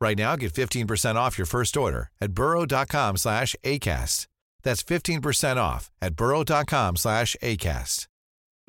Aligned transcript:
Right 0.00 0.16
now, 0.16 0.36
get 0.36 0.52
15% 0.52 1.14
off 1.14 1.38
your 1.38 1.46
first 1.46 1.76
order 1.76 2.08
at 2.20 2.32
burrow.com 2.32 3.16
slash 3.16 3.54
ACAST. 3.64 4.26
That's 4.62 4.82
15% 4.82 5.56
off 5.56 5.90
at 6.02 6.14
burrow.com 6.14 6.96
slash 6.96 7.36
ACAST. 7.42 8.06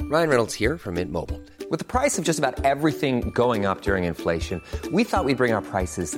Ryan 0.03 0.29
Reynolds 0.29 0.53
here 0.55 0.77
from 0.77 0.95
Mint 0.95 1.11
Mobile. 1.11 1.39
With 1.69 1.79
the 1.79 1.85
price 1.85 2.17
of 2.17 2.25
just 2.25 2.39
about 2.39 2.65
everything 2.65 3.29
going 3.31 3.65
up 3.65 3.81
during 3.81 4.05
inflation, 4.05 4.61
we 4.91 5.03
thought 5.03 5.25
we'd 5.25 5.37
bring 5.37 5.53
our 5.53 5.61
prices 5.61 6.17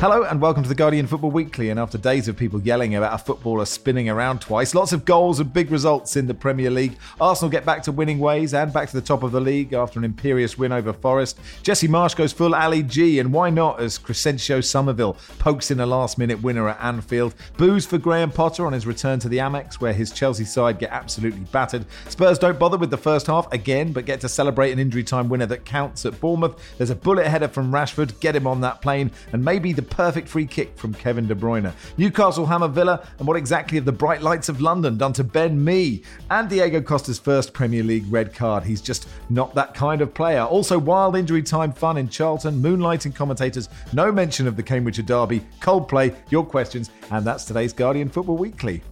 Hello 0.00 0.22
and 0.22 0.40
welcome 0.40 0.62
to 0.62 0.68
the 0.68 0.76
Guardian 0.76 1.08
Football 1.08 1.32
Weekly. 1.32 1.70
And 1.70 1.80
after 1.80 1.98
days 1.98 2.28
of 2.28 2.36
people 2.36 2.60
yelling 2.60 2.94
about 2.94 3.14
a 3.14 3.18
footballer 3.18 3.64
spinning 3.64 4.08
around 4.08 4.40
twice, 4.40 4.72
lots 4.72 4.92
of 4.92 5.04
goals 5.04 5.40
and 5.40 5.52
big 5.52 5.72
results 5.72 6.14
in 6.14 6.28
the 6.28 6.34
Premier 6.34 6.70
League. 6.70 6.96
Arsenal 7.20 7.50
get 7.50 7.66
back 7.66 7.82
to 7.82 7.90
winning 7.90 8.20
ways 8.20 8.54
and 8.54 8.72
back 8.72 8.88
to 8.90 8.94
the 8.94 9.04
top 9.04 9.24
of 9.24 9.32
the 9.32 9.40
league 9.40 9.72
after 9.72 9.98
an 9.98 10.04
imperious 10.04 10.56
win 10.56 10.70
over 10.70 10.92
Forest. 10.92 11.40
Jesse 11.64 11.88
Marsh 11.88 12.14
goes 12.14 12.32
full 12.32 12.54
Ali 12.54 12.84
G, 12.84 13.18
and 13.18 13.32
why 13.32 13.50
not 13.50 13.80
as 13.80 13.98
Crysencio 13.98 14.62
Summerville 14.62 15.16
pokes 15.40 15.72
in 15.72 15.80
a 15.80 15.86
last 15.86 16.16
minute 16.16 16.40
winner 16.42 16.68
at 16.68 16.80
Anfield. 16.80 17.34
Boos 17.56 17.84
for 17.84 17.98
Graham 17.98 18.30
Potter 18.30 18.66
on 18.66 18.74
his 18.74 18.86
return 18.86 19.18
to 19.18 19.28
the 19.28 19.38
Amex, 19.38 19.80
where 19.80 19.92
his 19.92 20.12
Chelsea 20.12 20.44
side 20.44 20.78
get 20.78 20.92
absolutely 20.92 21.40
battered. 21.50 21.84
Spurs 22.08 22.38
don't 22.38 22.60
bother 22.60 22.78
with 22.78 22.90
the 22.90 22.96
first 22.96 23.26
half 23.26 23.52
again, 23.52 23.92
but 23.92 24.06
get 24.06 24.20
to 24.20 24.28
celebrate 24.28 24.70
an 24.70 24.78
injury 24.78 25.02
time 25.02 25.28
winner 25.28 25.46
that 25.46 25.64
counts 25.64 26.06
at 26.06 26.20
Bournemouth. 26.20 26.54
There's 26.78 26.90
a 26.90 26.94
bullet 26.94 27.26
header 27.26 27.48
from 27.48 27.72
Rashford, 27.72 28.20
get 28.20 28.36
him 28.36 28.46
on 28.46 28.60
that 28.60 28.80
plane, 28.80 29.10
and 29.32 29.44
maybe 29.44 29.72
the 29.72 29.87
perfect 29.90 30.28
free 30.28 30.46
kick 30.46 30.76
from 30.76 30.94
Kevin 30.94 31.26
De 31.26 31.34
Bruyne. 31.34 31.72
Newcastle 31.96 32.46
hammer 32.46 32.68
Villa, 32.68 33.06
and 33.18 33.26
what 33.26 33.36
exactly 33.36 33.76
have 33.76 33.84
the 33.84 33.92
bright 33.92 34.22
lights 34.22 34.48
of 34.48 34.60
London 34.60 34.96
done 34.96 35.12
to 35.14 35.24
Ben 35.24 35.62
Mee? 35.62 36.02
And 36.30 36.48
Diego 36.48 36.80
Costa's 36.80 37.18
first 37.18 37.52
Premier 37.52 37.82
League 37.82 38.04
red 38.10 38.34
card. 38.34 38.64
He's 38.64 38.80
just 38.80 39.08
not 39.30 39.54
that 39.54 39.74
kind 39.74 40.00
of 40.00 40.14
player. 40.14 40.42
Also, 40.42 40.78
wild 40.78 41.16
injury 41.16 41.42
time 41.42 41.72
fun 41.72 41.96
in 41.96 42.08
Charlton, 42.08 42.62
moonlighting 42.62 43.14
commentators, 43.14 43.68
no 43.92 44.12
mention 44.12 44.46
of 44.46 44.56
the 44.56 44.62
Cambridgeshire 44.62 45.04
Derby, 45.04 45.40
Coldplay, 45.60 46.14
your 46.30 46.44
questions, 46.44 46.90
and 47.10 47.26
that's 47.26 47.44
today's 47.44 47.72
Guardian 47.72 48.08
Football 48.08 48.36
Weekly. 48.36 48.82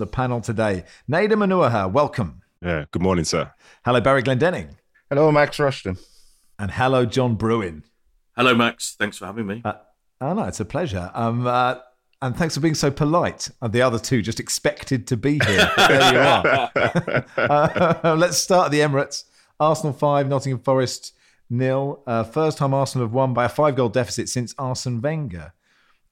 The 0.00 0.06
panel 0.06 0.40
today, 0.40 0.84
Nedum 1.10 1.44
Onuoha, 1.44 1.92
welcome. 1.92 2.40
Yeah, 2.62 2.86
good 2.90 3.02
morning, 3.02 3.26
sir. 3.26 3.52
Hello, 3.84 4.00
Barry 4.00 4.22
Glendenning. 4.22 4.70
Hello, 5.10 5.30
Max 5.30 5.58
Rushden. 5.58 6.02
And 6.58 6.70
hello, 6.70 7.04
John 7.04 7.36
Brewin. 7.36 7.82
Hello, 8.34 8.54
Max. 8.54 8.96
Thanks 8.98 9.18
for 9.18 9.26
having 9.26 9.46
me. 9.46 9.60
Uh, 9.62 9.74
oh, 10.22 10.32
no, 10.32 10.44
it's 10.44 10.58
a 10.58 10.64
pleasure. 10.64 11.10
Um, 11.12 11.46
uh, 11.46 11.74
and 12.22 12.34
thanks 12.34 12.54
for 12.54 12.62
being 12.62 12.74
so 12.74 12.90
polite. 12.90 13.50
And 13.60 13.74
the 13.74 13.82
other 13.82 13.98
two 13.98 14.22
just 14.22 14.40
expected 14.40 15.06
to 15.08 15.18
be 15.18 15.38
here. 15.44 15.70
There 15.76 16.12
you 16.14 16.18
are. 16.18 17.22
uh, 17.36 18.14
let's 18.18 18.38
start 18.38 18.66
at 18.66 18.70
the 18.70 18.80
Emirates. 18.80 19.24
Arsenal 19.60 19.92
5, 19.92 20.28
Nottingham 20.28 20.60
Forest 20.60 21.12
nil. 21.50 22.02
Uh, 22.06 22.24
first 22.24 22.56
time 22.56 22.72
Arsenal 22.72 23.06
have 23.06 23.12
won 23.12 23.34
by 23.34 23.44
a 23.44 23.50
five 23.50 23.76
goal 23.76 23.90
deficit 23.90 24.30
since 24.30 24.54
Arsene 24.56 25.02
Wenger. 25.02 25.52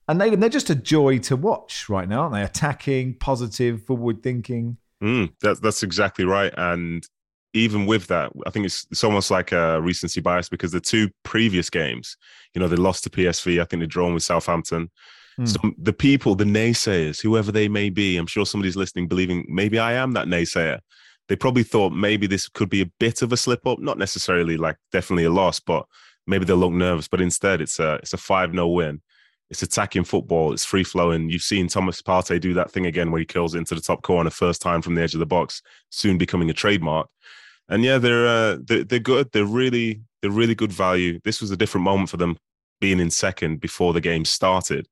And 0.09 0.21
Nedum, 0.21 0.41
they're 0.41 0.49
just 0.49 0.71
a 0.71 0.75
joy 0.75 1.19
to 1.19 1.37
watch 1.37 1.89
right 1.89 2.09
now, 2.09 2.23
aren't 2.23 2.35
they? 2.35 2.43
Attacking, 2.43 3.15
positive, 3.15 3.85
forward 3.85 4.23
thinking. 4.23 4.79
Mm, 5.03 5.33
that, 5.43 5.61
that's 5.63 5.83
exactly 5.83 6.25
right. 6.25 6.53
And 6.57 7.07
even 7.53 7.85
with 7.87 8.07
that, 8.07 8.33
I 8.47 8.51
think 8.51 8.67
it's, 8.67 8.87
it's 8.91 9.05
almost 9.05 9.31
like 9.31 9.53
a 9.53 9.81
recency 9.83 10.21
bias 10.21 10.49
because 10.49 10.73
the 10.73 10.81
two 10.81 11.11
previous 11.25 11.69
games, 11.69 12.17
you 12.55 12.61
know, 12.61 12.69
they 12.69 12.77
lost 12.77 13.05
to 13.05 13.11
PSV. 13.11 13.61
I 13.61 13.65
think 13.65 13.81
they 13.81 13.87
drawn 13.87 14.15
with 14.15 14.23
Southampton. 14.23 14.91
Mm. 15.39 15.49
So 15.49 15.75
the 15.79 15.93
people, 15.93 16.35
the 16.35 16.45
naysayers, 16.45 17.21
whoever 17.21 17.53
they 17.53 17.69
may 17.69 17.91
be, 17.91 18.17
I'm 18.17 18.27
sure 18.27 18.47
somebody's 18.47 18.77
listening, 18.77 19.09
believing 19.09 19.45
maybe 19.49 19.79
I 19.79 19.93
am 19.93 20.13
that 20.13 20.27
naysayer. 20.27 20.81
They 21.29 21.37
probably 21.37 21.63
thought 21.63 21.93
maybe 21.93 22.27
this 22.27 22.49
could 22.49 22.71
be 22.71 22.81
a 22.81 22.91
bit 22.99 23.21
of 23.21 23.33
a 23.33 23.37
slip 23.37 23.67
up, 23.67 23.79
not 23.79 23.99
necessarily 23.99 24.57
like 24.57 24.77
definitely 24.91 25.25
a 25.25 25.31
loss, 25.31 25.61
but 25.61 25.85
maybe 26.27 26.47
they'll 26.47 26.57
look 26.57 26.73
nervous. 26.73 27.09
But 27.09 27.21
instead, 27.21 27.61
it's 27.61 27.79
a 27.79 27.97
it's 27.97 28.15
a 28.15 28.17
five 28.17 28.53
0 28.53 28.67
win. 28.69 29.03
It's 29.51 29.63
attacking 29.63 30.05
football. 30.05 30.53
It's 30.53 30.65
free 30.65 30.85
flowing. 30.85 31.31
You've 31.31 31.43
seen 31.43 31.69
Thomas 31.69 32.03
Partey 32.03 32.41
do 32.41 32.53
that 32.55 32.71
thing 32.71 32.87
again 32.87 33.11
where 33.11 33.21
he 33.21 33.25
kills 33.25 33.55
into 33.55 33.75
the 33.75 33.81
top 33.81 34.03
corner 34.03 34.31
first 34.31 34.61
time 34.61 34.83
from 34.83 34.95
the 34.95 35.03
edge 35.03 35.15
of 35.15 35.21
the 35.21 35.27
box, 35.27 35.63
soon 35.91 36.19
becoming 36.19 36.51
a 36.51 36.55
trademark. 36.55 37.09
And 37.69 37.83
yeah, 37.85 37.99
they're 37.99 38.27
uh, 38.27 38.59
they're, 38.63 38.85
they're 38.85 38.99
good. 38.99 39.31
They're 39.33 39.45
really 39.45 40.03
they're 40.21 40.31
really 40.31 40.55
good 40.55 40.73
value. 40.73 41.21
This 41.25 41.41
was 41.41 41.51
a 41.51 41.57
different 41.57 41.85
moment 41.85 42.11
for 42.11 42.17
them 42.17 42.37
being 42.81 43.01
in 43.01 43.11
second 43.11 43.61
before 43.61 43.93
the 43.93 44.01
game 44.01 44.25
started, 44.25 44.87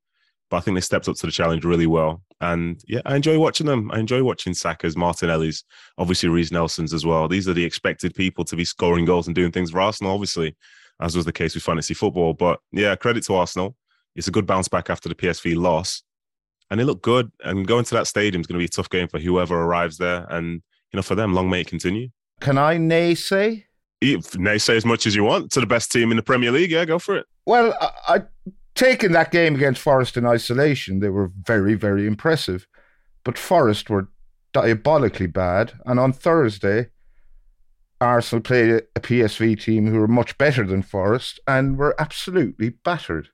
but 0.50 0.58
I 0.58 0.60
think 0.60 0.76
they 0.76 0.80
stepped 0.80 1.08
up 1.08 1.16
to 1.16 1.26
the 1.26 1.32
challenge 1.32 1.64
really 1.64 1.86
well. 1.86 2.22
And 2.40 2.80
yeah, 2.86 3.00
I 3.06 3.16
enjoy 3.16 3.38
watching 3.38 3.66
them. 3.66 3.90
I 3.92 3.98
enjoy 3.98 4.22
watching 4.22 4.54
Saka's, 4.54 4.96
Martinelli's, 4.96 5.64
obviously 5.96 6.28
Reiss 6.28 6.52
Nelson's 6.52 6.92
as 6.92 7.06
well. 7.06 7.28
These 7.28 7.48
are 7.48 7.54
the 7.54 7.64
expected 7.64 8.14
people 8.14 8.44
to 8.44 8.56
be 8.56 8.64
scoring 8.64 9.04
goals 9.04 9.26
and 9.26 9.34
doing 9.34 9.52
things 9.52 9.70
for 9.70 9.80
Arsenal, 9.80 10.12
obviously, 10.12 10.54
as 11.00 11.16
was 11.16 11.24
the 11.24 11.32
case 11.32 11.54
with 11.54 11.64
fantasy 11.64 11.94
football. 11.94 12.34
But 12.34 12.60
yeah, 12.72 12.94
credit 12.96 13.24
to 13.24 13.34
Arsenal. 13.34 13.76
It's 14.16 14.28
a 14.28 14.32
good 14.32 14.46
bounce 14.46 14.68
back 14.68 14.90
after 14.90 15.08
the 15.08 15.14
PSV 15.14 15.56
loss. 15.56 16.02
And 16.70 16.80
they 16.80 16.84
look 16.84 17.02
good. 17.02 17.30
And 17.44 17.66
going 17.66 17.84
to 17.84 17.94
that 17.94 18.06
stadium 18.06 18.40
is 18.40 18.46
going 18.46 18.58
to 18.58 18.62
be 18.62 18.64
a 18.64 18.68
tough 18.68 18.90
game 18.90 19.08
for 19.08 19.20
whoever 19.20 19.62
arrives 19.62 19.98
there. 19.98 20.26
And, 20.28 20.62
you 20.92 20.96
know, 20.96 21.02
for 21.02 21.14
them, 21.14 21.34
long 21.34 21.48
may 21.48 21.60
it 21.60 21.68
continue. 21.68 22.08
Can 22.40 22.58
I 22.58 22.76
naysay? 22.76 23.64
If 24.00 24.32
naysay 24.32 24.76
as 24.76 24.84
much 24.84 25.06
as 25.06 25.14
you 25.14 25.24
want 25.24 25.52
to 25.52 25.60
the 25.60 25.66
best 25.66 25.92
team 25.92 26.10
in 26.10 26.16
the 26.16 26.22
Premier 26.22 26.50
League. 26.50 26.70
Yeah, 26.70 26.84
go 26.84 26.98
for 26.98 27.16
it. 27.16 27.26
Well, 27.46 27.76
I, 27.80 28.16
I 28.16 28.22
taken 28.74 29.12
that 29.12 29.30
game 29.30 29.54
against 29.54 29.80
Forest 29.80 30.16
in 30.16 30.26
isolation. 30.26 31.00
They 31.00 31.08
were 31.08 31.30
very, 31.42 31.74
very 31.74 32.06
impressive. 32.06 32.66
But 33.24 33.38
Forest 33.38 33.88
were 33.88 34.08
diabolically 34.52 35.26
bad. 35.26 35.72
And 35.84 36.00
on 36.00 36.12
Thursday, 36.12 36.88
Arsenal 38.00 38.42
played 38.42 38.82
a 38.94 39.00
PSV 39.00 39.62
team 39.62 39.86
who 39.86 39.98
were 39.98 40.08
much 40.08 40.36
better 40.36 40.64
than 40.64 40.82
Forest 40.82 41.40
and 41.46 41.78
were 41.78 41.94
absolutely 41.98 42.70
battered. 42.70 43.28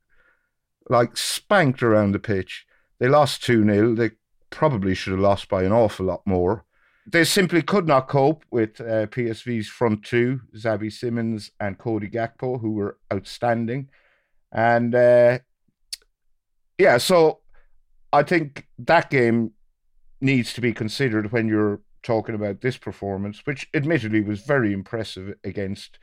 Like 0.89 1.17
spanked 1.17 1.83
around 1.83 2.13
the 2.13 2.19
pitch. 2.19 2.67
They 2.99 3.09
lost 3.09 3.43
2 3.45 3.65
0. 3.65 3.95
They 3.95 4.11
probably 4.51 4.95
should 4.95 5.13
have 5.13 5.21
lost 5.21 5.49
by 5.49 5.63
an 5.65 5.73
awful 5.73 6.07
lot 6.07 6.23
more. 6.27 6.65
They 7.07 7.25
simply 7.25 7.63
could 7.63 7.89
not 7.89 8.09
cope 8.09 8.45
with 8.51 8.81
uh, 8.81 9.07
PSV's 9.07 9.69
front 9.69 10.05
two, 10.05 10.41
Xavi 10.55 10.93
Simons 10.93 11.51
and 11.59 11.79
Cody 11.79 12.09
Gakpo, 12.09 12.61
who 12.61 12.73
were 12.73 12.99
outstanding. 13.13 13.89
And 14.53 14.95
uh, 14.95 15.41
yeah, 16.79 16.99
so 16.99 17.41
I 18.13 18.23
think 18.23 18.69
that 18.79 19.11
game 19.11 19.53
needs 20.21 20.53
to 20.53 20.61
be 20.61 20.73
considered 20.73 21.33
when 21.33 21.49
you're 21.49 21.81
talking 22.03 22.35
about 22.35 22.61
this 22.61 22.77
performance, 22.77 23.43
which 23.45 23.69
admittedly 23.75 24.21
was 24.21 24.43
very 24.43 24.73
impressive 24.73 25.35
against 25.43 25.99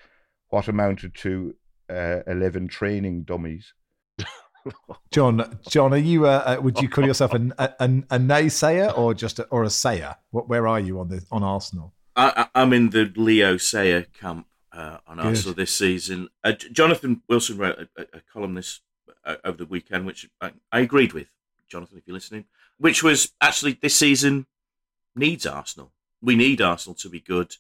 what 0.50 0.68
amounted 0.68 1.15
to 1.15 1.56
uh, 1.89 2.19
11 2.27 2.68
training 2.68 3.24
dummies. 3.24 3.74
John, 5.11 5.59
John, 5.67 5.94
are 5.94 5.97
you? 5.97 6.25
Uh, 6.25 6.57
would 6.61 6.79
you 6.79 6.89
call 6.89 7.06
yourself 7.06 7.33
a, 7.33 7.50
a, 7.57 7.83
a 8.09 8.19
naysayer 8.19 8.95
or 8.97 9.13
just 9.13 9.39
a, 9.39 9.45
or 9.45 9.63
a 9.63 9.69
sayer? 9.69 10.15
What, 10.31 10.47
where 10.47 10.67
are 10.67 10.79
you 10.79 11.00
on 11.00 11.09
the 11.09 11.23
on 11.31 11.44
Arsenal? 11.44 11.94
I, 12.15 12.47
am 12.53 12.73
in 12.73 12.89
the 12.89 13.11
Leo 13.15 13.57
Sayer 13.57 14.03
camp 14.03 14.45
uh, 14.73 14.97
on 15.07 15.17
Good. 15.17 15.25
Arsenal 15.25 15.56
this 15.56 15.73
season. 15.73 16.29
Uh, 16.44 16.51
Jonathan 16.51 17.21
Wilson 17.29 17.57
wrote 17.57 17.88
a, 17.97 18.01
a 18.01 18.21
column 18.31 18.56
this 18.56 18.81
uh, 19.25 19.35
over 19.44 19.57
the 19.57 19.65
weekend, 19.65 20.06
which 20.06 20.29
I, 20.41 20.51
I, 20.71 20.79
agreed 20.79 21.13
with. 21.13 21.27
Jonathan, 21.67 21.97
if 21.97 22.07
you're 22.07 22.15
listening, 22.15 22.45
which 22.77 23.03
was 23.03 23.31
actually 23.41 23.77
this 23.81 23.95
season 23.95 24.47
needs 25.15 25.45
Arsenal. 25.45 25.91
We 26.21 26.35
need 26.35 26.62
Arsenal 26.62 26.95
to 26.95 27.09
be 27.09 27.19
good 27.19 27.55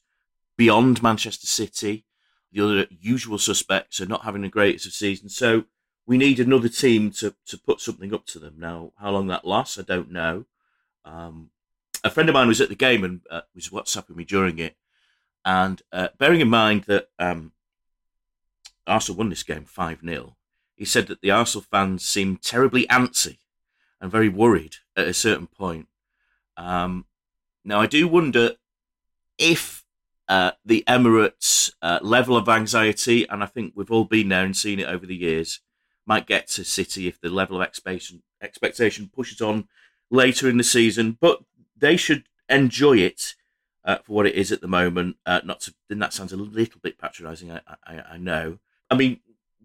beyond 0.57 1.03
Manchester 1.03 1.47
City. 1.47 2.05
The 2.51 2.61
other 2.61 2.87
usual 2.89 3.37
suspects 3.37 4.01
are 4.01 4.07
not 4.07 4.23
having 4.23 4.41
the 4.41 4.49
greatest 4.49 4.87
of 4.87 4.93
seasons. 4.93 5.35
So 5.35 5.65
we 6.09 6.17
need 6.17 6.39
another 6.39 6.69
team 6.69 7.11
to, 7.11 7.35
to 7.45 7.55
put 7.55 7.79
something 7.79 8.15
up 8.15 8.25
to 8.25 8.39
them. 8.39 8.55
Now, 8.57 8.93
how 8.99 9.11
long 9.11 9.27
that 9.27 9.45
lasts, 9.45 9.77
I 9.77 9.83
don't 9.83 10.11
know. 10.11 10.45
Um, 11.05 11.51
a 12.03 12.09
friend 12.09 12.27
of 12.27 12.33
mine 12.33 12.47
was 12.47 12.59
at 12.59 12.69
the 12.69 12.73
game 12.73 13.03
and 13.03 13.21
uh, 13.29 13.41
was 13.53 13.69
WhatsApping 13.69 14.15
me 14.15 14.23
during 14.23 14.57
it. 14.57 14.75
And 15.45 15.83
uh, 15.91 16.07
bearing 16.17 16.41
in 16.41 16.49
mind 16.49 16.85
that 16.85 17.09
um, 17.19 17.51
Arsenal 18.87 19.19
won 19.19 19.29
this 19.29 19.43
game 19.43 19.65
5 19.65 19.99
0, 20.03 20.35
he 20.75 20.83
said 20.83 21.05
that 21.07 21.21
the 21.21 21.29
Arsenal 21.29 21.63
fans 21.69 22.03
seemed 22.03 22.41
terribly 22.41 22.87
antsy 22.87 23.37
and 24.01 24.11
very 24.11 24.29
worried 24.29 24.77
at 24.97 25.07
a 25.07 25.13
certain 25.13 25.45
point. 25.45 25.89
Um, 26.57 27.05
now, 27.63 27.81
I 27.81 27.85
do 27.85 28.07
wonder 28.07 28.53
if 29.37 29.85
uh, 30.27 30.53
the 30.65 30.83
Emirates' 30.87 31.71
uh, 31.83 31.99
level 32.01 32.35
of 32.35 32.49
anxiety, 32.49 33.29
and 33.29 33.43
I 33.43 33.45
think 33.45 33.73
we've 33.75 33.91
all 33.91 34.05
been 34.05 34.29
there 34.29 34.43
and 34.43 34.57
seen 34.57 34.79
it 34.79 34.87
over 34.87 35.05
the 35.05 35.15
years, 35.15 35.59
might 36.09 36.27
get 36.27 36.47
to 36.47 36.65
City 36.65 37.07
if 37.07 37.21
the 37.21 37.29
level 37.29 37.55
of 37.55 37.61
expectation, 37.61 38.23
expectation 38.41 39.09
pushes 39.15 39.39
on 39.39 39.67
later 40.09 40.49
in 40.49 40.57
the 40.57 40.63
season. 40.63 41.17
But 41.21 41.43
they 41.77 41.95
should 41.95 42.23
enjoy 42.49 42.97
it 42.97 43.35
uh, 43.85 43.99
for 43.99 44.13
what 44.13 44.25
it 44.25 44.35
is 44.35 44.51
at 44.51 44.59
the 44.59 44.67
moment. 44.67 45.17
Uh, 45.25 45.41
not 45.45 45.61
to, 45.61 45.73
then 45.87 45.99
that 45.99 46.13
sounds 46.13 46.33
a 46.33 46.37
little 46.37 46.81
bit 46.81 46.97
patronising. 46.97 47.51
I, 47.51 47.61
I, 47.85 48.01
I 48.13 48.17
know. 48.17 48.57
I 48.89 48.95
mean, 48.95 49.19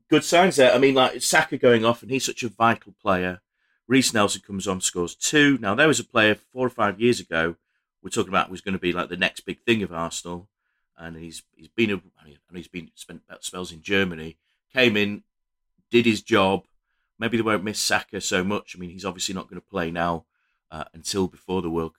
good 0.09 0.23
signs 0.23 0.57
there. 0.57 0.73
I 0.73 0.79
mean, 0.79 0.95
like 0.95 1.21
Saka 1.23 1.57
going 1.57 1.85
off, 1.85 2.03
and 2.03 2.11
he's 2.11 2.27
such 2.27 2.43
a 2.43 2.49
vital 2.49 2.95
player. 3.03 3.41
Reiss 3.89 4.15
Nelson 4.15 4.43
comes 4.47 4.69
on, 4.69 4.81
scores 4.81 5.15
two. 5.15 5.59
Now 5.61 5.75
there 5.75 5.89
was 5.89 6.01
a 6.01 6.05
player 6.05 6.35
four 6.35 6.67
or 6.67 6.71
five 6.71 7.01
years 7.01 7.21
ago 7.21 7.57
we're 8.05 8.11
talking 8.11 8.29
about 8.29 8.51
was 8.51 8.61
going 8.61 8.75
to 8.75 8.79
be 8.79 8.93
like 8.93 9.09
the 9.09 9.17
next 9.17 9.41
big 9.41 9.63
thing 9.63 9.83
of 9.83 9.93
Arsenal, 9.93 10.49
and 10.97 11.17
he's 11.17 11.43
he's 11.57 11.69
been 11.69 11.91
a, 11.91 11.95
and 11.95 12.37
he's 12.53 12.69
been 12.69 12.91
spent 12.95 13.23
spells 13.41 13.73
in 13.73 13.81
Germany. 13.81 14.37
Came 14.73 14.97
in, 14.97 15.23
did 15.91 16.07
his 16.07 16.23
job. 16.23 16.65
Maybe 17.19 17.37
they 17.37 17.43
won't 17.43 17.65
miss 17.65 17.79
Saka 17.79 18.21
so 18.21 18.43
much. 18.43 18.75
I 18.75 18.81
mean, 18.81 18.91
he's 18.91 19.05
obviously 19.05 19.35
not 19.35 19.49
going 19.49 19.61
to 19.61 19.67
play 19.67 19.91
now 19.91 20.27
uh, 20.71 20.85
until 20.93 21.29
before 21.29 21.63
the 21.63 21.71
World 21.71 21.95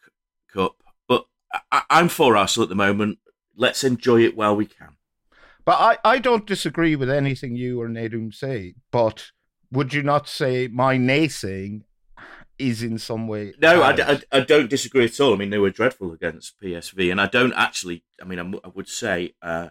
Cup. 0.51 0.75
But 1.07 1.25
I, 1.71 1.83
I'm 1.89 2.09
for 2.09 2.35
Arsenal 2.35 2.63
at 2.63 2.69
the 2.69 2.75
moment. 2.75 3.19
Let's 3.55 3.83
enjoy 3.83 4.21
it 4.23 4.35
while 4.35 4.55
we 4.55 4.65
can. 4.65 4.97
But 5.63 5.79
I, 5.79 5.97
I 6.15 6.19
don't 6.19 6.45
disagree 6.45 6.95
with 6.95 7.09
anything 7.09 7.55
you 7.55 7.81
or 7.81 7.87
Nedum 7.87 8.33
say. 8.33 8.75
But 8.91 9.31
would 9.71 9.93
you 9.93 10.03
not 10.03 10.27
say 10.27 10.67
my 10.67 10.97
naysaying 10.97 11.81
is 12.59 12.83
in 12.83 12.99
some 12.99 13.27
way? 13.27 13.53
No, 13.61 13.81
I, 13.81 13.91
I, 13.91 14.21
I, 14.31 14.39
don't 14.41 14.69
disagree 14.69 15.05
at 15.05 15.19
all. 15.19 15.33
I 15.33 15.37
mean, 15.37 15.49
they 15.49 15.57
were 15.57 15.71
dreadful 15.71 16.13
against 16.13 16.59
PSV, 16.61 17.11
and 17.11 17.19
I 17.19 17.27
don't 17.27 17.53
actually. 17.53 18.03
I 18.21 18.25
mean, 18.25 18.39
I, 18.39 18.67
would 18.73 18.87
say 18.87 19.33
uh, 19.41 19.69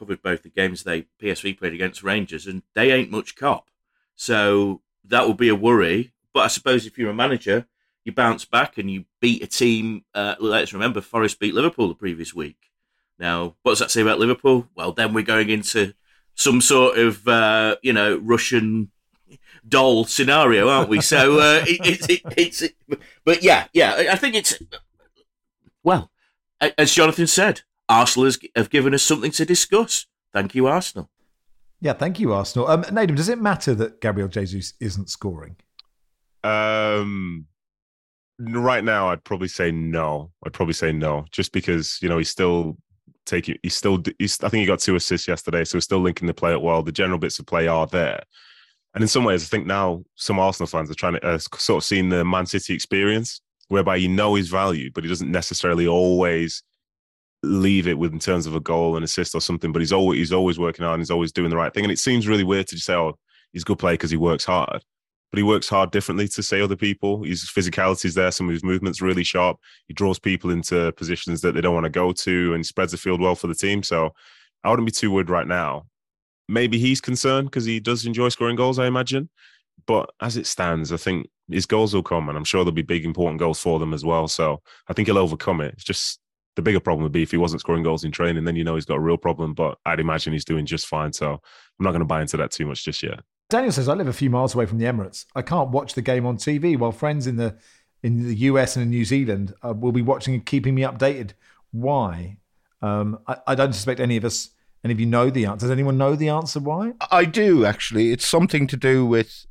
covered 0.00 0.22
both 0.22 0.42
the 0.42 0.48
games 0.48 0.82
they 0.82 1.02
PSV 1.22 1.58
played 1.58 1.74
against 1.74 2.02
Rangers, 2.02 2.46
and 2.46 2.62
they 2.74 2.90
ain't 2.90 3.10
much 3.10 3.36
cop. 3.36 3.70
So 4.16 4.80
that 5.04 5.28
would 5.28 5.36
be 5.36 5.50
a 5.50 5.54
worry. 5.54 6.12
But 6.32 6.40
I 6.40 6.46
suppose 6.48 6.86
if 6.86 6.96
you're 6.96 7.10
a 7.10 7.14
manager, 7.14 7.66
you 8.04 8.12
bounce 8.12 8.46
back 8.46 8.78
and 8.78 8.90
you 8.90 9.04
beat 9.20 9.42
a 9.42 9.46
team. 9.46 10.04
Uh, 10.14 10.36
let's 10.40 10.72
remember, 10.72 11.02
Forest 11.02 11.38
beat 11.38 11.54
Liverpool 11.54 11.88
the 11.88 11.94
previous 11.94 12.34
week. 12.34 12.56
Now, 13.18 13.56
what 13.62 13.72
does 13.72 13.80
that 13.80 13.90
say 13.90 14.00
about 14.00 14.18
Liverpool? 14.18 14.68
Well, 14.74 14.92
then 14.92 15.12
we're 15.12 15.22
going 15.22 15.50
into 15.50 15.92
some 16.34 16.62
sort 16.62 16.98
of 16.98 17.28
uh, 17.28 17.76
you 17.82 17.92
know 17.92 18.16
Russian 18.16 18.90
doll 19.68 20.04
scenario, 20.04 20.68
aren't 20.68 20.88
we? 20.88 21.02
So 21.02 21.40
uh, 21.40 21.64
it, 21.68 22.08
it, 22.08 22.10
it, 22.10 22.34
it's, 22.38 22.98
but 23.24 23.42
yeah, 23.42 23.66
yeah, 23.74 24.06
I 24.10 24.16
think 24.16 24.34
it's 24.34 24.58
well, 25.82 26.10
as 26.78 26.94
Jonathan 26.94 27.26
said, 27.26 27.62
Arsenal 27.90 28.26
has, 28.26 28.38
have 28.54 28.70
given 28.70 28.94
us 28.94 29.02
something 29.02 29.32
to 29.32 29.44
discuss. 29.44 30.06
Thank 30.32 30.54
you, 30.54 30.68
Arsenal. 30.68 31.10
Yeah, 31.80 31.94
thank 31.94 32.20
you, 32.20 32.32
Arsenal. 32.32 32.68
Um, 32.68 32.84
Nedum, 32.84 33.16
does 33.16 33.28
it 33.28 33.40
matter 33.40 33.74
that 33.74 34.00
Gabriel 34.00 34.28
Jesus 34.28 34.74
isn't 34.80 35.10
scoring? 35.10 35.56
Um, 36.44 37.46
right 38.38 38.84
now, 38.84 39.08
I'd 39.08 39.24
probably 39.24 39.48
say 39.48 39.72
no. 39.72 40.30
I'd 40.46 40.52
probably 40.52 40.74
say 40.74 40.92
no, 40.92 41.24
just 41.32 41.52
because 41.52 41.98
you 42.00 42.08
know 42.08 42.18
he's 42.18 42.30
still 42.30 42.76
taking. 43.26 43.58
He's 43.62 43.74
still. 43.74 44.02
He's, 44.18 44.42
I 44.42 44.48
think 44.48 44.60
he 44.60 44.66
got 44.66 44.78
two 44.78 44.94
assists 44.94 45.26
yesterday, 45.26 45.64
so 45.64 45.78
he's 45.78 45.84
still 45.84 46.00
linking 46.00 46.28
the 46.28 46.34
play 46.34 46.52
up 46.52 46.62
well. 46.62 46.82
The 46.82 46.92
general 46.92 47.18
bits 47.18 47.38
of 47.38 47.46
play 47.46 47.66
are 47.66 47.86
there. 47.86 48.22
And 48.94 49.02
in 49.02 49.08
some 49.08 49.24
ways, 49.24 49.44
I 49.44 49.46
think 49.46 49.66
now 49.66 50.04
some 50.16 50.38
Arsenal 50.38 50.66
fans 50.66 50.90
are 50.90 50.94
trying 50.94 51.14
to 51.14 51.26
uh, 51.26 51.38
sort 51.38 51.82
of 51.82 51.84
seeing 51.84 52.08
the 52.08 52.24
Man 52.24 52.46
City 52.46 52.74
experience, 52.74 53.40
whereby 53.68 53.96
you 53.96 54.08
know 54.08 54.34
his 54.34 54.48
value, 54.48 54.90
but 54.92 55.04
he 55.04 55.08
doesn't 55.08 55.30
necessarily 55.30 55.86
always 55.86 56.62
leave 57.42 57.88
it 57.88 57.98
with 57.98 58.12
in 58.12 58.18
terms 58.18 58.46
of 58.46 58.54
a 58.54 58.60
goal 58.60 58.96
and 58.96 59.04
assist 59.04 59.34
or 59.34 59.40
something. 59.40 59.72
But 59.72 59.80
he's 59.80 59.92
always 59.92 60.18
he's 60.18 60.32
always 60.32 60.58
working 60.58 60.84
hard 60.84 60.94
and 60.94 61.00
he's 61.02 61.10
always 61.10 61.32
doing 61.32 61.50
the 61.50 61.56
right 61.56 61.72
thing. 61.72 61.84
And 61.84 61.92
it 61.92 61.98
seems 61.98 62.28
really 62.28 62.44
weird 62.44 62.68
to 62.68 62.74
just 62.76 62.86
say, 62.86 62.94
"Oh, 62.94 63.18
he's 63.52 63.62
a 63.62 63.64
good 63.64 63.78
player 63.78 63.94
because 63.94 64.10
he 64.10 64.16
works 64.16 64.44
hard." 64.44 64.82
But 65.32 65.38
he 65.38 65.44
works 65.44 65.68
hard 65.68 65.92
differently 65.92 66.26
to 66.26 66.42
say 66.42 66.60
other 66.60 66.74
people. 66.74 67.22
His 67.22 67.44
physicality 67.44 68.06
is 68.06 68.14
there. 68.14 68.32
Some 68.32 68.48
of 68.48 68.52
his 68.52 68.64
movements 68.64 69.00
really 69.00 69.22
sharp. 69.22 69.58
He 69.86 69.94
draws 69.94 70.18
people 70.18 70.50
into 70.50 70.90
positions 70.92 71.40
that 71.42 71.52
they 71.54 71.60
don't 71.60 71.74
want 71.74 71.84
to 71.84 71.90
go 71.90 72.12
to, 72.12 72.54
and 72.54 72.66
spreads 72.66 72.92
the 72.92 72.98
field 72.98 73.20
well 73.20 73.36
for 73.36 73.46
the 73.46 73.54
team. 73.54 73.82
So 73.84 74.10
I 74.64 74.70
wouldn't 74.70 74.86
be 74.86 74.92
too 74.92 75.12
worried 75.12 75.30
right 75.30 75.46
now 75.46 75.86
maybe 76.50 76.78
he's 76.78 77.00
concerned 77.00 77.46
because 77.46 77.64
he 77.64 77.80
does 77.80 78.04
enjoy 78.04 78.28
scoring 78.28 78.56
goals, 78.56 78.78
I 78.78 78.86
imagine. 78.86 79.30
But 79.86 80.10
as 80.20 80.36
it 80.36 80.46
stands, 80.46 80.92
I 80.92 80.96
think 80.96 81.28
his 81.48 81.64
goals 81.64 81.94
will 81.94 82.02
come, 82.02 82.28
and 82.28 82.36
I'm 82.36 82.44
sure 82.44 82.64
there'll 82.64 82.74
be 82.74 82.82
big, 82.82 83.04
important 83.04 83.38
goals 83.38 83.60
for 83.60 83.78
them 83.78 83.94
as 83.94 84.04
well. 84.04 84.28
So 84.28 84.60
I 84.88 84.92
think 84.92 85.08
he'll 85.08 85.16
overcome 85.16 85.60
it. 85.60 85.74
It's 85.74 85.84
just 85.84 86.18
the 86.60 86.70
bigger 86.70 86.80
problem 86.80 87.02
would 87.02 87.12
be 87.12 87.22
if 87.22 87.30
he 87.30 87.36
wasn't 87.36 87.60
scoring 87.60 87.82
goals 87.82 88.04
in 88.04 88.10
training, 88.10 88.44
then 88.44 88.56
you 88.56 88.64
know 88.64 88.74
he's 88.74 88.84
got 88.84 88.96
a 88.96 89.00
real 89.00 89.16
problem. 89.16 89.54
But 89.54 89.78
I'd 89.86 90.00
imagine 90.00 90.32
he's 90.32 90.44
doing 90.44 90.66
just 90.66 90.86
fine. 90.86 91.12
So 91.12 91.32
I'm 91.32 91.84
not 91.84 91.90
going 91.90 92.00
to 92.00 92.06
buy 92.06 92.20
into 92.20 92.36
that 92.36 92.50
too 92.50 92.66
much 92.66 92.84
just 92.84 93.02
yet. 93.02 93.20
Daniel 93.48 93.72
says, 93.72 93.88
I 93.88 93.94
live 93.94 94.08
a 94.08 94.12
few 94.12 94.30
miles 94.30 94.54
away 94.54 94.66
from 94.66 94.78
the 94.78 94.84
Emirates. 94.84 95.26
I 95.34 95.42
can't 95.42 95.70
watch 95.70 95.94
the 95.94 96.02
game 96.02 96.24
on 96.24 96.36
TV 96.36 96.78
while 96.78 96.92
friends 96.92 97.26
in 97.26 97.36
the 97.36 97.56
in 98.02 98.26
the 98.26 98.34
US 98.36 98.76
and 98.76 98.84
in 98.84 98.90
New 98.90 99.04
Zealand 99.04 99.54
uh, 99.62 99.74
will 99.74 99.92
be 99.92 100.02
watching 100.02 100.34
and 100.34 100.46
keeping 100.46 100.74
me 100.74 100.82
updated. 100.82 101.32
Why? 101.72 102.38
Um, 102.80 103.18
I, 103.26 103.36
I 103.48 103.54
don't 103.54 103.74
suspect 103.74 104.00
any 104.00 104.16
of 104.16 104.24
us 104.24 104.50
and 104.82 104.90
if 104.90 104.98
you 104.98 105.06
know 105.06 105.28
the 105.28 105.46
answer, 105.46 105.64
does 105.64 105.70
anyone 105.70 105.98
know 105.98 106.14
the 106.16 106.30
answer 106.30 106.60
why? 106.60 106.94
I 107.10 107.24
do 107.24 107.64
actually. 107.64 108.12
It's 108.12 108.26
something 108.26 108.66
to 108.68 108.76
do 108.76 109.04
with 109.04 109.46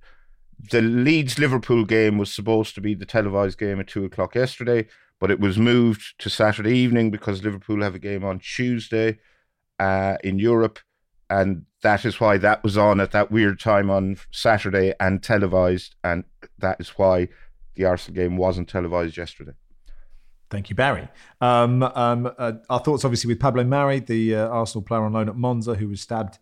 the 0.72 0.82
Leeds 0.82 1.38
Liverpool 1.40 1.86
game 1.86 2.18
was 2.18 2.34
supposed 2.34 2.76
to 2.76 2.82
be 2.82 2.94
the 2.94 3.06
televised 3.06 3.58
game 3.58 3.80
at 3.80 3.88
two 3.88 4.04
o'clock 4.06 4.36
yesterday, 4.36 4.88
but 5.20 5.32
it 5.32 5.40
was 5.40 5.58
moved 5.58 6.16
to 6.20 6.30
Saturday 6.30 6.78
evening 6.78 7.12
because 7.12 7.44
Liverpool 7.44 7.84
have 7.84 7.96
a 7.96 8.00
game 8.00 8.24
on 8.24 8.40
Tuesday 8.40 9.20
uh, 9.80 10.18
in 10.24 10.40
Europe, 10.40 10.80
and 11.30 11.66
that 11.82 12.06
is 12.06 12.20
why 12.20 12.38
that 12.38 12.64
was 12.64 12.78
on 12.78 13.00
at 13.00 13.12
that 13.12 13.32
weird 13.32 13.60
time 13.60 13.90
on 13.90 14.18
Saturday 14.32 14.94
and 15.00 15.22
televised, 15.22 15.96
and 16.04 16.24
that 16.58 16.80
is 16.80 16.90
why 16.90 17.28
the 17.76 17.86
Arsenal 17.86 18.16
game 18.16 18.38
wasn't 18.38 18.68
televised 18.68 19.18
yesterday. 19.18 19.54
Thank 20.50 20.70
you, 20.70 20.76
Barry. 20.76 21.08
Um, 21.42 21.84
um, 21.84 22.32
uh, 22.38 22.54
our 22.70 22.80
thoughts, 22.80 23.06
obviously, 23.06 23.28
with 23.28 23.40
Pablo 23.40 23.64
Mari, 23.64 24.00
the 24.00 24.36
uh, 24.36 24.48
Arsenal 24.48 24.82
player 24.82 25.04
on 25.04 25.14
loan 25.14 25.30
at 25.30 25.36
Monza, 25.36 25.76
who 25.76 25.88
was 25.88 26.02
stabbed 26.02 26.40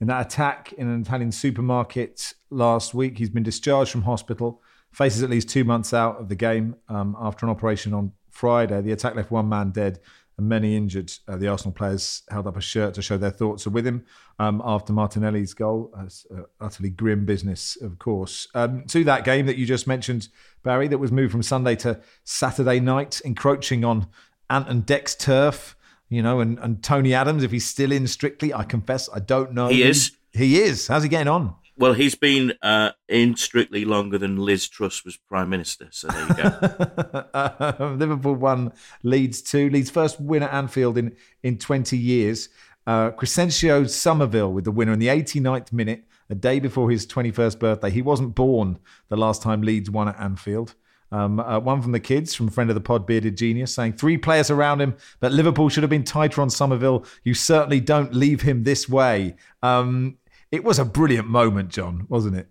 in 0.00 0.06
that 0.06 0.26
attack 0.26 0.72
in 0.72 0.88
an 0.88 1.02
Italian 1.02 1.30
supermarket 1.30 2.32
last 2.48 2.94
week. 2.94 3.18
He's 3.18 3.28
been 3.28 3.42
discharged 3.42 3.92
from 3.92 4.02
hospital, 4.02 4.62
faces 4.92 5.22
at 5.22 5.28
least 5.28 5.50
two 5.50 5.64
months 5.64 5.92
out 5.92 6.18
of 6.18 6.28
the 6.28 6.34
game 6.34 6.76
um, 6.88 7.14
after 7.20 7.44
an 7.44 7.50
operation 7.50 7.92
on 7.92 8.12
Friday. 8.30 8.80
The 8.80 8.92
attack 8.92 9.14
left 9.14 9.30
one 9.30 9.48
man 9.48 9.70
dead 9.70 10.00
and 10.40 10.48
many 10.48 10.76
injured. 10.76 11.12
Uh, 11.28 11.36
the 11.36 11.48
Arsenal 11.48 11.72
players 11.72 12.22
held 12.30 12.46
up 12.46 12.56
a 12.56 12.60
shirt 12.60 12.94
to 12.94 13.02
show 13.02 13.16
their 13.16 13.30
thoughts 13.30 13.66
are 13.66 13.70
with 13.70 13.86
him 13.86 14.04
um, 14.38 14.60
after 14.64 14.92
Martinelli's 14.92 15.54
goal. 15.54 15.92
That's 15.96 16.26
uh, 16.34 16.42
utterly 16.60 16.90
grim 16.90 17.24
business, 17.24 17.76
of 17.80 17.98
course. 17.98 18.48
Um, 18.54 18.84
to 18.86 19.04
that 19.04 19.24
game 19.24 19.46
that 19.46 19.56
you 19.56 19.66
just 19.66 19.86
mentioned, 19.86 20.28
Barry, 20.62 20.88
that 20.88 20.98
was 20.98 21.12
moved 21.12 21.32
from 21.32 21.42
Sunday 21.42 21.76
to 21.76 22.00
Saturday 22.24 22.80
night, 22.80 23.20
encroaching 23.24 23.84
on 23.84 24.08
Ant 24.48 24.68
and 24.68 24.84
Dec's 24.84 25.14
turf. 25.14 25.76
You 26.08 26.22
know, 26.22 26.40
and, 26.40 26.58
and 26.58 26.82
Tony 26.82 27.14
Adams, 27.14 27.44
if 27.44 27.52
he's 27.52 27.66
still 27.66 27.92
in 27.92 28.08
strictly, 28.08 28.52
I 28.52 28.64
confess 28.64 29.08
I 29.14 29.20
don't 29.20 29.52
know. 29.52 29.68
He 29.68 29.84
is. 29.84 30.10
He 30.32 30.60
is. 30.60 30.88
How's 30.88 31.04
he 31.04 31.08
getting 31.08 31.28
on? 31.28 31.54
Well, 31.80 31.94
he's 31.94 32.14
been 32.14 32.52
uh, 32.60 32.90
in 33.08 33.36
strictly 33.36 33.86
longer 33.86 34.18
than 34.18 34.36
Liz 34.36 34.68
Truss 34.68 35.02
was 35.02 35.16
prime 35.16 35.48
minister. 35.48 35.88
So 35.90 36.08
there 36.08 36.26
you 36.28 36.34
go. 36.34 37.94
Liverpool 37.98 38.34
won, 38.34 38.74
Leeds 39.02 39.40
two, 39.40 39.70
Leeds 39.70 39.88
first 39.88 40.20
win 40.20 40.42
at 40.42 40.52
Anfield 40.52 40.98
in 40.98 41.16
in 41.42 41.56
twenty 41.56 41.96
years. 41.96 42.50
Uh, 42.86 43.12
Crysencio 43.12 43.88
Summerville 43.88 44.52
with 44.52 44.64
the 44.64 44.70
winner 44.70 44.92
in 44.92 44.98
the 44.98 45.06
89th 45.06 45.72
minute, 45.72 46.04
a 46.28 46.34
day 46.34 46.60
before 46.60 46.90
his 46.90 47.06
21st 47.06 47.58
birthday. 47.58 47.90
He 47.90 48.02
wasn't 48.02 48.34
born 48.34 48.78
the 49.08 49.16
last 49.16 49.42
time 49.42 49.62
Leeds 49.62 49.90
won 49.90 50.08
at 50.08 50.18
Anfield. 50.18 50.74
Um, 51.12 51.40
uh, 51.40 51.58
one 51.60 51.82
from 51.82 51.92
the 51.92 52.00
kids, 52.00 52.34
from 52.34 52.48
friend 52.48 52.70
of 52.70 52.74
the 52.74 52.80
pod, 52.80 53.06
Bearded 53.06 53.36
Genius, 53.36 53.74
saying 53.74 53.94
three 53.94 54.16
players 54.16 54.50
around 54.50 54.80
him, 54.80 54.96
but 55.18 55.32
Liverpool 55.32 55.68
should 55.68 55.82
have 55.82 55.90
been 55.90 56.04
tighter 56.04 56.40
on 56.40 56.50
Summerville. 56.50 57.04
You 57.24 57.34
certainly 57.34 57.80
don't 57.80 58.14
leave 58.14 58.42
him 58.42 58.64
this 58.64 58.88
way. 58.88 59.36
Um, 59.62 60.18
it 60.50 60.64
was 60.64 60.78
a 60.78 60.84
brilliant 60.84 61.28
moment, 61.28 61.70
John, 61.70 62.06
wasn't 62.08 62.36
it? 62.36 62.48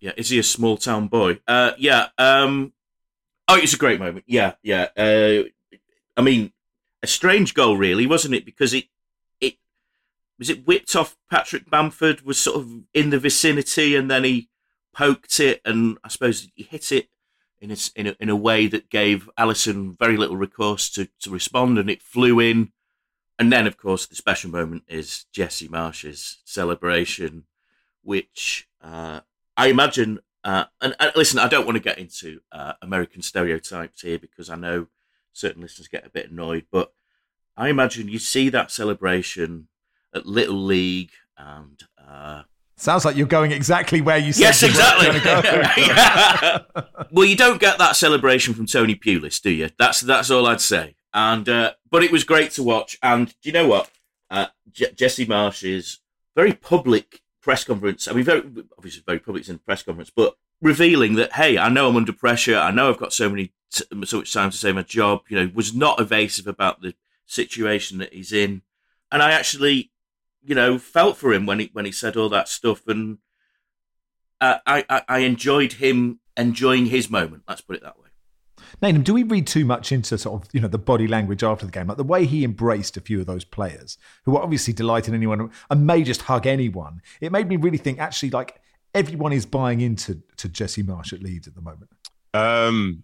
Yeah, 0.00 0.12
is 0.16 0.30
he 0.30 0.38
a 0.38 0.42
small 0.42 0.76
town 0.76 1.08
boy? 1.08 1.40
Uh, 1.46 1.72
yeah. 1.78 2.08
Um, 2.18 2.72
Oh, 3.48 3.56
it's 3.56 3.74
a 3.74 3.78
great 3.78 4.00
moment. 4.00 4.24
Yeah, 4.26 4.54
yeah. 4.62 4.88
Uh, 4.96 5.42
I 6.16 6.22
mean, 6.22 6.52
a 7.02 7.06
strange 7.06 7.54
goal, 7.54 7.76
really, 7.76 8.06
wasn't 8.06 8.34
it? 8.34 8.44
Because 8.46 8.72
it 8.72 8.84
it 9.42 9.56
was 10.38 10.48
it 10.48 10.66
whipped 10.66 10.94
off 10.96 11.16
Patrick 11.30 11.68
Bamford 11.68 12.22
was 12.22 12.38
sort 12.38 12.56
of 12.56 12.72
in 12.94 13.10
the 13.10 13.18
vicinity, 13.18 13.96
and 13.96 14.10
then 14.10 14.24
he 14.24 14.48
poked 14.94 15.40
it, 15.40 15.60
and 15.64 15.98
I 16.04 16.08
suppose 16.08 16.48
he 16.54 16.62
hit 16.62 16.92
it 16.92 17.08
in 17.60 17.70
a, 17.72 17.76
in 17.94 18.06
a, 18.06 18.16
in 18.20 18.28
a 18.28 18.36
way 18.36 18.68
that 18.68 18.90
gave 18.90 19.28
Alisson 19.38 19.98
very 19.98 20.16
little 20.16 20.36
recourse 20.36 20.88
to, 20.90 21.08
to 21.20 21.30
respond, 21.30 21.78
and 21.78 21.90
it 21.90 22.02
flew 22.02 22.40
in. 22.40 22.72
And 23.38 23.52
then, 23.52 23.66
of 23.66 23.76
course, 23.76 24.06
the 24.06 24.14
special 24.14 24.50
moment 24.50 24.84
is 24.88 25.24
Jesse 25.32 25.68
Marsh's 25.68 26.38
celebration, 26.44 27.44
which 28.02 28.68
uh, 28.82 29.20
I 29.56 29.68
imagine. 29.68 30.20
Uh, 30.44 30.64
and, 30.80 30.94
and, 30.98 31.12
listen, 31.16 31.38
I 31.38 31.48
don't 31.48 31.66
want 31.66 31.76
to 31.76 31.82
get 31.82 31.98
into 31.98 32.40
uh, 32.50 32.74
American 32.82 33.22
stereotypes 33.22 34.02
here 34.02 34.18
because 34.18 34.50
I 34.50 34.56
know 34.56 34.88
certain 35.32 35.62
listeners 35.62 35.88
get 35.88 36.06
a 36.06 36.10
bit 36.10 36.30
annoyed, 36.30 36.66
but 36.70 36.92
I 37.56 37.68
imagine 37.68 38.08
you 38.08 38.18
see 38.18 38.48
that 38.50 38.70
celebration 38.70 39.68
at 40.14 40.26
Little 40.26 40.62
League 40.62 41.12
and 41.36 41.82
uh, 41.98 42.42
Sounds 42.76 43.04
like 43.04 43.16
you're 43.16 43.26
going 43.28 43.52
exactly 43.52 44.00
where 44.00 44.18
you 44.18 44.32
said. 44.32 44.42
Yes, 44.42 44.62
exactly. 44.64 45.06
well, 47.12 47.24
you 47.24 47.36
don't 47.36 47.60
get 47.60 47.78
that 47.78 47.94
celebration 47.94 48.54
from 48.54 48.66
Tony 48.66 48.96
Pulis, 48.96 49.40
do 49.40 49.50
you? 49.50 49.70
That's 49.78 50.00
that's 50.00 50.30
all 50.32 50.46
I'd 50.46 50.60
say. 50.60 50.96
And 51.14 51.48
uh, 51.48 51.72
but 51.90 52.02
it 52.02 52.12
was 52.12 52.24
great 52.24 52.50
to 52.52 52.62
watch. 52.62 52.98
And 53.02 53.28
do 53.28 53.48
you 53.48 53.52
know 53.52 53.68
what? 53.68 53.90
Uh, 54.30 54.46
J- 54.70 54.92
Jesse 54.92 55.26
Marsh's 55.26 56.00
very 56.34 56.52
public 56.52 57.22
press 57.42 57.64
conference. 57.64 58.08
I 58.08 58.12
mean, 58.12 58.24
very 58.24 58.42
obviously 58.76 59.02
very 59.06 59.18
public 59.18 59.48
in 59.48 59.58
press 59.58 59.82
conference, 59.82 60.10
but 60.14 60.36
revealing 60.60 61.14
that 61.16 61.34
hey, 61.34 61.58
I 61.58 61.68
know 61.68 61.88
I'm 61.88 61.96
under 61.96 62.12
pressure. 62.12 62.56
I 62.56 62.70
know 62.70 62.88
I've 62.88 62.98
got 62.98 63.12
so 63.12 63.28
many 63.28 63.52
t- 63.70 63.84
so 64.04 64.18
much 64.18 64.32
time 64.32 64.50
to 64.50 64.56
save 64.56 64.74
my 64.74 64.82
job. 64.82 65.22
You 65.28 65.36
know, 65.36 65.50
was 65.54 65.74
not 65.74 66.00
evasive 66.00 66.46
about 66.46 66.80
the 66.80 66.94
situation 67.26 67.98
that 67.98 68.12
he's 68.12 68.32
in. 68.32 68.62
And 69.10 69.22
I 69.22 69.32
actually 69.32 69.92
you 70.44 70.54
know, 70.54 70.78
felt 70.78 71.16
for 71.16 71.32
him 71.32 71.46
when 71.46 71.60
he 71.60 71.70
when 71.72 71.84
he 71.84 71.92
said 71.92 72.16
all 72.16 72.28
that 72.30 72.48
stuff, 72.48 72.86
and 72.88 73.18
uh, 74.40 74.58
I, 74.66 74.84
I, 74.88 75.02
I 75.08 75.18
enjoyed 75.20 75.74
him 75.74 76.20
enjoying 76.36 76.86
his 76.86 77.08
moment. 77.08 77.44
Let's 77.48 77.60
put 77.60 77.76
it 77.76 77.82
that 77.82 77.98
way. 77.98 78.08
Nedum, 78.80 79.04
do 79.04 79.14
we 79.14 79.22
read 79.22 79.46
too 79.46 79.64
much 79.64 79.92
into 79.92 80.16
sort 80.16 80.42
of 80.42 80.48
you 80.52 80.60
know 80.60 80.68
the 80.68 80.78
body 80.78 81.06
language 81.06 81.42
after 81.42 81.66
the 81.66 81.72
game, 81.72 81.88
like 81.88 81.96
the 81.96 82.04
way 82.04 82.24
he 82.24 82.44
embraced 82.44 82.96
a 82.96 83.00
few 83.00 83.20
of 83.20 83.26
those 83.26 83.44
players 83.44 83.98
who 84.24 84.32
were 84.32 84.42
obviously 84.42 84.72
delighting 84.72 85.14
anyone 85.14 85.50
and 85.70 85.86
may 85.86 86.02
just 86.02 86.22
hug 86.22 86.46
anyone? 86.46 87.02
It 87.20 87.32
made 87.32 87.48
me 87.48 87.56
really 87.56 87.78
think 87.78 87.98
actually 87.98 88.30
like 88.30 88.60
everyone 88.94 89.32
is 89.32 89.46
buying 89.46 89.80
into 89.80 90.22
to 90.36 90.48
Jesse 90.48 90.82
Marsh 90.82 91.12
at 91.12 91.22
Leeds 91.22 91.46
at 91.46 91.54
the 91.54 91.62
moment. 91.62 91.90
Um, 92.34 93.02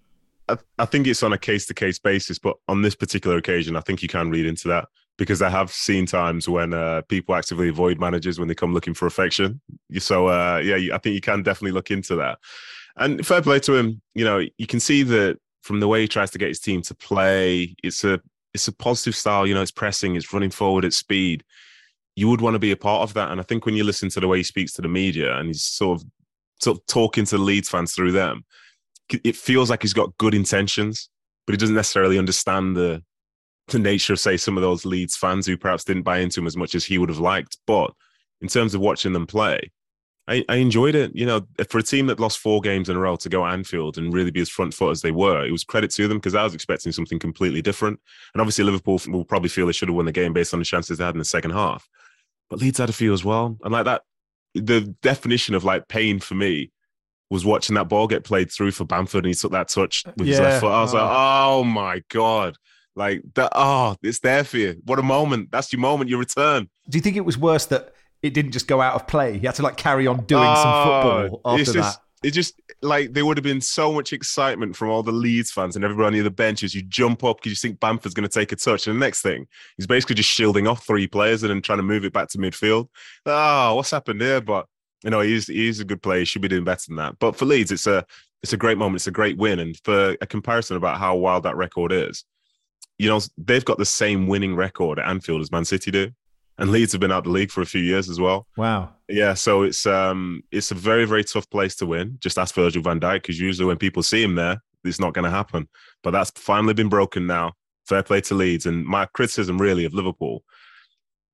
I, 0.49 0.57
I 0.79 0.85
think 0.85 1.07
it's 1.07 1.23
on 1.23 1.33
a 1.33 1.39
case 1.39 1.67
to 1.67 1.75
case 1.75 1.99
basis, 1.99 2.39
but 2.39 2.57
on 2.69 2.83
this 2.83 2.95
particular 2.95 3.37
occasion, 3.37 3.77
I 3.77 3.81
think 3.81 4.03
you 4.03 4.09
can 4.09 4.31
read 4.31 4.47
into 4.47 4.69
that 4.69 4.89
because 5.17 5.43
I 5.43 5.51
have 5.51 5.71
seen 5.71 6.07
times 6.07 6.49
when 6.49 6.73
uh, 6.73 7.03
people 7.09 7.35
actively 7.35 7.69
avoid 7.69 7.99
managers 7.99 8.39
when 8.39 8.49
they 8.49 8.55
come 8.55 8.73
looking 8.73 8.95
for 8.95 9.07
affection. 9.07 9.61
So 9.99 10.29
uh, 10.29 10.63
yeah, 10.65 10.95
I 10.95 10.99
think 10.99 11.15
you 11.15 11.21
can 11.21 11.43
definitely 11.43 11.73
look 11.73 11.91
into 11.91 12.15
that. 12.17 12.39
And 12.97 13.25
fair 13.27 13.43
play 13.43 13.61
to 13.61 13.75
him. 13.75 14.01
You 14.15 14.25
know, 14.25 14.45
you 14.57 14.67
can 14.67 14.81
see 14.81 15.03
that 15.05 15.39
from 15.69 15.81
the 15.81 15.87
way 15.87 16.01
he 16.01 16.09
tries 16.09 16.31
to 16.31 16.39
get 16.39 16.49
his 16.49 16.59
team 16.59 16.81
to 16.81 16.95
play. 16.95 17.77
It's 17.85 18.03
a 18.03 18.21
it's 18.55 18.67
a 18.67 18.73
positive 18.73 19.15
style. 19.15 19.47
You 19.47 19.55
know, 19.55 19.61
it's 19.61 19.71
pressing, 19.71 20.17
it's 20.17 20.33
running 20.33 20.51
forward 20.51 20.87
at 20.87 20.95
speed. 20.95 21.45
You 22.17 22.29
would 22.31 22.41
want 22.41 22.55
to 22.55 22.59
be 22.59 22.73
a 22.73 22.77
part 22.77 23.03
of 23.03 23.15
that. 23.15 23.31
And 23.31 23.39
I 23.39 23.45
think 23.45 23.67
when 23.67 23.77
you 23.77 23.85
listen 23.85 24.09
to 24.09 24.21
the 24.21 24.27
way 24.27 24.39
he 24.39 24.43
speaks 24.43 24.73
to 24.73 24.83
the 24.83 24.89
media 24.89 25.37
and 25.37 25.49
he's 25.49 25.63
sort 25.63 26.01
of 26.01 26.07
sort 26.61 26.79
of 26.79 26.87
talking 26.87 27.27
to 27.27 27.39
Leeds 27.39 27.69
fans 27.69 27.95
through 27.95 28.13
them, 28.13 28.45
it 29.11 29.37
feels 29.37 29.69
like 29.71 29.83
he's 29.83 29.93
got 29.93 30.17
good 30.17 30.35
intentions, 30.35 31.11
but 31.47 31.53
he 31.53 31.59
doesn't 31.59 31.77
necessarily 31.77 32.19
understand 32.19 32.75
the 32.75 33.05
the 33.69 33.79
nature 33.79 34.15
of 34.15 34.21
say 34.21 34.39
some 34.39 34.57
of 34.57 34.63
those 34.63 34.87
Leeds 34.87 35.17
fans 35.17 35.47
who 35.47 35.59
perhaps 35.59 35.85
didn't 35.85 36.03
buy 36.03 36.19
into 36.19 36.41
him 36.41 36.47
as 36.47 36.57
much 36.57 36.75
as 36.75 36.87
he 36.87 36.97
would 36.97 37.11
have 37.11 37.19
liked. 37.19 37.59
But 37.67 37.93
in 38.41 38.49
terms 38.49 38.75
of 38.75 38.81
watching 38.81 39.13
them 39.13 39.27
play, 39.27 39.71
I, 40.29 40.45
I, 40.49 40.57
enjoyed 40.57 40.95
it. 40.95 41.15
You 41.15 41.27
know, 41.27 41.47
for 41.69 41.79
a 41.79 41.83
team 41.83 42.07
that 42.07 42.21
lost 42.21 42.39
four 42.39 42.61
games 42.61 42.89
in 42.89 42.97
a 42.97 43.01
row 43.01 43.17
to 43.17 43.29
go 43.29 43.47
Anfield 43.47 43.97
and 43.99 44.13
really 44.13 44.31
be 44.31 44.41
as 44.41 44.49
front 44.49 44.75
foot 44.75 44.91
as 44.91 45.03
they 45.03 45.11
were, 45.11 45.45
it 45.45 45.51
was 45.51 45.65
credit 45.65 45.91
to 45.93 46.07
them 46.07 46.19
because 46.19 46.35
I 46.35 46.45
was 46.45 46.55
expecting 46.55 46.93
something 46.93 47.19
completely 47.19 47.63
different. 47.63 47.99
And 48.35 48.41
obviously, 48.41 48.65
Liverpool 48.65 49.01
will 49.09 49.25
probably 49.25 49.49
feel 49.49 49.67
they 49.67 49.73
should 49.73 49.89
have 49.89 49.97
won 49.97 50.05
the 50.05 50.13
game 50.13 50.33
based 50.33 50.53
on 50.53 50.61
the 50.61 50.65
chances 50.65 50.99
they 50.99 51.05
had 51.05 51.15
in 51.15 51.19
the 51.19 51.25
second 51.25 51.53
half. 51.53 51.89
But 52.51 52.61
Leeds 52.61 52.79
had 52.79 52.91
a 52.91 52.95
few 52.95 53.13
as 53.13 53.25
well, 53.25 53.59
and 53.63 53.73
like 53.73 53.85
that, 53.87 54.03
the 54.55 54.83
definition 55.03 55.55
of 55.55 55.65
like 55.65 55.89
pain 55.89 56.21
for 56.21 56.35
me 56.35 56.71
was 57.31 57.45
watching 57.45 57.75
that 57.75 57.89
ball 57.89 58.07
get 58.07 58.25
played 58.25 58.51
through 58.51 58.71
for 58.71 58.85
Bamford 58.85 59.25
and 59.25 59.35
he 59.35 59.35
took 59.35 59.53
that 59.53 59.69
touch 59.69 60.03
with 60.17 60.27
yeah. 60.27 60.33
his 60.33 60.41
left 60.41 60.61
foot. 60.61 60.73
I 60.73 60.81
was 60.81 60.95
oh. 60.95 60.97
like, 60.97 61.11
oh 61.11 61.65
my 61.65 62.03
god. 62.09 62.57
Like 62.97 63.23
that, 63.35 63.53
oh, 63.55 63.97
it's 64.03 64.19
there 64.19 64.43
for 64.43 64.57
you. 64.57 64.83
What 64.85 64.99
a 64.99 65.03
moment! 65.03 65.53
That's 65.53 65.73
your 65.73 65.79
moment, 65.79 66.11
your 66.11 66.19
return. 66.19 66.69
Do 66.89 66.99
you 66.99 67.03
think 67.03 67.17
it 67.17 67.25
was 67.25 67.39
worse 67.39 67.65
that 67.67 67.93
it 68.23 68.35
didn't 68.35 68.53
just 68.53 68.67
go 68.67 68.81
out 68.81 68.95
of 68.95 69.07
play? 69.07 69.39
He 69.39 69.47
had 69.47 69.55
to 69.57 69.63
like 69.63 69.77
carry 69.77 70.07
on 70.07 70.25
doing 70.25 70.43
oh, 70.43 70.55
some 70.55 70.67
ah, 70.67 71.03
football 71.13 71.41
after 71.45 71.73
just, 71.73 71.75
that. 71.75 72.03
It 72.23 72.33
just 72.33 72.61
like 72.83 73.13
there 73.13 73.25
would 73.25 73.37
have 73.37 73.45
been 73.45 73.61
so 73.61 73.93
much 73.93 74.13
excitement 74.13 74.75
from 74.75 74.91
all 74.91 75.03
the 75.03 75.13
Leeds 75.13 75.53
fans 75.53 75.77
and 75.77 75.85
everybody 75.85 76.19
on 76.19 76.25
the 76.25 76.31
benches. 76.31 76.75
You 76.75 76.83
jump 76.83 77.23
up 77.23 77.39
because 77.39 77.51
you 77.51 77.57
think 77.57 77.79
Bamford's 77.79 78.15
going 78.15 78.29
to 78.29 78.33
take 78.33 78.51
a 78.51 78.57
touch, 78.57 78.87
and 78.87 78.97
the 78.97 79.01
next 79.01 79.23
thing 79.23 79.47
he's 79.77 79.87
basically 79.87 80.17
just 80.17 80.29
shielding 80.29 80.67
off 80.67 80.85
three 80.85 81.07
players 81.07 81.43
and 81.43 81.51
then 81.51 81.63
trying 81.63 81.79
to 81.79 81.85
move 81.85 82.05
it 82.05 82.13
back 82.13 82.29
to 82.31 82.39
midfield. 82.39 82.89
Oh, 83.25 83.77
what's 83.77 83.93
happened 83.93 84.21
here? 84.21 84.41
But 84.41 84.67
you 85.05 85.11
know, 85.11 85.21
he's 85.21 85.47
he's 85.47 85.79
a 85.79 85.85
good 85.85 86.03
player. 86.03 86.21
He 86.21 86.25
should 86.25 86.43
be 86.43 86.49
doing 86.49 86.65
better 86.65 86.85
than 86.89 86.97
that. 86.97 87.19
But 87.21 87.37
for 87.37 87.45
Leeds, 87.45 87.71
it's 87.71 87.87
a 87.87 88.05
it's 88.43 88.53
a 88.53 88.57
great 88.57 88.79
moment. 88.79 88.97
It's 88.97 89.07
a 89.07 89.13
great 89.13 89.37
win, 89.37 89.61
and 89.61 89.79
for 89.85 90.17
a 90.21 90.27
comparison 90.27 90.77
about 90.77 90.99
how 90.99 91.17
wild 91.17 91.45
that 91.45 91.57
record 91.57 91.93
is, 91.93 92.25
you 92.99 93.09
know, 93.09 93.21
they've 93.37 93.65
got 93.65 93.79
the 93.79 93.85
same 93.85 94.27
winning 94.27 94.57
record 94.57 94.99
at 94.99 95.09
Anfield 95.09 95.41
as 95.41 95.53
Man 95.53 95.65
City 95.65 95.91
do. 95.91 96.11
And 96.59 96.71
Leeds 96.71 96.93
have 96.93 97.01
been 97.01 97.13
out 97.13 97.25
the 97.25 97.31
league 97.31 97.51
for 97.51 97.63
a 97.63 97.67
few 97.67 97.81
years 97.81 98.09
as 98.09 98.19
well. 98.19 98.47
Wow. 98.57 98.91
Yeah, 99.09 99.35
so 99.35 99.63
it's 99.63 99.87
um 99.87 100.43
it's 100.51 100.71
a 100.71 100.75
very, 100.75 101.05
very 101.05 101.25
tough 101.25 101.49
place 101.51 101.77
to 101.77 101.87
win. 101.87 102.19
Just 102.21 102.39
ask 102.39 102.55
Virgil 102.55 102.83
van 102.83 103.01
Dijk, 103.01 103.23
because 103.23 103.41
usually 103.41 103.67
when 103.67 103.77
people 103.77 104.03
see 104.03 104.23
him 104.23 104.35
there, 104.35 104.61
it's 104.85 105.01
not 105.01 105.15
gonna 105.15 105.31
happen. 105.31 105.69
But 106.03 106.11
that's 106.11 106.31
finally 106.31 106.75
been 106.75 106.89
broken 106.89 107.27
now. 107.27 107.53
Fair 107.87 108.03
play 108.03 108.21
to 108.23 108.35
Leeds. 108.35 108.67
And 108.67 108.85
my 108.85 109.07
criticism 109.07 109.59
really 109.59 109.85
of 109.85 109.95
Liverpool 109.95 110.43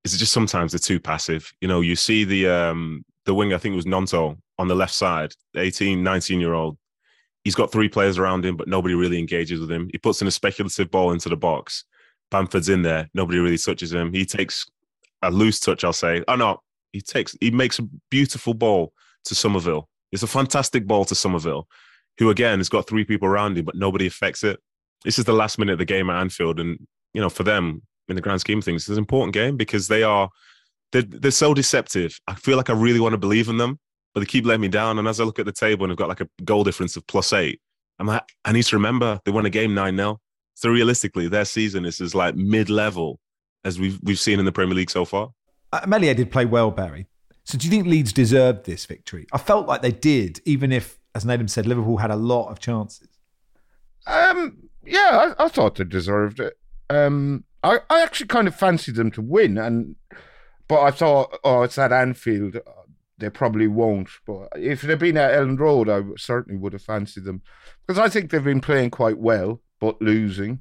is 0.04 0.16
just 0.18 0.32
sometimes 0.32 0.72
they're 0.72 0.78
too 0.78 1.00
passive. 1.00 1.50
You 1.60 1.68
know, 1.68 1.80
you 1.80 1.96
see 1.96 2.24
the 2.24 2.48
um 2.48 3.04
the 3.24 3.34
wing, 3.34 3.54
I 3.54 3.58
think 3.58 3.72
it 3.72 3.76
was 3.76 3.86
Gnonto 3.86 4.36
on 4.58 4.68
the 4.68 4.74
left 4.74 4.94
side, 4.94 5.32
18, 5.56 6.02
19 6.02 6.40
year 6.40 6.52
old 6.52 6.76
he's 7.44 7.54
got 7.54 7.70
three 7.70 7.88
players 7.88 8.18
around 8.18 8.44
him, 8.44 8.56
but 8.56 8.68
nobody 8.68 8.94
really 8.94 9.18
engages 9.18 9.60
with 9.60 9.70
him. 9.70 9.88
He 9.92 9.98
puts 9.98 10.20
in 10.22 10.28
a 10.28 10.32
speculative 10.32 10.90
ball 10.90 11.12
into 11.12 11.28
the 11.28 11.36
box. 11.36 11.84
Bamford's 12.30 12.70
in 12.70 12.82
there. 12.82 13.08
Nobody 13.14 13.38
really 13.38 13.58
touches 13.58 13.92
him. 13.92 14.12
He 14.12 14.24
takes 14.24 14.66
a 15.28 15.30
loose 15.30 15.60
touch, 15.60 15.84
I'll 15.84 15.92
say. 15.92 16.22
Oh 16.28 16.36
no, 16.36 16.60
he 16.92 17.00
takes 17.00 17.36
he 17.40 17.50
makes 17.50 17.78
a 17.78 17.88
beautiful 18.10 18.54
ball 18.54 18.92
to 19.24 19.34
Summerville. 19.34 19.88
It's 20.12 20.22
a 20.22 20.28
fantastic 20.28 20.86
ball 20.86 21.04
to 21.06 21.14
Summerville, 21.14 21.68
who 22.18 22.30
again 22.30 22.58
has 22.58 22.68
got 22.68 22.86
three 22.86 23.04
people 23.04 23.28
around 23.28 23.58
him, 23.58 23.64
but 23.64 23.74
nobody 23.74 24.06
affects 24.06 24.44
it. 24.44 24.60
This 25.04 25.18
is 25.18 25.24
the 25.24 25.32
last 25.32 25.58
minute 25.58 25.72
of 25.72 25.78
the 25.78 25.84
game 25.84 26.08
at 26.10 26.20
Anfield, 26.20 26.60
and 26.60 26.78
you 27.12 27.20
know, 27.20 27.30
for 27.30 27.42
them, 27.42 27.82
in 28.08 28.16
the 28.16 28.22
grand 28.22 28.40
scheme 28.40 28.58
of 28.58 28.64
things, 28.64 28.82
it's 28.82 28.96
an 28.96 28.98
important 28.98 29.34
game 29.34 29.56
because 29.56 29.88
they 29.88 30.02
are 30.02 30.30
they're, 30.92 31.02
they're 31.02 31.30
so 31.30 31.54
deceptive. 31.54 32.18
I 32.28 32.34
feel 32.34 32.56
like 32.56 32.70
I 32.70 32.74
really 32.74 33.00
want 33.00 33.14
to 33.14 33.18
believe 33.18 33.48
in 33.48 33.56
them, 33.56 33.78
but 34.12 34.20
they 34.20 34.26
keep 34.26 34.46
letting 34.46 34.60
me 34.60 34.68
down. 34.68 34.98
And 34.98 35.08
as 35.08 35.20
I 35.20 35.24
look 35.24 35.38
at 35.38 35.46
the 35.46 35.52
table 35.52 35.84
and 35.84 35.92
I've 35.92 35.98
got 35.98 36.08
like 36.08 36.20
a 36.20 36.28
goal 36.44 36.64
difference 36.64 36.96
of 36.96 37.06
plus 37.06 37.32
eight, 37.32 37.60
I'm 37.98 38.06
like, 38.06 38.22
I 38.44 38.52
need 38.52 38.64
to 38.64 38.76
remember 38.76 39.20
they 39.24 39.32
won 39.32 39.46
a 39.46 39.50
game 39.50 39.74
9 39.74 39.96
0. 39.96 40.20
So 40.54 40.70
realistically, 40.70 41.28
their 41.28 41.44
season 41.44 41.84
is 41.84 42.00
as 42.00 42.14
like 42.14 42.36
mid 42.36 42.70
level 42.70 43.18
as 43.64 43.78
we've 43.78 43.99
we've 44.02 44.18
seen 44.18 44.38
in 44.38 44.44
the 44.44 44.52
Premier 44.52 44.75
League 44.75 44.90
so 44.90 45.04
far. 45.04 45.33
Uh, 45.73 45.80
Meslier 45.87 46.14
did 46.14 46.30
play 46.30 46.44
well, 46.44 46.71
Barry. 46.71 47.06
So 47.44 47.59
do 47.59 47.66
you 47.66 47.71
think 47.71 47.87
Leeds 47.87 48.12
deserved 48.12 48.64
this 48.64 48.87
victory? 48.87 49.26
I 49.33 49.38
felt 49.38 49.66
like 49.66 49.83
they 49.83 49.92
did, 49.92 50.40
even 50.44 50.73
if, 50.73 50.99
as 51.14 51.25
Nedum 51.25 51.50
said, 51.50 51.66
Liverpool 51.66 51.99
had 51.99 52.11
a 52.11 52.16
lot 52.16 52.49
of 52.49 52.59
chances. 52.59 53.09
Um, 54.06 54.68
yeah, 54.85 55.35
I, 55.38 55.44
I 55.44 55.49
thought 55.49 55.75
they 55.75 55.85
deserved 55.85 56.40
it. 56.40 56.59
Um, 56.88 57.44
I, 57.62 57.80
I 57.90 58.02
actually 58.02 58.28
kind 58.28 58.49
of 58.49 58.54
fancied 58.54 58.94
them 58.94 59.11
to 59.12 59.21
win, 59.21 59.59
and 59.59 59.97
but 60.68 60.80
I 60.80 60.90
thought, 60.90 61.38
oh, 61.44 61.62
it's 61.62 61.78
at 61.78 61.92
Anfield 61.92 62.56
they 63.18 63.30
probably 63.30 63.66
won't. 63.66 64.09
But 64.26 64.49
if 64.56 64.83
they'd 64.83 64.99
been 64.99 65.16
at 65.16 65.33
Elland 65.33 65.59
Road, 65.59 65.88
I 65.88 66.02
certainly 66.16 66.59
would 66.59 66.73
have 66.73 66.83
fancied 66.83 67.25
them 67.25 67.42
because 67.87 67.99
I 67.99 68.09
think 68.09 68.30
they've 68.30 68.42
been 68.42 68.61
playing 68.61 68.90
quite 68.90 69.18
well, 69.18 69.61
but 69.80 70.00
losing. 70.00 70.61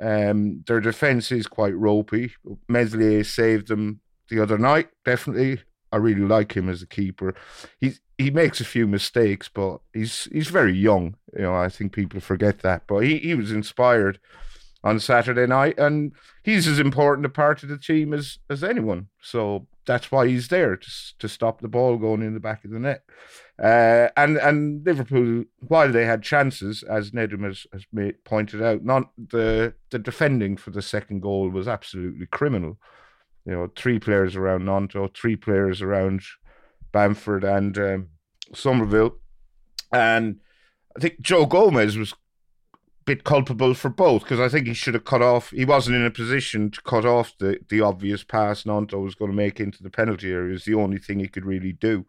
Um, 0.00 0.64
their 0.66 0.80
defense 0.80 1.30
is 1.30 1.46
quite 1.46 1.76
ropey. 1.76 2.32
Meslier 2.68 3.24
saved 3.24 3.68
them 3.68 4.00
the 4.28 4.42
other 4.42 4.58
night. 4.58 4.88
Definitely, 5.04 5.60
I 5.92 5.96
really 5.96 6.22
like 6.22 6.56
him 6.56 6.68
as 6.68 6.82
a 6.82 6.86
keeper. 6.86 7.34
He's 7.80 8.00
he 8.16 8.30
makes 8.30 8.60
a 8.60 8.64
few 8.64 8.86
mistakes, 8.86 9.48
but 9.48 9.80
he's 9.92 10.24
he's 10.32 10.48
very 10.48 10.76
young. 10.76 11.16
You 11.34 11.42
know, 11.42 11.54
I 11.54 11.68
think 11.68 11.92
people 11.92 12.20
forget 12.20 12.60
that. 12.60 12.82
But 12.86 13.00
he, 13.00 13.18
he 13.18 13.34
was 13.34 13.50
inspired 13.50 14.18
on 14.82 15.00
Saturday 15.00 15.46
night, 15.46 15.78
and 15.78 16.12
he's 16.42 16.66
as 16.66 16.78
important 16.78 17.26
a 17.26 17.30
part 17.30 17.62
of 17.62 17.68
the 17.68 17.78
team 17.78 18.14
as 18.14 18.38
as 18.48 18.64
anyone. 18.64 19.08
So 19.22 19.66
that's 19.86 20.12
why 20.12 20.28
he's 20.28 20.48
there 20.48 20.76
to 20.76 20.90
to 21.18 21.28
stop 21.28 21.60
the 21.60 21.68
ball 21.68 21.96
going 21.96 22.22
in 22.22 22.34
the 22.34 22.40
back 22.40 22.64
of 22.64 22.70
the 22.70 22.78
net. 22.78 23.02
Uh, 23.62 24.08
and 24.16 24.38
and 24.38 24.86
Liverpool, 24.86 25.44
while 25.68 25.92
they 25.92 26.06
had 26.06 26.22
chances, 26.22 26.82
as 26.82 27.10
Nedum 27.10 27.44
has, 27.44 27.66
has 27.74 27.84
made, 27.92 28.24
pointed 28.24 28.62
out, 28.62 28.84
not 28.84 29.10
the 29.18 29.74
the 29.90 29.98
defending 29.98 30.56
for 30.56 30.70
the 30.70 30.80
second 30.80 31.20
goal 31.20 31.50
was 31.50 31.68
absolutely 31.68 32.26
criminal. 32.26 32.78
You 33.44 33.52
know, 33.52 33.70
three 33.76 33.98
players 33.98 34.34
around 34.34 34.64
Gnonto, 34.64 35.14
three 35.14 35.36
players 35.36 35.82
around 35.82 36.22
Bamford 36.90 37.44
and 37.44 37.76
um, 37.76 38.08
Summerville, 38.54 39.16
and 39.92 40.40
I 40.96 41.00
think 41.00 41.20
Joe 41.20 41.44
Gomez 41.44 41.98
was 41.98 42.12
a 42.12 42.16
bit 43.04 43.24
culpable 43.24 43.74
for 43.74 43.90
both 43.90 44.22
because 44.22 44.40
I 44.40 44.48
think 44.48 44.68
he 44.68 44.74
should 44.74 44.94
have 44.94 45.04
cut 45.04 45.20
off. 45.20 45.50
He 45.50 45.66
wasn't 45.66 45.96
in 45.96 46.06
a 46.06 46.10
position 46.10 46.70
to 46.70 46.80
cut 46.80 47.04
off 47.04 47.36
the 47.38 47.58
the 47.68 47.82
obvious 47.82 48.24
pass 48.24 48.64
Gnonto 48.64 49.02
was 49.02 49.14
going 49.14 49.30
to 49.30 49.36
make 49.36 49.60
into 49.60 49.82
the 49.82 49.90
penalty 49.90 50.32
area. 50.32 50.54
Is 50.54 50.64
the 50.64 50.74
only 50.74 50.96
thing 50.96 51.18
he 51.18 51.28
could 51.28 51.44
really 51.44 51.72
do. 51.72 52.06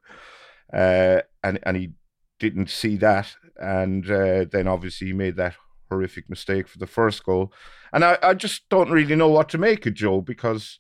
Uh, 0.73 1.21
and 1.43 1.59
and 1.63 1.77
he 1.77 1.91
didn't 2.39 2.69
see 2.69 2.95
that, 2.97 3.35
and 3.57 4.09
uh, 4.09 4.45
then 4.51 4.67
obviously 4.67 5.07
he 5.07 5.13
made 5.13 5.35
that 5.35 5.55
horrific 5.89 6.29
mistake 6.29 6.67
for 6.67 6.79
the 6.79 6.87
first 6.87 7.23
goal. 7.23 7.51
And 7.93 8.05
I, 8.05 8.17
I 8.23 8.33
just 8.33 8.69
don't 8.69 8.89
really 8.89 9.15
know 9.15 9.27
what 9.27 9.49
to 9.49 9.57
make 9.57 9.85
of 9.85 9.93
Joe 9.93 10.21
because 10.21 10.79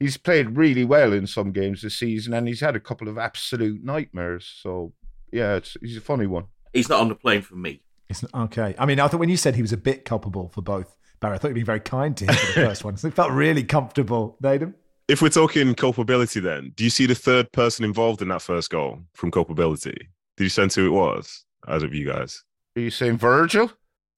he's 0.00 0.16
played 0.16 0.56
really 0.56 0.84
well 0.84 1.12
in 1.12 1.26
some 1.26 1.52
games 1.52 1.82
this 1.82 1.98
season, 1.98 2.34
and 2.34 2.48
he's 2.48 2.60
had 2.60 2.76
a 2.76 2.80
couple 2.80 3.08
of 3.08 3.18
absolute 3.18 3.84
nightmares. 3.84 4.50
So 4.62 4.92
yeah, 5.32 5.56
it's 5.56 5.76
he's 5.80 5.96
a 5.96 6.02
funny 6.02 6.26
one. 6.26 6.46
He's 6.72 6.88
not 6.88 7.00
on 7.00 7.08
the 7.08 7.14
plane 7.14 7.42
for 7.42 7.56
me. 7.56 7.82
It's 8.08 8.24
okay. 8.34 8.74
I 8.78 8.86
mean, 8.86 9.00
I 9.00 9.08
thought 9.08 9.20
when 9.20 9.28
you 9.28 9.36
said 9.36 9.56
he 9.56 9.62
was 9.62 9.72
a 9.72 9.78
bit 9.78 10.04
culpable 10.04 10.48
for 10.48 10.62
both, 10.62 10.96
Barry, 11.20 11.34
I 11.34 11.38
thought 11.38 11.48
you'd 11.48 11.54
be 11.54 11.62
very 11.62 11.80
kind 11.80 12.16
to 12.16 12.24
him 12.24 12.34
for 12.34 12.46
the 12.46 12.52
first 12.66 12.84
one. 12.84 12.96
So 12.96 13.08
it 13.08 13.14
felt 13.14 13.32
really 13.32 13.64
comfortable, 13.64 14.36
Nedum 14.42 14.74
if 15.08 15.22
we're 15.22 15.28
talking 15.28 15.74
culpability, 15.74 16.40
then 16.40 16.72
do 16.74 16.84
you 16.84 16.90
see 16.90 17.06
the 17.06 17.14
third 17.14 17.52
person 17.52 17.84
involved 17.84 18.22
in 18.22 18.28
that 18.28 18.42
first 18.42 18.70
goal 18.70 19.00
from 19.14 19.30
culpability? 19.30 20.08
Did 20.36 20.44
you 20.44 20.50
sense 20.50 20.74
who 20.74 20.86
it 20.86 20.90
was 20.90 21.44
out 21.68 21.82
of 21.82 21.94
you 21.94 22.06
guys? 22.06 22.42
Are 22.76 22.80
you 22.80 22.90
saying 22.90 23.18
Virgil? 23.18 23.70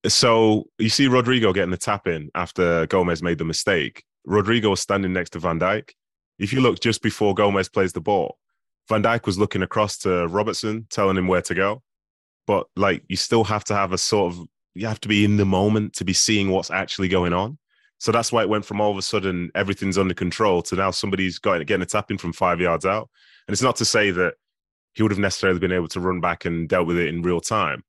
So 0.07 0.65
you 0.79 0.89
see 0.89 1.09
Rodrigo 1.09 1.53
getting 1.53 1.71
the 1.71 1.77
tap 1.77 2.07
in 2.07 2.31
after 2.35 2.87
Gomez 2.87 3.23
made 3.23 3.39
the 3.39 3.45
mistake. 3.45 4.05
Rodrigo 4.25 4.71
was 4.71 4.81
standing 4.81 5.13
next 5.13 5.31
to 5.31 5.39
Van 5.39 5.61
Dijk. 5.61 5.91
If 6.39 6.53
you 6.53 6.61
look 6.61 6.81
just 6.81 7.03
before 7.03 7.35
Gomez 7.35 7.69
plays 7.69 7.93
the 7.93 8.01
ball, 8.01 8.39
Van 8.89 9.03
Dijk 9.03 9.27
was 9.27 9.39
looking 9.39 9.63
across 9.63 9.99
to 9.99 10.27
Robertson, 10.29 10.87
telling 10.89 11.17
him 11.17 11.27
where 11.27 11.43
to 11.43 11.55
go. 11.55 11.83
But 12.47 12.67
like, 12.77 13.03
you 13.09 13.17
still 13.17 13.45
have 13.45 13.65
to 13.65 13.75
have 13.75 13.93
a 13.93 13.99
sort 13.99 14.33
of, 14.33 14.47
you 14.75 14.87
have 14.87 15.01
to 15.01 15.09
be 15.09 15.25
in 15.25 15.37
the 15.37 15.45
moment 15.45 15.95
to 15.95 16.05
be 16.05 16.15
seeing 16.15 16.51
what's 16.51 16.71
actually 16.71 17.09
going 17.09 17.33
on. 17.33 17.59
So 17.99 18.13
that's 18.13 18.31
why 18.33 18.43
it 18.43 18.49
went 18.49 18.65
from 18.65 18.81
all 18.81 18.93
of 18.93 18.97
a 18.97 19.03
sudden 19.03 19.51
everything's 19.55 19.99
under 19.99 20.15
control 20.15 20.63
to 20.63 20.77
now 20.77 20.91
somebody's 20.93 21.39
got, 21.39 21.65
getting 21.67 21.83
a 21.83 21.87
tap 21.87 22.11
in 22.11 22.19
from 22.19 22.33
five 22.33 22.61
yards 22.61 22.87
out. 22.87 23.11
And 23.47 23.53
it's 23.53 23.63
not 23.63 23.77
to 23.77 23.85
say 23.85 24.11
that 24.13 24.35
he 24.95 25.03
would 25.03 25.13
have 25.13 25.19
necessarily 25.19 25.59
been 25.59 25.73
able 25.73 25.89
to 25.89 26.01
run 26.01 26.21
back 26.21 26.45
and 26.45 26.69
dealt 26.69 26.87
with 26.87 26.97
it 26.97 27.09
in 27.09 27.23
real 27.23 27.41
time. 27.41 27.83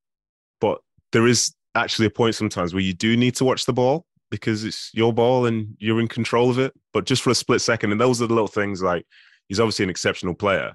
But 0.59 0.79
there 1.11 1.27
is 1.27 1.53
actually 1.75 2.07
a 2.07 2.11
point 2.11 2.35
sometimes 2.35 2.73
where 2.73 2.83
you 2.83 2.93
do 2.93 3.15
need 3.15 3.35
to 3.35 3.45
watch 3.45 3.65
the 3.65 3.73
ball 3.73 4.05
because 4.31 4.63
it's 4.63 4.91
your 4.93 5.13
ball 5.13 5.45
and 5.45 5.75
you're 5.79 5.99
in 5.99 6.07
control 6.07 6.49
of 6.49 6.59
it. 6.59 6.73
But 6.93 7.05
just 7.05 7.21
for 7.21 7.29
a 7.29 7.35
split 7.35 7.61
second, 7.61 7.91
and 7.91 8.01
those 8.01 8.21
are 8.21 8.27
the 8.27 8.33
little 8.33 8.47
things 8.47 8.81
like 8.81 9.05
he's 9.47 9.59
obviously 9.59 9.83
an 9.83 9.89
exceptional 9.89 10.33
player, 10.33 10.73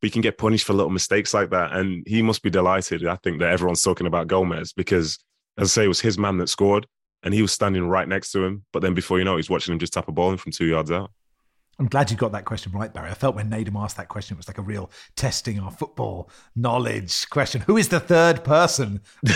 but 0.00 0.06
you 0.06 0.10
can 0.10 0.22
get 0.22 0.38
punished 0.38 0.66
for 0.66 0.72
little 0.72 0.90
mistakes 0.90 1.32
like 1.32 1.50
that. 1.50 1.72
And 1.72 2.04
he 2.06 2.22
must 2.22 2.42
be 2.42 2.50
delighted, 2.50 3.06
I 3.06 3.16
think, 3.16 3.38
that 3.40 3.52
everyone's 3.52 3.82
talking 3.82 4.06
about 4.06 4.28
Gomez 4.28 4.72
because, 4.72 5.18
as 5.58 5.70
I 5.70 5.72
say, 5.72 5.84
it 5.84 5.88
was 5.88 6.00
his 6.00 6.18
man 6.18 6.38
that 6.38 6.48
scored 6.48 6.86
and 7.24 7.34
he 7.34 7.42
was 7.42 7.52
standing 7.52 7.88
right 7.88 8.06
next 8.06 8.30
to 8.32 8.44
him. 8.44 8.64
But 8.72 8.82
then 8.82 8.94
before 8.94 9.18
you 9.18 9.24
know, 9.24 9.34
it, 9.34 9.38
he's 9.38 9.50
watching 9.50 9.72
him 9.72 9.78
just 9.78 9.94
tap 9.94 10.08
a 10.08 10.12
ball 10.12 10.30
in 10.30 10.36
from 10.36 10.52
two 10.52 10.66
yards 10.66 10.90
out. 10.90 11.10
I'm 11.78 11.86
glad 11.86 12.10
you 12.10 12.16
got 12.16 12.30
that 12.32 12.44
question 12.44 12.70
right, 12.70 12.92
Barry. 12.92 13.10
I 13.10 13.14
felt 13.14 13.34
when 13.34 13.50
Nedum 13.50 13.82
asked 13.82 13.96
that 13.96 14.08
question, 14.08 14.34
it 14.34 14.38
was 14.38 14.46
like 14.46 14.58
a 14.58 14.62
real 14.62 14.90
testing 15.16 15.58
our 15.58 15.72
football 15.72 16.30
knowledge 16.54 17.28
question. 17.30 17.62
Who 17.62 17.76
is 17.76 17.88
the 17.88 17.98
third 17.98 18.44
person? 18.44 19.00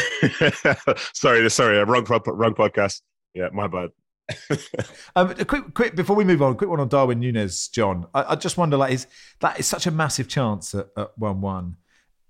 sorry, 1.14 1.50
sorry, 1.50 1.82
wrong, 1.84 2.04
wrong 2.04 2.54
podcast. 2.54 3.00
Yeah, 3.34 3.48
my 3.52 3.66
bad. 3.66 3.90
um, 5.16 5.30
a 5.30 5.44
quick, 5.44 5.74
quick 5.74 5.96
before 5.96 6.14
we 6.14 6.22
move 6.22 6.42
on, 6.42 6.52
a 6.52 6.54
quick 6.54 6.70
one 6.70 6.78
on 6.78 6.88
Darwin 6.88 7.18
Nunez, 7.18 7.68
John. 7.68 8.06
I, 8.14 8.32
I 8.32 8.34
just 8.36 8.56
wonder, 8.56 8.76
like, 8.76 8.92
is 8.92 9.08
that 9.40 9.58
is 9.58 9.66
such 9.66 9.86
a 9.86 9.90
massive 9.90 10.28
chance 10.28 10.74
at, 10.74 10.86
at 10.96 11.18
one-one 11.18 11.76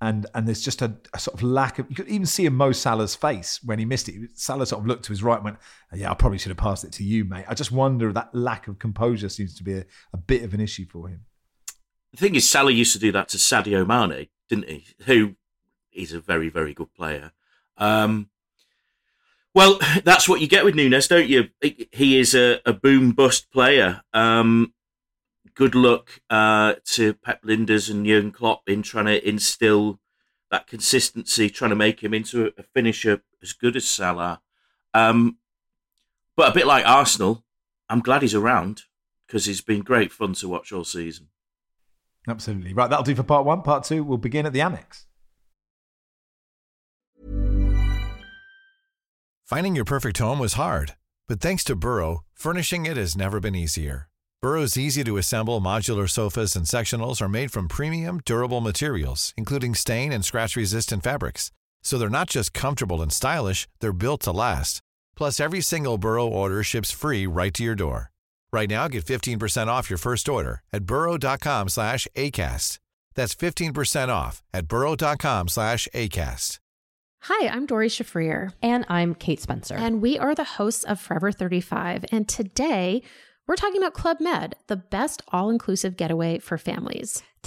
and 0.01 0.27
and 0.35 0.47
there's 0.47 0.63
just 0.63 0.81
a, 0.83 0.97
a, 1.13 1.19
sort 1.19 1.35
of 1.35 1.43
lack 1.43 1.79
of. 1.79 1.87
You 1.89 1.97
could 1.97 2.09
even 2.09 2.27
see 2.27 2.47
in 2.47 2.55
Mo 2.55 2.73
Salah's 2.73 3.15
face 3.15 3.61
when 3.65 3.79
he 3.79 3.85
missed 3.85 4.09
it. 4.09 4.31
Salah 4.35 4.67
sort 4.67 4.81
of 4.81 4.87
looked 4.87 5.05
to 5.05 5.11
his 5.11 5.23
right 5.23 5.37
and 5.37 5.45
went, 5.45 5.59
"Yeah, 5.93 6.11
I 6.11 6.15
probably 6.15 6.39
should 6.39 6.51
have 6.51 6.59
passed 6.59 6.85
it 6.85 6.93
to 6.93 7.05
you, 7.05 7.25
mate." 7.25 7.45
I 7.49 7.55
just 7.55 7.73
wonder 7.73 8.09
if 8.09 8.15
that 8.15 8.35
lack 8.35 8.69
of 8.69 8.79
composure 8.79 9.29
seems 9.29 9.57
to 9.57 9.65
be 9.65 9.75
a, 9.75 9.85
a 10.13 10.17
bit 10.17 10.45
of 10.45 10.55
an 10.55 10.61
issue 10.61 10.87
for 10.87 11.09
him. 11.09 11.25
The 12.13 12.19
thing 12.19 12.35
is, 12.37 12.49
Salah 12.49 12.71
used 12.71 12.93
to 12.93 12.99
do 12.99 13.13
that 13.13 13.29
to 13.31 13.39
Sadio 13.39 13.87
Mane, 13.87 14.29
didn't 14.49 14.69
he? 14.69 14.87
Who 15.07 15.35
is 15.93 16.13
a 16.13 16.21
very 16.21 16.49
very 16.49 16.75
good 16.75 16.95
player. 16.95 17.33
Um, 17.77 18.31
well, 19.55 19.79
that's 20.05 20.29
what 20.29 20.41
you 20.41 20.47
get 20.47 20.65
with 20.65 20.75
Nunez, 20.75 21.09
don't 21.09 21.29
you? 21.29 21.49
He 21.61 22.19
is 22.19 22.35
a, 22.35 22.61
a 22.65 22.73
boom 22.73 23.13
bust 23.13 23.51
player. 23.51 24.03
Um, 24.13 24.73
good 25.59 25.75
luck 25.75 26.21
uh, 26.31 26.75
to 26.85 27.15
Pep 27.15 27.43
Lijnders 27.43 27.91
and 27.91 28.07
Jurgen 28.07 28.31
Klopp 28.31 28.63
in 28.69 28.81
trying 28.81 29.07
to 29.07 29.29
instill 29.29 29.99
that 30.53 30.69
consistency, 30.69 31.51
trying 31.51 31.71
to 31.71 31.77
make 31.77 32.01
him 32.01 32.15
into 32.15 32.53
a 32.57 32.63
finisher 32.63 33.23
as 33.43 33.53
good 33.53 33.75
as 33.75 33.87
Salah. 33.87 34.41
Um, 34.95 35.39
but 36.37 36.53
a 36.53 36.55
bit 36.55 36.67
like 36.67 36.87
Arsenal, 36.87 37.45
I'm 37.89 38.01
glad 38.01 38.23
he's 38.23 38.37
around 38.37 38.85
because 39.27 39.47
he's 39.47 39.61
been 39.61 39.83
great 39.83 40.13
fun 40.13 40.35
to 40.35 40.49
watch 40.49 40.71
all 40.73 40.85
season. 40.85 41.27
Absolutely. 42.29 42.73
Right, 42.73 42.89
that'll 42.89 43.03
do 43.05 43.17
for 43.17 43.25
part 43.25 43.45
one. 43.45 43.63
Part 43.63 43.83
two, 43.83 44.05
we'll 44.05 44.17
begin 44.17 44.47
at 44.47 44.53
the 44.53 44.61
Amex. 44.61 45.07
Finding 49.45 49.75
your 49.75 49.85
perfect 49.85 50.19
home 50.19 50.39
was 50.39 50.53
hard, 50.53 50.95
but 51.27 51.41
thanks 51.41 51.65
to 51.65 51.75
Burrow, 51.75 52.21
furnishing 52.33 52.87
it 52.87 52.97
has 52.97 53.17
never 53.17 53.41
been 53.41 53.57
easier. 53.57 54.08
Burrow's 54.41 54.79
easy 54.79 55.03
to 55.03 55.17
assemble 55.17 55.61
modular 55.61 56.09
sofas 56.09 56.55
and 56.55 56.65
sectionals 56.65 57.21
are 57.21 57.29
made 57.29 57.51
from 57.51 57.67
premium, 57.67 58.21
durable 58.25 58.61
materials, 58.61 59.35
including 59.37 59.75
stain 59.75 60.13
and 60.13 60.25
scratch 60.25 60.55
resistant 60.55 61.03
fabrics. 61.03 61.51
So 61.83 61.99
they're 61.99 62.09
not 62.09 62.31
just 62.31 62.55
comfortable 62.55 63.03
and 63.03 63.13
stylish, 63.13 63.67
they're 63.81 63.93
built 63.93 64.23
to 64.23 64.31
last. 64.31 64.81
Plus, 65.17 65.41
every 65.41 65.61
single 65.61 65.99
Burrow 65.99 66.29
order 66.29 66.63
ships 66.63 66.93
free 66.93 67.27
right 67.27 67.53
to 67.55 67.65
your 67.65 67.75
door. 67.75 68.13
Right 68.53 68.71
now, 68.71 68.87
get 68.87 69.05
15% 69.05 69.67
off 69.67 69.91
your 69.91 69.99
first 69.99 70.29
order 70.29 70.63
at 70.73 70.87
burrow.com 70.87 71.69
slash 71.69 72.07
ACAST. 72.15 72.79
That's 73.17 73.35
15% 73.35 74.09
off 74.09 74.45
at 74.55 74.69
burrow.com 74.69 75.49
slash 75.49 75.89
ACAST. 75.93 76.61
Hi, 77.23 77.49
I'm 77.49 77.67
Doree 77.67 77.89
Shafrir. 77.89 78.53
And 78.63 78.87
I'm 78.89 79.17
Kate 79.17 79.41
Spencer. 79.41 79.75
And 79.75 80.01
we 80.01 80.17
are 80.17 80.37
the 80.37 80.45
hosts 80.45 80.85
of 80.85 81.01
Forever 81.01 81.33
35. 81.33 82.05
And 82.13 82.29
today, 82.29 83.03
we're 83.49 83.57
talking 83.57 83.79
about 83.79 83.95
Club 83.95 84.21
Med, 84.21 84.55
the 84.67 84.77
best 84.77 85.23
all 85.33 85.49
inclusive 85.49 85.97
getaway 85.97 86.39
for 86.39 86.59
families. 86.59 87.23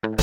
Welcome 0.00 0.16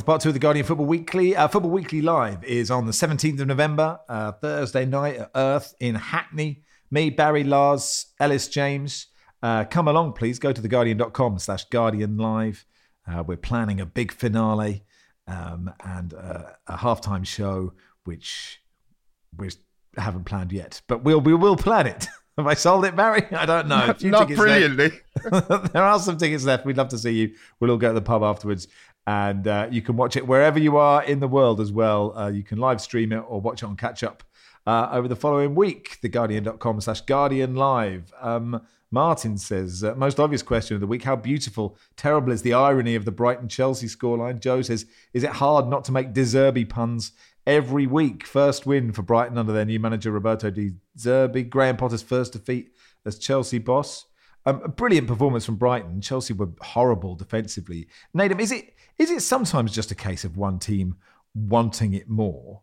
to 0.00 0.04
part 0.04 0.20
two 0.20 0.28
of 0.28 0.34
the 0.34 0.38
Guardian 0.38 0.66
Football 0.66 0.84
Weekly. 0.84 1.34
Uh, 1.34 1.48
Football 1.48 1.70
Weekly 1.70 2.02
Live 2.02 2.44
is 2.44 2.70
on 2.70 2.84
the 2.84 2.92
17th 2.92 3.40
of 3.40 3.46
November, 3.46 3.98
uh, 4.06 4.32
Thursday 4.32 4.84
night 4.84 5.16
at 5.16 5.30
Earth 5.34 5.74
in 5.80 5.94
Hackney. 5.94 6.62
Me, 6.90 7.08
Barry, 7.08 7.42
Lars, 7.42 8.12
Ellis, 8.20 8.48
James. 8.48 9.06
Uh, 9.42 9.64
come 9.64 9.88
along, 9.88 10.12
please. 10.12 10.38
Go 10.38 10.52
to 10.52 10.60
theguardian.com 10.60 11.38
slash 11.38 11.64
Guardian 11.70 12.18
Live. 12.18 12.66
Uh, 13.10 13.22
we're 13.22 13.38
planning 13.38 13.80
a 13.80 13.86
big 13.86 14.12
finale 14.12 14.84
um, 15.26 15.72
and 15.82 16.12
uh, 16.12 16.50
a 16.66 16.76
halftime 16.76 17.26
show, 17.26 17.72
which 18.04 18.60
we 19.38 19.48
haven't 19.96 20.24
planned 20.24 20.52
yet, 20.52 20.82
but 20.86 21.02
we'll 21.02 21.22
we 21.22 21.32
will 21.32 21.56
plan 21.56 21.86
it. 21.86 22.08
Have 22.40 22.46
I 22.46 22.54
sold 22.54 22.86
it, 22.86 22.96
Barry? 22.96 23.26
I 23.32 23.44
don't 23.44 23.68
know. 23.68 23.86
Not, 23.86 24.02
not 24.02 24.28
brilliantly. 24.28 24.92
there 25.72 25.82
are 25.82 25.98
some 25.98 26.16
tickets 26.16 26.44
left. 26.44 26.64
We'd 26.64 26.78
love 26.78 26.88
to 26.88 26.98
see 26.98 27.12
you. 27.12 27.34
We'll 27.58 27.70
all 27.70 27.76
go 27.76 27.88
to 27.88 27.94
the 27.94 28.00
pub 28.00 28.22
afterwards. 28.22 28.66
And 29.06 29.46
uh, 29.46 29.68
you 29.70 29.82
can 29.82 29.96
watch 29.96 30.16
it 30.16 30.26
wherever 30.26 30.58
you 30.58 30.78
are 30.78 31.02
in 31.04 31.20
the 31.20 31.28
world 31.28 31.60
as 31.60 31.70
well. 31.70 32.16
Uh, 32.16 32.28
you 32.28 32.42
can 32.42 32.56
live 32.56 32.80
stream 32.80 33.12
it 33.12 33.22
or 33.28 33.42
watch 33.42 33.62
it 33.62 33.66
on 33.66 33.76
catch 33.76 34.02
up 34.02 34.22
uh, 34.66 34.88
over 34.90 35.06
the 35.06 35.16
following 35.16 35.54
week. 35.54 35.98
TheGuardian.com 36.02 36.80
slash 36.80 37.02
Guardian 37.02 37.56
Live. 37.56 38.10
Um, 38.22 38.62
Martin 38.90 39.38
says, 39.38 39.84
uh, 39.84 39.94
most 39.94 40.18
obvious 40.18 40.42
question 40.42 40.74
of 40.74 40.80
the 40.80 40.86
week, 40.86 41.04
how 41.04 41.14
beautiful, 41.14 41.76
terrible 41.96 42.32
is 42.32 42.42
the 42.42 42.54
irony 42.54 42.96
of 42.96 43.04
the 43.04 43.12
Brighton 43.12 43.48
Chelsea 43.48 43.86
scoreline? 43.86 44.40
Joe 44.40 44.62
says, 44.62 44.86
is 45.12 45.22
it 45.22 45.30
hard 45.30 45.68
not 45.68 45.84
to 45.84 45.92
make 45.92 46.12
De 46.12 46.22
Zerbi 46.22 46.68
puns 46.68 47.12
every 47.46 47.86
week? 47.86 48.26
First 48.26 48.66
win 48.66 48.92
for 48.92 49.02
Brighton 49.02 49.38
under 49.38 49.52
their 49.52 49.64
new 49.64 49.80
manager, 49.80 50.10
Roberto 50.10 50.50
De 50.50 50.72
Zerbi. 50.98 51.48
Graham 51.48 51.76
Potter's 51.76 52.02
first 52.02 52.32
defeat 52.32 52.72
as 53.04 53.18
Chelsea 53.18 53.58
boss. 53.58 54.06
Um, 54.46 54.62
a 54.64 54.68
brilliant 54.68 55.06
performance 55.06 55.44
from 55.44 55.56
Brighton. 55.56 56.00
Chelsea 56.00 56.32
were 56.32 56.48
horrible 56.60 57.14
defensively. 57.14 57.88
Nedum, 58.16 58.40
is 58.40 58.52
it 58.52 58.74
is 58.98 59.10
it 59.10 59.22
sometimes 59.22 59.74
just 59.74 59.90
a 59.90 59.94
case 59.94 60.24
of 60.24 60.36
one 60.36 60.58
team 60.58 60.96
wanting 61.34 61.94
it 61.94 62.08
more? 62.08 62.62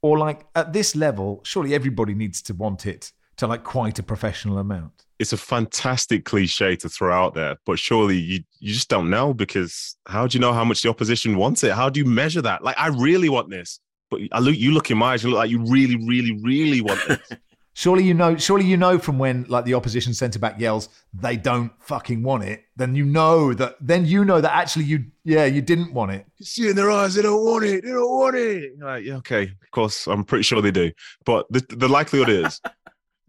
Or 0.00 0.18
like 0.18 0.46
at 0.56 0.72
this 0.72 0.96
level, 0.96 1.40
surely 1.44 1.74
everybody 1.74 2.14
needs 2.14 2.42
to 2.42 2.54
want 2.54 2.86
it 2.86 3.12
to 3.36 3.46
like 3.46 3.64
quite 3.64 3.98
a 3.98 4.02
professional 4.02 4.58
amount. 4.58 5.04
It's 5.18 5.32
a 5.32 5.36
fantastic 5.36 6.24
cliche 6.24 6.74
to 6.76 6.88
throw 6.88 7.12
out 7.12 7.34
there, 7.34 7.56
but 7.64 7.78
surely 7.78 8.16
you 8.16 8.40
you 8.58 8.72
just 8.72 8.88
don't 8.88 9.10
know 9.10 9.32
because 9.32 9.96
how 10.06 10.26
do 10.26 10.36
you 10.36 10.40
know 10.40 10.52
how 10.52 10.64
much 10.64 10.82
the 10.82 10.88
opposition 10.88 11.36
wants 11.36 11.62
it? 11.62 11.72
How 11.72 11.88
do 11.88 12.00
you 12.00 12.06
measure 12.06 12.42
that? 12.42 12.64
Like 12.64 12.76
I 12.78 12.88
really 12.88 13.28
want 13.28 13.50
this, 13.50 13.78
but 14.12 14.20
I 14.30 14.40
look 14.40 14.56
you 14.56 14.72
look 14.72 14.90
in 14.90 14.98
my 14.98 15.14
eyes, 15.14 15.24
you 15.24 15.30
look 15.30 15.38
like 15.38 15.50
you 15.50 15.64
really, 15.64 15.96
really, 15.96 16.38
really 16.42 16.82
want 16.82 17.00
this. 17.08 17.18
Surely 17.74 18.04
you 18.04 18.12
know. 18.12 18.36
Surely 18.36 18.66
you 18.66 18.76
know 18.76 18.98
from 18.98 19.18
when 19.18 19.46
like 19.48 19.64
the 19.64 19.72
opposition 19.72 20.12
centre 20.12 20.38
back 20.38 20.60
yells, 20.60 20.90
"They 21.14 21.38
don't 21.38 21.72
fucking 21.80 22.22
want 22.22 22.44
it." 22.44 22.64
Then 22.76 22.94
you 22.94 23.06
know 23.06 23.54
that. 23.54 23.76
Then 23.80 24.04
you 24.04 24.26
know 24.26 24.42
that 24.42 24.52
actually 24.52 24.84
you, 24.84 25.06
yeah, 25.24 25.46
you 25.46 25.62
didn't 25.62 25.94
want 25.94 26.10
it. 26.10 26.26
You 26.36 26.44
see 26.44 26.68
in 26.68 26.76
their 26.76 26.90
eyes, 26.90 27.14
they 27.14 27.22
don't 27.22 27.42
want 27.42 27.64
it. 27.64 27.82
They 27.82 27.90
don't 27.90 28.10
want 28.10 28.36
it. 28.36 28.72
You're 28.76 28.86
like, 28.86 29.04
yeah, 29.04 29.14
okay, 29.16 29.44
of 29.44 29.70
course, 29.70 30.06
I'm 30.06 30.22
pretty 30.22 30.42
sure 30.42 30.60
they 30.60 30.70
do. 30.70 30.92
But 31.24 31.46
the 31.48 31.64
the 31.70 31.88
likelihood 31.88 32.28
is, 32.28 32.60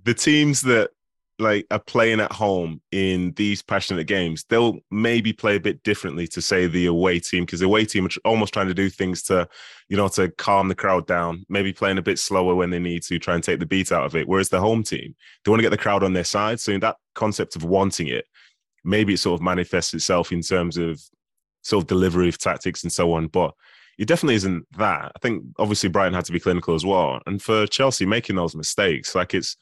the 0.03 0.13
teams 0.13 0.61
that 0.63 0.89
like 1.39 1.65
are 1.71 1.79
playing 1.79 2.19
at 2.19 2.31
home 2.31 2.81
in 2.91 3.33
these 3.35 3.61
passionate 3.61 4.05
games, 4.05 4.45
they'll 4.49 4.79
maybe 4.91 5.33
play 5.33 5.55
a 5.55 5.59
bit 5.59 5.81
differently 5.83 6.27
to 6.27 6.41
say 6.41 6.67
the 6.67 6.85
away 6.85 7.19
team 7.19 7.43
because 7.43 7.59
the 7.59 7.65
away 7.65 7.85
team 7.85 8.05
are 8.05 8.09
almost 8.23 8.53
trying 8.53 8.67
to 8.67 8.73
do 8.73 8.89
things 8.89 9.23
to, 9.23 9.47
you 9.89 9.97
know, 9.97 10.07
to 10.09 10.29
calm 10.29 10.67
the 10.67 10.75
crowd 10.75 11.07
down, 11.07 11.45
maybe 11.49 11.73
playing 11.73 11.97
a 11.97 12.03
bit 12.03 12.19
slower 12.19 12.55
when 12.55 12.69
they 12.69 12.79
need 12.79 13.03
to 13.03 13.17
try 13.19 13.33
and 13.33 13.43
take 13.43 13.59
the 13.59 13.65
beat 13.65 13.91
out 13.91 14.05
of 14.05 14.15
it. 14.15 14.27
Whereas 14.27 14.49
the 14.49 14.59
home 14.59 14.83
team, 14.83 15.15
they 15.43 15.49
want 15.49 15.59
to 15.59 15.63
get 15.63 15.71
the 15.71 15.77
crowd 15.77 16.03
on 16.03 16.13
their 16.13 16.23
side. 16.23 16.59
So 16.59 16.71
in 16.71 16.81
that 16.81 16.97
concept 17.15 17.55
of 17.55 17.63
wanting 17.63 18.07
it, 18.07 18.25
maybe 18.83 19.13
it 19.13 19.19
sort 19.19 19.39
of 19.39 19.43
manifests 19.43 19.93
itself 19.93 20.31
in 20.31 20.41
terms 20.41 20.77
of 20.77 21.01
sort 21.63 21.83
of 21.83 21.87
delivery 21.87 22.29
of 22.29 22.37
tactics 22.37 22.83
and 22.83 22.91
so 22.91 23.13
on. 23.13 23.27
But 23.27 23.53
it 23.97 24.07
definitely 24.07 24.35
isn't 24.35 24.65
that. 24.77 25.11
I 25.15 25.19
think 25.19 25.43
obviously 25.57 25.89
Brighton 25.89 26.13
had 26.13 26.25
to 26.25 26.31
be 26.31 26.39
clinical 26.39 26.75
as 26.75 26.85
well. 26.85 27.19
And 27.25 27.41
for 27.41 27.67
Chelsea 27.67 28.05
making 28.05 28.35
those 28.35 28.55
mistakes, 28.55 29.15
like 29.15 29.33
it's 29.33 29.55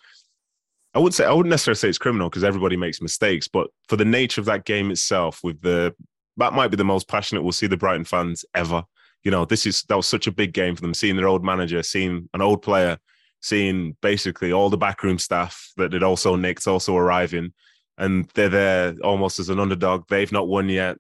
I 0.93 0.99
would 0.99 1.13
say 1.13 1.25
I 1.25 1.31
wouldn't 1.31 1.51
necessarily 1.51 1.77
say 1.77 1.89
it's 1.89 1.97
criminal 1.97 2.29
because 2.29 2.43
everybody 2.43 2.75
makes 2.75 3.01
mistakes, 3.01 3.47
but 3.47 3.69
for 3.87 3.95
the 3.95 4.05
nature 4.05 4.41
of 4.41 4.45
that 4.45 4.65
game 4.65 4.91
itself, 4.91 5.39
with 5.43 5.61
the 5.61 5.95
that 6.37 6.53
might 6.53 6.69
be 6.69 6.77
the 6.77 6.83
most 6.83 7.07
passionate 7.07 7.43
we'll 7.43 7.51
see 7.51 7.67
the 7.67 7.77
Brighton 7.77 8.05
fans 8.05 8.43
ever. 8.55 8.83
You 9.23 9.31
know, 9.31 9.45
this 9.45 9.65
is 9.65 9.83
that 9.83 9.95
was 9.95 10.07
such 10.07 10.27
a 10.27 10.31
big 10.31 10.53
game 10.53 10.75
for 10.75 10.81
them. 10.81 10.93
Seeing 10.93 11.15
their 11.15 11.27
old 11.27 11.45
manager, 11.45 11.83
seeing 11.83 12.29
an 12.33 12.41
old 12.41 12.61
player, 12.61 12.97
seeing 13.41 13.95
basically 14.01 14.51
all 14.51 14.69
the 14.69 14.77
backroom 14.77 15.19
staff 15.19 15.71
that 15.77 15.93
had 15.93 16.03
also 16.03 16.35
nicked 16.35 16.67
also 16.67 16.97
arriving, 16.97 17.53
and 17.97 18.25
they're 18.33 18.49
there 18.49 18.95
almost 19.03 19.39
as 19.39 19.49
an 19.49 19.59
underdog. 19.59 20.05
They've 20.09 20.31
not 20.31 20.47
won 20.47 20.67
yet, 20.69 20.97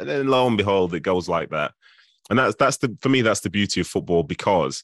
and 0.00 0.08
then 0.08 0.28
lo 0.28 0.46
and 0.46 0.56
behold, 0.56 0.94
it 0.94 1.00
goes 1.00 1.28
like 1.28 1.50
that. 1.50 1.72
And 2.30 2.38
that's 2.38 2.56
that's 2.56 2.78
the 2.78 2.96
for 3.00 3.08
me 3.08 3.22
that's 3.22 3.40
the 3.40 3.50
beauty 3.50 3.80
of 3.80 3.86
football 3.86 4.22
because 4.22 4.82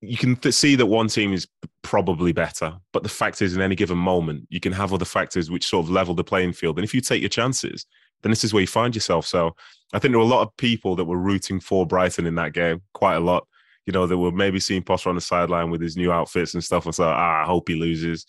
you 0.00 0.16
can 0.16 0.36
th- 0.36 0.54
see 0.54 0.76
that 0.76 0.86
one 0.86 1.08
team 1.08 1.32
is 1.32 1.46
probably 1.82 2.32
better, 2.32 2.74
but 2.92 3.02
the 3.02 3.08
fact 3.08 3.42
is, 3.42 3.54
in 3.54 3.62
any 3.62 3.74
given 3.74 3.98
moment, 3.98 4.46
you 4.48 4.60
can 4.60 4.72
have 4.72 4.92
other 4.92 5.04
factors 5.04 5.50
which 5.50 5.66
sort 5.66 5.84
of 5.84 5.90
level 5.90 6.14
the 6.14 6.24
playing 6.24 6.52
field. 6.52 6.78
And 6.78 6.84
if 6.84 6.94
you 6.94 7.00
take 7.00 7.20
your 7.20 7.28
chances, 7.28 7.86
then 8.22 8.30
this 8.30 8.44
is 8.44 8.52
where 8.52 8.62
you 8.62 8.66
find 8.66 8.94
yourself. 8.94 9.26
So 9.26 9.54
I 9.92 9.98
think 9.98 10.12
there 10.12 10.18
were 10.18 10.24
a 10.24 10.28
lot 10.28 10.42
of 10.42 10.56
people 10.56 10.96
that 10.96 11.04
were 11.04 11.18
rooting 11.18 11.60
for 11.60 11.86
Brighton 11.86 12.26
in 12.26 12.34
that 12.36 12.52
game, 12.52 12.82
quite 12.94 13.16
a 13.16 13.20
lot. 13.20 13.46
You 13.86 13.92
know, 13.92 14.06
they 14.06 14.14
were 14.14 14.32
maybe 14.32 14.60
seeing 14.60 14.82
Potter 14.82 15.08
on 15.08 15.14
the 15.14 15.20
sideline 15.20 15.70
with 15.70 15.80
his 15.80 15.96
new 15.96 16.12
outfits 16.12 16.54
and 16.54 16.62
stuff, 16.62 16.84
and 16.84 16.94
so 16.94 17.04
ah, 17.04 17.42
I 17.42 17.44
hope 17.44 17.68
he 17.68 17.74
loses. 17.74 18.26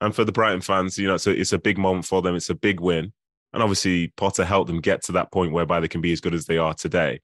And 0.00 0.14
for 0.14 0.24
the 0.24 0.32
Brighton 0.32 0.60
fans, 0.60 0.98
you 0.98 1.06
know, 1.06 1.14
it's 1.14 1.26
a, 1.26 1.30
it's 1.30 1.52
a 1.52 1.58
big 1.58 1.78
moment 1.78 2.06
for 2.06 2.22
them. 2.22 2.34
It's 2.34 2.50
a 2.50 2.54
big 2.54 2.80
win, 2.80 3.12
and 3.52 3.62
obviously 3.62 4.12
Potter 4.16 4.44
helped 4.44 4.68
them 4.68 4.80
get 4.80 5.02
to 5.04 5.12
that 5.12 5.30
point 5.30 5.52
whereby 5.52 5.80
they 5.80 5.88
can 5.88 6.00
be 6.00 6.12
as 6.12 6.20
good 6.20 6.34
as 6.34 6.46
they 6.46 6.58
are 6.58 6.74
today. 6.74 7.20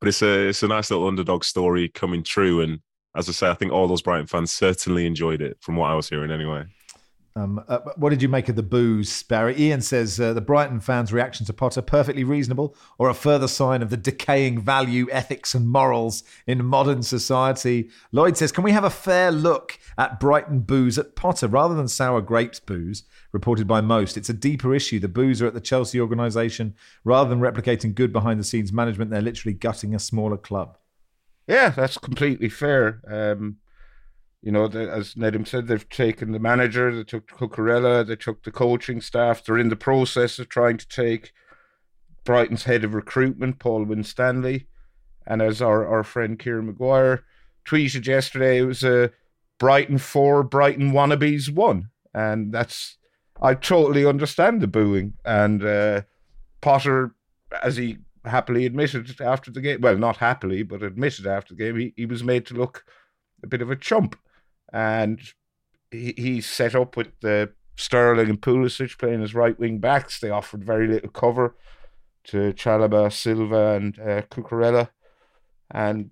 But 0.00 0.08
it's 0.08 0.22
a 0.22 0.48
it's 0.48 0.62
a 0.62 0.68
nice 0.68 0.90
little 0.90 1.06
underdog 1.06 1.44
story 1.44 1.88
coming 1.90 2.22
true, 2.22 2.60
and 2.60 2.80
as 3.18 3.28
I 3.28 3.32
say, 3.32 3.50
I 3.50 3.54
think 3.54 3.72
all 3.72 3.88
those 3.88 4.02
Brighton 4.02 4.26
fans 4.26 4.52
certainly 4.52 5.04
enjoyed 5.04 5.42
it, 5.42 5.58
from 5.60 5.76
what 5.76 5.90
I 5.90 5.94
was 5.94 6.08
hearing 6.08 6.30
anyway. 6.30 6.64
Um, 7.36 7.62
uh, 7.68 7.78
what 7.96 8.10
did 8.10 8.20
you 8.20 8.28
make 8.28 8.48
of 8.48 8.56
the 8.56 8.64
boos, 8.64 9.22
Barry? 9.22 9.56
Ian 9.56 9.80
says 9.80 10.18
uh, 10.18 10.32
the 10.32 10.40
Brighton 10.40 10.80
fans' 10.80 11.12
reaction 11.12 11.46
to 11.46 11.52
Potter 11.52 11.82
perfectly 11.82 12.24
reasonable, 12.24 12.74
or 12.98 13.08
a 13.08 13.14
further 13.14 13.46
sign 13.46 13.82
of 13.82 13.90
the 13.90 13.96
decaying 13.96 14.60
value, 14.60 15.06
ethics, 15.12 15.54
and 15.54 15.68
morals 15.68 16.24
in 16.48 16.64
modern 16.64 17.02
society. 17.02 17.90
Lloyd 18.10 18.36
says, 18.36 18.50
"Can 18.50 18.64
we 18.64 18.72
have 18.72 18.82
a 18.82 18.90
fair 18.90 19.30
look 19.30 19.78
at 19.96 20.18
Brighton 20.18 20.60
boos 20.60 20.98
at 20.98 21.14
Potter 21.14 21.46
rather 21.46 21.74
than 21.74 21.86
sour 21.86 22.20
grapes 22.20 22.58
boos 22.58 23.04
Reported 23.30 23.66
by 23.66 23.82
most, 23.82 24.16
it's 24.16 24.30
a 24.30 24.34
deeper 24.34 24.74
issue. 24.74 24.98
The 24.98 25.06
boos 25.06 25.42
are 25.42 25.46
at 25.46 25.54
the 25.54 25.60
Chelsea 25.60 26.00
organisation 26.00 26.74
rather 27.04 27.28
than 27.28 27.40
replicating 27.40 27.94
good 27.94 28.12
behind-the-scenes 28.12 28.72
management. 28.72 29.10
They're 29.10 29.20
literally 29.20 29.52
gutting 29.52 29.94
a 29.94 29.98
smaller 29.98 30.38
club. 30.38 30.78
Yeah, 31.48 31.70
that's 31.70 31.96
completely 31.96 32.50
fair. 32.50 33.00
Um, 33.08 33.56
you 34.42 34.52
know, 34.52 34.68
the, 34.68 34.88
as 34.90 35.14
Nedum 35.14 35.48
said, 35.48 35.66
they've 35.66 35.88
taken 35.88 36.32
the 36.32 36.38
manager, 36.38 36.94
they 36.94 37.04
took 37.04 37.26
Cucurella, 37.28 38.06
they 38.06 38.16
took 38.16 38.44
the 38.44 38.52
coaching 38.52 39.00
staff. 39.00 39.42
They're 39.42 39.58
in 39.58 39.70
the 39.70 39.76
process 39.76 40.38
of 40.38 40.48
trying 40.48 40.76
to 40.76 40.86
take 40.86 41.32
Brighton's 42.24 42.64
head 42.64 42.84
of 42.84 42.94
recruitment, 42.94 43.58
Paul 43.58 43.84
Winstanley. 43.84 44.66
And 45.26 45.40
as 45.40 45.60
our, 45.60 45.86
our 45.86 46.04
friend 46.04 46.38
Kieran 46.38 46.66
Maguire 46.66 47.24
tweeted 47.64 48.06
yesterday, 48.06 48.58
it 48.58 48.64
was 48.64 48.84
a 48.84 49.10
Brighton 49.58 49.98
4, 49.98 50.42
Brighton 50.44 50.92
wannabes 50.92 51.50
1. 51.50 51.88
And 52.14 52.52
that's, 52.52 52.98
I 53.40 53.54
totally 53.54 54.04
understand 54.04 54.60
the 54.60 54.66
booing. 54.66 55.14
And 55.24 55.64
uh, 55.64 56.02
Potter, 56.60 57.14
as 57.62 57.76
he 57.76 57.98
happily 58.28 58.66
admitted 58.66 59.20
after 59.20 59.50
the 59.50 59.60
game. 59.60 59.80
Well, 59.80 59.96
not 59.96 60.18
happily, 60.18 60.62
but 60.62 60.82
admitted 60.82 61.26
after 61.26 61.54
the 61.54 61.64
game, 61.64 61.76
he, 61.78 61.92
he 61.96 62.06
was 62.06 62.24
made 62.24 62.46
to 62.46 62.54
look 62.54 62.84
a 63.42 63.46
bit 63.46 63.62
of 63.62 63.70
a 63.70 63.76
chump. 63.76 64.16
And 64.72 65.20
he, 65.90 66.14
he 66.16 66.40
set 66.40 66.74
up 66.74 66.96
with 66.96 67.08
the 67.20 67.52
Sterling 67.76 68.28
and 68.28 68.40
Pulisic 68.40 68.98
playing 68.98 69.22
as 69.22 69.34
right 69.34 69.58
wing 69.58 69.78
backs. 69.78 70.20
They 70.20 70.30
offered 70.30 70.64
very 70.64 70.88
little 70.88 71.10
cover 71.10 71.56
to 72.24 72.52
Chalobah, 72.52 73.12
Silva, 73.12 73.76
and 73.76 73.98
uh, 73.98 74.22
Cucurella, 74.22 74.90
and 75.70 76.10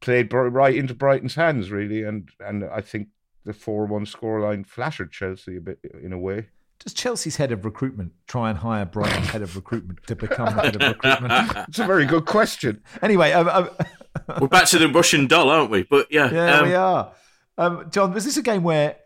played 0.00 0.32
right 0.32 0.74
into 0.74 0.94
Brighton's 0.94 1.34
hands, 1.34 1.70
really. 1.70 2.02
And 2.02 2.28
and 2.40 2.64
I 2.64 2.80
think 2.80 3.08
the 3.44 3.52
4 3.52 3.86
1 3.86 4.04
scoreline 4.04 4.66
flattered 4.66 5.12
Chelsea 5.12 5.56
a 5.56 5.60
bit 5.60 5.78
in 6.02 6.12
a 6.12 6.18
way. 6.18 6.48
Does 6.78 6.94
Chelsea's 6.94 7.36
head 7.36 7.52
of 7.52 7.64
recruitment 7.64 8.12
try 8.26 8.50
and 8.50 8.58
hire 8.58 8.84
Brighton's 8.84 9.28
head 9.28 9.42
of 9.42 9.56
recruitment 9.56 10.06
to 10.06 10.14
become 10.14 10.54
the 10.54 10.62
head 10.62 10.76
of 10.76 10.82
recruitment? 10.82 11.32
It's 11.68 11.78
a 11.78 11.86
very 11.86 12.06
good 12.06 12.26
question. 12.26 12.82
Anyway, 13.02 13.32
um, 13.32 13.48
um, 13.48 13.70
we're 14.40 14.48
back 14.48 14.66
to 14.68 14.78
the 14.78 14.88
Russian 14.88 15.26
doll, 15.26 15.48
aren't 15.50 15.70
we? 15.70 15.82
But 15.82 16.06
yeah, 16.10 16.30
yeah, 16.32 16.58
um, 16.58 16.68
we 16.68 16.74
are. 16.74 17.12
Um, 17.58 17.90
John, 17.90 18.12
was 18.12 18.24
this 18.24 18.36
a 18.36 18.42
game 18.42 18.62
where 18.62 18.96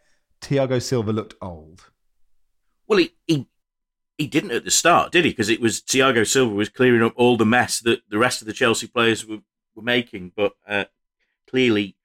Thiago 0.40 0.83
Silva 0.83 1.12
looked 1.12 1.35
old? 1.40 1.90
Well, 2.87 2.98
he 2.98 3.14
he, 3.26 3.48
he 4.18 4.26
didn't 4.26 4.50
at 4.50 4.64
the 4.64 4.70
start, 4.70 5.12
did 5.12 5.24
he? 5.24 5.30
Because 5.30 5.48
it 5.48 5.61
was 5.61 5.80
Thiago 5.80 6.26
Silva 6.26 6.54
was 6.54 6.68
clearing 6.68 7.02
up 7.02 7.14
all 7.16 7.37
the 7.37 7.46
mess 7.46 7.78
that 7.80 8.00
the 8.11 8.18
rest 8.18 8.42
of 8.42 8.46
the 8.46 8.52
Chelsea 8.52 8.87
players 8.87 9.24
were, 9.24 9.38
were 9.74 9.83
making, 9.83 10.33
but 10.37 10.52
uh, 10.66 10.85
clearly 11.48 11.96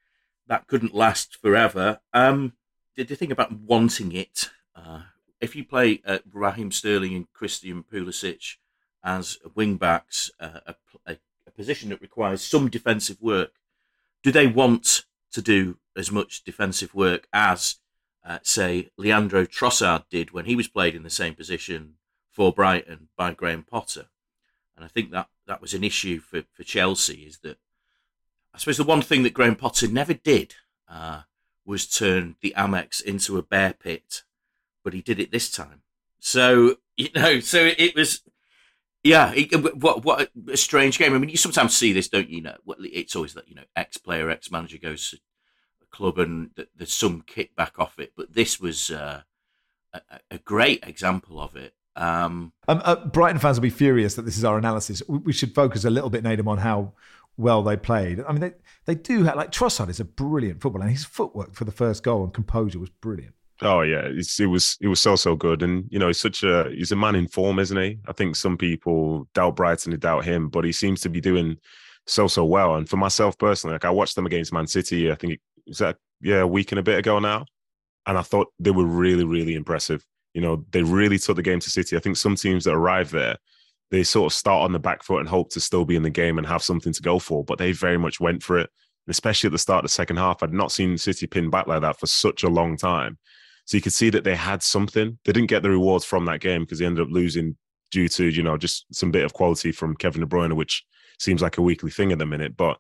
that 0.48 0.68
couldn't 0.68 0.94
last 0.94 1.38
forever. 1.42 2.00
Um, 2.14 2.54
did 2.96 3.10
you 3.10 3.16
think 3.16 3.32
about 3.32 3.52
wanting 3.52 4.12
it? 4.14 4.52
Uh, 4.76 5.02
if 5.42 5.56
you 5.56 5.64
play 5.64 6.02
uh, 6.06 6.20
Raheem 6.32 6.72
Sterling 6.72 7.16
and 7.16 7.32
Christian 7.34 7.84
Pulisic 7.84 8.56
as 9.04 9.38
wing 9.54 9.76
backs, 9.76 10.32
uh, 10.40 10.60
a, 10.68 10.76
a, 11.06 11.18
a, 11.48 11.52
position 11.52 11.90
that 11.90 12.02
requires 12.02 12.42
some 12.42 12.70
defensive 12.70 13.22
work, 13.22 13.54
do 14.24 14.32
they 14.32 14.48
want 14.48 15.06
to 15.32 15.42
do 15.42 15.78
as 15.96 16.12
much 16.12 16.44
defensive 16.44 16.94
work 16.94 17.28
as, 17.32 17.76
uh, 18.26 18.40
say, 18.42 18.90
Leandro 18.98 19.46
Trossard 19.46 20.06
did 20.10 20.32
when 20.32 20.46
he 20.46 20.56
was 20.56 20.68
played 20.68 20.96
in 20.96 21.04
the 21.04 21.10
same 21.10 21.36
position 21.36 21.96
for 22.32 22.52
Brighton 22.52 23.10
by 23.16 23.34
Graham 23.34 23.64
Potter? 23.64 24.08
And 24.76 24.84
I 24.84 24.88
think 24.88 25.12
that 25.12 25.30
that 25.48 25.62
was 25.62 25.74
an 25.74 25.84
issue 25.84 26.20
for, 26.20 26.44
for 26.52 26.64
Chelsea 26.64 27.22
is 27.26 27.40
that 27.40 27.58
I 28.54 28.58
suppose 28.58 28.78
the 28.78 28.84
one 28.84 29.02
thing 29.02 29.24
that 29.24 29.34
Graham 29.34 29.56
Potter 29.56 29.88
never 29.88 30.14
did 30.14 30.56
uh, 30.90 31.22
was 31.66 31.88
turn 31.88 32.36
the 32.42 32.54
Amex 32.58 33.02
into 33.02 33.38
a 33.38 33.44
bear 33.44 33.74
pit 33.74 34.24
but 34.86 34.94
he 34.94 35.02
did 35.02 35.20
it 35.20 35.32
this 35.32 35.52
time. 35.52 35.82
So 36.20 36.78
you 36.96 37.10
know, 37.14 37.42
so 37.42 37.74
it 37.78 37.94
was, 37.96 38.22
yeah. 39.04 39.34
It, 39.36 39.76
what 39.76 40.06
what 40.06 40.30
a 40.50 40.56
strange 40.56 40.98
game. 40.98 41.14
I 41.14 41.18
mean, 41.18 41.30
you 41.30 41.38
sometimes 41.38 41.76
see 41.76 41.92
this, 41.92 42.08
don't 42.08 42.30
you? 42.30 42.42
Know, 42.42 42.56
it's 42.80 43.16
always 43.16 43.34
that 43.34 43.50
you 43.50 43.56
know, 43.56 43.64
ex 43.76 43.98
player, 43.98 44.30
ex 44.30 44.50
manager 44.50 44.78
goes 44.78 45.10
to 45.10 45.18
a 45.82 45.86
club 45.96 46.18
and 46.18 46.56
th- 46.56 46.70
there's 46.76 46.94
some 46.94 47.22
kickback 47.24 47.72
off 47.78 48.00
it. 48.00 48.14
But 48.16 48.34
this 48.34 48.62
was 48.62 48.90
uh, 48.90 49.24
a, 49.94 50.02
a, 50.32 50.38
great 50.38 50.84
example 50.88 51.42
of 51.42 51.56
it. 51.56 51.74
Um, 51.98 52.54
um, 52.68 52.82
uh, 52.84 53.06
Brighton 53.06 53.40
fans 53.40 53.58
will 53.58 53.64
be 53.64 53.70
furious 53.70 54.16
that 54.16 54.24
this 54.24 54.38
is 54.38 54.46
our 54.46 54.58
analysis. 54.58 55.02
We, 55.08 55.18
we 55.20 55.34
should 55.34 55.54
focus 55.54 55.86
a 55.86 55.90
little 55.90 56.10
bit, 56.10 56.24
Nedum, 56.24 56.48
on 56.48 56.60
how 56.60 56.94
well 57.38 57.62
they 57.62 57.78
played. 57.78 58.22
I 58.28 58.32
mean, 58.32 58.42
they, 58.42 58.54
they 58.86 58.96
do 58.96 59.24
have, 59.24 59.36
like, 59.36 59.52
Trossard 59.52 59.90
is 59.90 60.00
a 60.00 60.06
brilliant 60.06 60.62
footballer, 60.62 60.86
and 60.86 60.92
his 60.92 61.06
footwork 61.06 61.54
for 61.56 61.66
the 61.66 61.72
first 61.72 62.04
goal 62.04 62.24
and 62.24 62.34
composure 62.34 62.80
was 62.80 62.90
brilliant. 62.90 63.36
Oh 63.62 63.82
yeah, 63.82 64.02
it's, 64.04 64.40
it 64.40 64.48
was 64.48 64.78
it 64.82 64.88
was 64.88 65.00
so 65.00 65.16
so 65.16 65.36
good, 65.36 65.64
and 65.64 65.86
you 65.90 65.98
know 65.98 66.08
he's 66.08 66.20
such 66.20 66.44
a 66.44 66.70
he's 66.72 66.92
a 66.92 66.96
man 66.96 67.16
in 67.16 67.28
form, 67.28 67.60
isn't 67.60 67.78
he? 67.78 68.00
I 68.06 68.12
think 68.12 68.36
some 68.36 68.58
people 68.58 69.30
doubt 69.34 69.56
Brighton 69.56 69.94
and 69.94 70.02
doubt 70.02 70.26
him, 70.26 70.50
but 70.50 70.66
he 70.66 70.74
seems 70.74 71.02
to 71.02 71.10
be 71.10 71.22
doing 71.22 71.58
so 72.06 72.28
so 72.28 72.44
well. 72.44 72.76
And 72.76 72.90
for 72.90 72.98
myself 72.98 73.38
personally, 73.38 73.76
like 73.76 73.86
I 73.86 73.92
watched 73.92 74.16
them 74.16 74.26
against 74.26 74.52
Man 74.52 74.68
City, 74.68 75.10
I 75.10 75.16
think 75.16 75.34
it 75.34 75.40
was 75.68 75.78
that 75.78 75.98
yeah 76.22 76.42
a 76.42 76.48
week 76.48 76.74
and 76.74 76.80
a 76.80 76.84
bit 76.84 77.00
ago 77.00 77.20
now, 77.20 77.46
and 78.06 78.18
I 78.18 78.24
thought 78.24 78.52
they 78.60 78.72
were 78.72 78.86
really 78.86 79.24
really 79.24 79.56
impressive. 79.56 80.06
You 80.34 80.42
know, 80.42 80.66
they 80.72 80.84
really 80.84 81.18
took 81.18 81.38
the 81.38 81.42
game 81.42 81.62
to 81.62 81.70
City. 81.70 81.96
I 81.96 82.02
think 82.02 82.18
some 82.18 82.36
teams 82.36 82.66
that 82.66 82.74
arrive 82.74 83.10
there, 83.12 83.38
they 83.90 84.04
sort 84.04 84.34
of 84.34 84.36
start 84.36 84.64
on 84.64 84.74
the 84.74 84.80
back 84.80 85.02
foot 85.02 85.22
and 85.22 85.30
hope 85.30 85.50
to 85.52 85.62
still 85.62 85.86
be 85.86 85.96
in 85.96 86.04
the 86.04 86.10
game 86.10 86.38
and 86.38 86.46
have 86.46 86.62
something 86.62 86.92
to 86.92 87.02
go 87.02 87.20
for, 87.20 87.46
but 87.46 87.58
they 87.58 87.72
very 87.72 87.98
much 87.98 88.20
went 88.20 88.44
for 88.44 88.60
it. 88.60 88.70
Especially 89.08 89.48
at 89.48 89.52
the 89.54 89.60
start 89.60 89.80
of 89.80 89.84
the 89.84 89.94
second 89.94 90.18
half, 90.18 90.44
I'd 90.44 90.52
not 90.52 90.74
seen 90.74 90.98
City 90.98 91.26
pin 91.28 91.50
back 91.50 91.68
like 91.68 91.82
that 91.82 92.00
for 92.00 92.08
such 92.08 92.44
a 92.44 92.50
long 92.50 92.76
time. 92.76 93.18
So 93.66 93.78
you 93.78 93.82
could 93.82 93.94
see 93.94 94.10
that 94.12 94.24
they 94.24 94.36
had 94.36 94.62
something. 94.64 95.18
They 95.26 95.34
didn't 95.34 95.50
get 95.50 95.64
the 95.64 95.70
rewards 95.72 96.06
from 96.06 96.26
that 96.26 96.40
game 96.40 96.62
because 96.62 96.80
they 96.80 96.86
ended 96.86 97.06
up 97.06 97.12
losing 97.12 97.58
due 97.92 98.08
to, 98.10 98.26
you 98.26 98.44
know, 98.44 98.58
just 98.58 98.86
some 98.92 99.12
bit 99.12 99.26
of 99.26 99.34
quality 99.34 99.72
from 99.72 99.96
Kevin 99.96 100.22
De 100.22 100.28
Bruyne, 100.28 100.54
which 100.54 100.84
seems 101.20 101.42
like 101.42 101.58
a 101.58 101.62
weekly 101.62 101.90
thing 101.90 102.12
at 102.12 102.20
the 102.20 102.26
minute. 102.26 102.56
But 102.56 102.78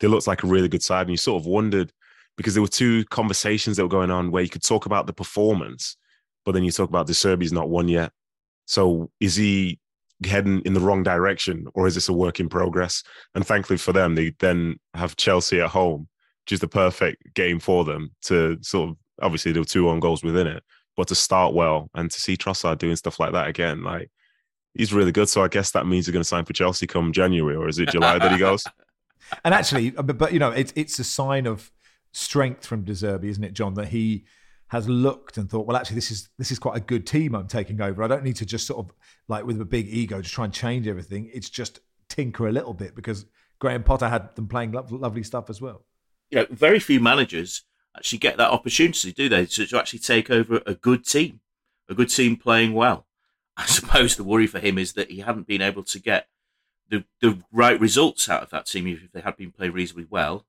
they 0.00 0.08
looked 0.08 0.26
like 0.26 0.42
a 0.42 0.48
really 0.48 0.68
good 0.68 0.82
side. 0.82 1.02
And 1.02 1.10
you 1.10 1.16
sort 1.16 1.40
of 1.40 1.46
wondered 1.46 1.92
because 2.36 2.54
there 2.54 2.62
were 2.62 2.68
two 2.68 3.04
conversations 3.06 3.76
that 3.76 3.84
were 3.84 3.88
going 3.88 4.10
on 4.10 4.30
where 4.30 4.42
you 4.42 4.48
could 4.48 4.64
talk 4.64 4.86
about 4.86 5.06
the 5.06 5.12
performance, 5.12 5.96
but 6.44 6.52
then 6.52 6.64
you 6.64 6.72
talk 6.72 6.88
about 6.88 7.06
De 7.06 7.12
Zerbi's 7.12 7.52
not 7.52 7.68
won 7.68 7.88
yet. 7.88 8.10
So 8.66 9.10
is 9.20 9.36
he 9.36 9.78
heading 10.24 10.62
in 10.64 10.74
the 10.74 10.80
wrong 10.80 11.02
direction 11.02 11.66
or 11.74 11.86
is 11.86 11.94
this 11.94 12.08
a 12.08 12.12
work 12.12 12.40
in 12.40 12.48
progress? 12.48 13.02
And 13.34 13.46
thankfully 13.46 13.76
for 13.76 13.92
them, 13.92 14.14
they 14.14 14.34
then 14.40 14.80
have 14.94 15.16
Chelsea 15.16 15.60
at 15.60 15.70
home, 15.70 16.08
which 16.44 16.52
is 16.52 16.60
the 16.60 16.68
perfect 16.68 17.34
game 17.34 17.60
for 17.60 17.84
them 17.84 18.10
to 18.22 18.58
sort 18.62 18.90
of 18.90 18.96
obviously 19.20 19.52
there 19.52 19.62
were 19.62 19.66
two 19.66 19.88
on 19.88 20.00
goals 20.00 20.22
within 20.22 20.46
it, 20.46 20.62
but 20.96 21.08
to 21.08 21.14
start 21.14 21.54
well 21.54 21.90
and 21.94 22.10
to 22.10 22.20
see 22.20 22.36
Trossard 22.36 22.78
doing 22.78 22.96
stuff 22.96 23.20
like 23.20 23.32
that 23.32 23.48
again, 23.48 23.82
like 23.82 24.10
he's 24.74 24.92
really 24.92 25.12
good. 25.12 25.28
So 25.28 25.42
I 25.42 25.48
guess 25.48 25.70
that 25.72 25.86
means 25.86 26.06
he's 26.06 26.12
going 26.12 26.22
to 26.22 26.28
sign 26.28 26.44
for 26.44 26.52
Chelsea 26.52 26.86
come 26.86 27.12
January, 27.12 27.56
or 27.56 27.68
is 27.68 27.78
it 27.78 27.90
July 27.90 28.18
that 28.18 28.32
he 28.32 28.38
goes? 28.38 28.64
And 29.42 29.54
actually, 29.54 29.96
uh, 29.96 30.02
but, 30.02 30.18
but 30.18 30.32
you 30.34 30.38
know, 30.38 30.50
it's 30.50 30.70
it's 30.76 30.98
a 30.98 31.04
sign 31.04 31.46
of 31.46 31.72
strength 32.12 32.66
from 32.66 32.84
De 32.84 32.92
Zerbi, 32.92 33.24
isn't 33.24 33.42
it, 33.42 33.54
John? 33.54 33.72
That 33.72 33.88
he 33.88 34.26
has 34.68 34.86
looked 34.86 35.38
and 35.38 35.48
thought, 35.48 35.66
well, 35.66 35.78
actually, 35.78 35.94
this 35.94 36.10
is 36.10 36.28
this 36.36 36.52
is 36.52 36.58
quite 36.58 36.76
a 36.76 36.80
good 36.80 37.06
team 37.06 37.34
I'm 37.34 37.46
taking 37.46 37.80
over. 37.80 38.02
I 38.02 38.06
don't 38.06 38.22
need 38.22 38.36
to 38.36 38.46
just 38.46 38.66
sort 38.66 38.84
of 38.84 38.94
like 39.26 39.46
with 39.46 39.58
a 39.62 39.64
big 39.64 39.88
ego 39.88 40.20
to 40.20 40.28
try 40.28 40.44
and 40.44 40.52
change 40.52 40.86
everything. 40.86 41.30
It's 41.32 41.48
just 41.48 41.80
tinker 42.10 42.48
a 42.48 42.52
little 42.52 42.74
bit 42.74 42.94
because 42.94 43.24
Graham 43.58 43.82
Potter 43.82 44.08
had 44.08 44.34
them 44.36 44.46
playing 44.46 44.72
lo- 44.72 44.86
lovely 44.90 45.22
stuff 45.22 45.48
as 45.48 45.60
well. 45.60 45.86
Yeah, 46.30 46.44
very 46.50 46.78
few 46.78 47.00
managers 47.00 47.62
actually 47.96 48.18
get 48.18 48.36
that 48.36 48.50
opportunity, 48.50 49.12
do 49.12 49.28
they, 49.28 49.46
to, 49.46 49.66
to 49.66 49.78
actually 49.78 50.00
take 50.00 50.30
over 50.30 50.60
a 50.66 50.74
good 50.74 51.06
team, 51.06 51.40
a 51.88 51.94
good 51.94 52.10
team 52.10 52.36
playing 52.36 52.72
well. 52.72 53.06
I 53.56 53.66
suppose 53.66 54.16
the 54.16 54.24
worry 54.24 54.46
for 54.46 54.58
him 54.58 54.78
is 54.78 54.94
that 54.94 55.10
he 55.10 55.20
hadn't 55.20 55.46
been 55.46 55.62
able 55.62 55.84
to 55.84 55.98
get 56.00 56.28
the 56.88 57.04
the 57.20 57.38
right 57.50 57.80
results 57.80 58.28
out 58.28 58.42
of 58.42 58.50
that 58.50 58.66
team 58.66 58.86
if 58.86 59.10
they 59.12 59.20
had 59.20 59.36
been 59.36 59.52
playing 59.52 59.72
reasonably 59.72 60.06
well. 60.10 60.44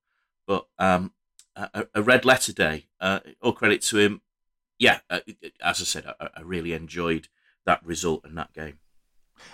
But 0.48 0.66
um, 0.80 1.14
a, 1.56 1.88
a, 1.94 2.02
red 2.02 2.26
letter 2.26 2.54
day. 2.54 2.88
Uh, 3.00 3.20
all 3.42 3.54
credit 3.54 3.82
to 3.84 3.98
him. 3.98 4.22
Yeah, 4.78 5.00
uh, 5.10 5.22
as 5.62 5.82
I 5.82 5.86
said, 5.86 6.06
I, 6.20 6.30
I, 6.36 6.42
really 6.42 6.74
enjoyed 6.74 7.30
that 7.66 7.86
result 7.86 8.26
and 8.26 8.38
that 8.38 8.54
game. 8.54 8.80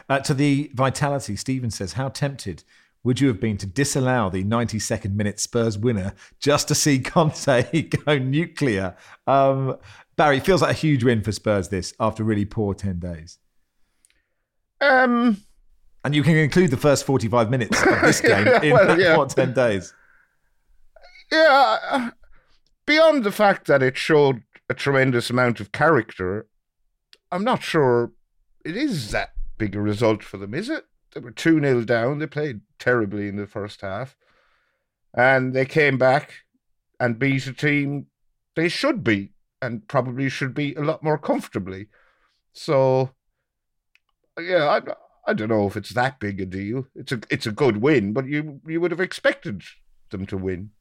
Uh, 0.10 0.20
to 0.20 0.34
the 0.34 0.72
vitality, 0.74 1.36
Stephen 1.36 1.72
says, 1.72 1.94
"How 1.94 2.10
tempted 2.10 2.64
would 3.04 3.20
you 3.20 3.28
have 3.28 3.40
been 3.40 3.58
to 3.58 3.66
disallow 3.66 4.30
the 4.30 4.44
92nd 4.44 5.14
minute 5.16 5.40
Spurs 5.40 5.78
winner 5.78 6.14
just 6.40 6.68
to 6.68 6.76
see 6.76 7.00
Conte 7.04 7.82
go 7.84 8.18
nuclear? 8.18 8.96
Um, 9.28 9.78
Barry, 10.16 10.40
feels 10.40 10.62
like 10.62 10.72
a 10.72 10.80
huge 10.80 11.04
win 11.04 11.22
for 11.22 11.32
Spurs 11.32 11.70
this 11.70 11.94
after 12.00 12.24
really 12.24 12.46
poor 12.46 12.74
10 12.74 13.00
days. 13.00 13.40
Um, 14.80 15.38
and 16.04 16.16
you 16.16 16.24
can 16.24 16.36
include 16.36 16.72
the 16.72 16.78
first 16.78 17.06
45 17.06 17.50
minutes 17.50 17.82
of 17.82 18.02
this 18.02 18.22
game 18.22 18.48
in 18.48 18.74
well, 18.74 19.00
yeah. 19.00 19.18
what, 19.18 19.30
10 19.30 19.54
days? 19.54 19.94
Yeah. 21.32 22.12
Beyond 22.86 23.24
the 23.24 23.32
fact 23.32 23.68
that 23.68 23.82
it 23.82 23.98
showed 23.98 24.44
a 24.70 24.74
tremendous 24.74 25.30
amount 25.30 25.60
of 25.60 25.72
character, 25.72 26.48
I'm 27.32 27.44
not 27.44 27.64
sure 27.64 28.12
it 28.66 28.76
is 28.76 29.12
that 29.12 29.34
big 29.58 29.76
a 29.76 29.82
result 29.82 30.24
for 30.24 30.38
them, 30.38 30.54
is 30.54 30.70
it? 30.70 30.86
They 31.14 31.20
were 31.20 31.32
2 31.32 31.60
0 31.60 31.82
down. 31.84 32.20
They 32.20 32.28
played 32.28 32.62
terribly 32.82 33.30
in 33.30 33.38
the 33.38 33.48
first 33.48 33.80
half. 33.82 34.18
And 35.14 35.54
they 35.54 35.66
came 35.66 35.98
back 35.98 36.34
and 37.00 37.20
beat 37.20 37.48
a 37.48 37.54
team 37.54 38.08
they 38.56 38.70
should 38.70 39.04
beat 39.04 39.32
and 39.62 39.88
probably 39.88 40.30
should 40.30 40.54
beat 40.54 40.78
a 40.78 40.84
lot 40.84 41.04
more 41.04 41.18
comfortably. 41.18 41.88
So, 42.54 43.12
yeah, 44.40 44.68
I, 44.68 45.30
I 45.30 45.34
don't 45.34 45.50
know 45.50 45.68
if 45.68 45.78
it's 45.78 45.92
that 45.92 46.20
big 46.20 46.42
a 46.42 46.46
deal. 46.46 46.88
It's 46.96 47.12
a 47.12 47.22
it's 47.30 47.48
a 47.48 47.52
good 47.52 47.78
win, 47.78 48.14
but 48.14 48.28
you 48.28 48.60
you 48.68 48.82
would 48.82 48.92
have 48.92 49.00
expected 49.00 49.64
them 50.10 50.26
to 50.28 50.38
win, 50.38 50.72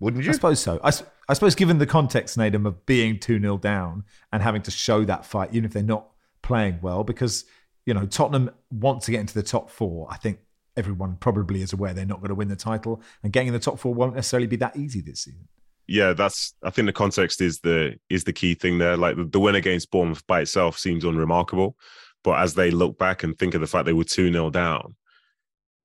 wouldn't 0.00 0.24
you? 0.24 0.30
I 0.30 0.34
suppose 0.34 0.60
so. 0.60 0.80
I, 0.82 0.90
I 1.28 1.34
suppose 1.34 1.54
given 1.54 1.78
the 1.78 1.86
context, 1.86 2.36
Nedum, 2.36 2.66
of 2.66 2.84
being 2.86 3.18
2 3.18 3.40
0 3.40 3.58
down 3.58 4.04
and 4.32 4.42
having 4.42 4.62
to 4.62 4.70
show 4.70 5.04
that 5.04 5.24
fight, 5.24 5.50
even 5.52 5.64
if 5.64 5.72
they're 5.72 5.82
not 5.82 6.08
playing 6.42 6.80
well, 6.82 7.04
because 7.04 7.44
you 7.86 7.94
know, 7.94 8.06
Tottenham 8.06 8.50
want 8.70 9.02
to 9.02 9.10
get 9.10 9.20
into 9.20 9.34
the 9.34 9.42
top 9.42 9.70
four. 9.70 10.06
I 10.10 10.16
think 10.16 10.38
everyone 10.80 11.16
probably 11.20 11.62
is 11.62 11.72
aware 11.72 11.94
they're 11.94 12.04
not 12.04 12.20
going 12.20 12.30
to 12.30 12.34
win 12.34 12.48
the 12.48 12.56
title, 12.56 13.00
and 13.22 13.32
getting 13.32 13.48
in 13.48 13.54
the 13.54 13.60
top 13.60 13.78
four 13.78 13.94
won't 13.94 14.16
necessarily 14.16 14.48
be 14.48 14.56
that 14.56 14.76
easy 14.76 15.00
this 15.00 15.20
season. 15.20 15.46
Yeah, 15.86 16.12
that's. 16.12 16.54
I 16.62 16.70
think 16.70 16.86
the 16.86 16.92
context 16.92 17.40
is 17.40 17.60
the 17.60 17.96
is 18.08 18.24
the 18.24 18.32
key 18.32 18.54
thing 18.54 18.78
there. 18.78 18.96
Like 18.96 19.16
the, 19.30 19.40
win 19.40 19.54
against 19.54 19.90
Bournemouth 19.90 20.26
by 20.26 20.40
itself 20.40 20.78
seems 20.78 21.04
unremarkable, 21.04 21.76
but 22.24 22.40
as 22.40 22.54
they 22.54 22.70
look 22.70 22.98
back 22.98 23.22
and 23.22 23.38
think 23.38 23.54
of 23.54 23.60
the 23.60 23.66
fact 23.66 23.86
they 23.86 23.92
were 23.92 24.04
two 24.04 24.32
0 24.32 24.50
down, 24.50 24.94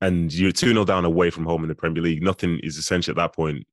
and 0.02 0.34
you're 0.34 0.52
two 0.52 0.70
0 0.74 0.86
down 0.86 1.06
away 1.06 1.30
from 1.30 1.46
home 1.46 1.64
in 1.64 1.70
the 1.70 1.76
Premier 1.76 2.04
League, 2.04 2.24
nothing 2.24 2.60
is 2.64 2.78
essentially 2.78 3.14
at 3.14 3.18
that 3.18 3.36
point 3.36 3.66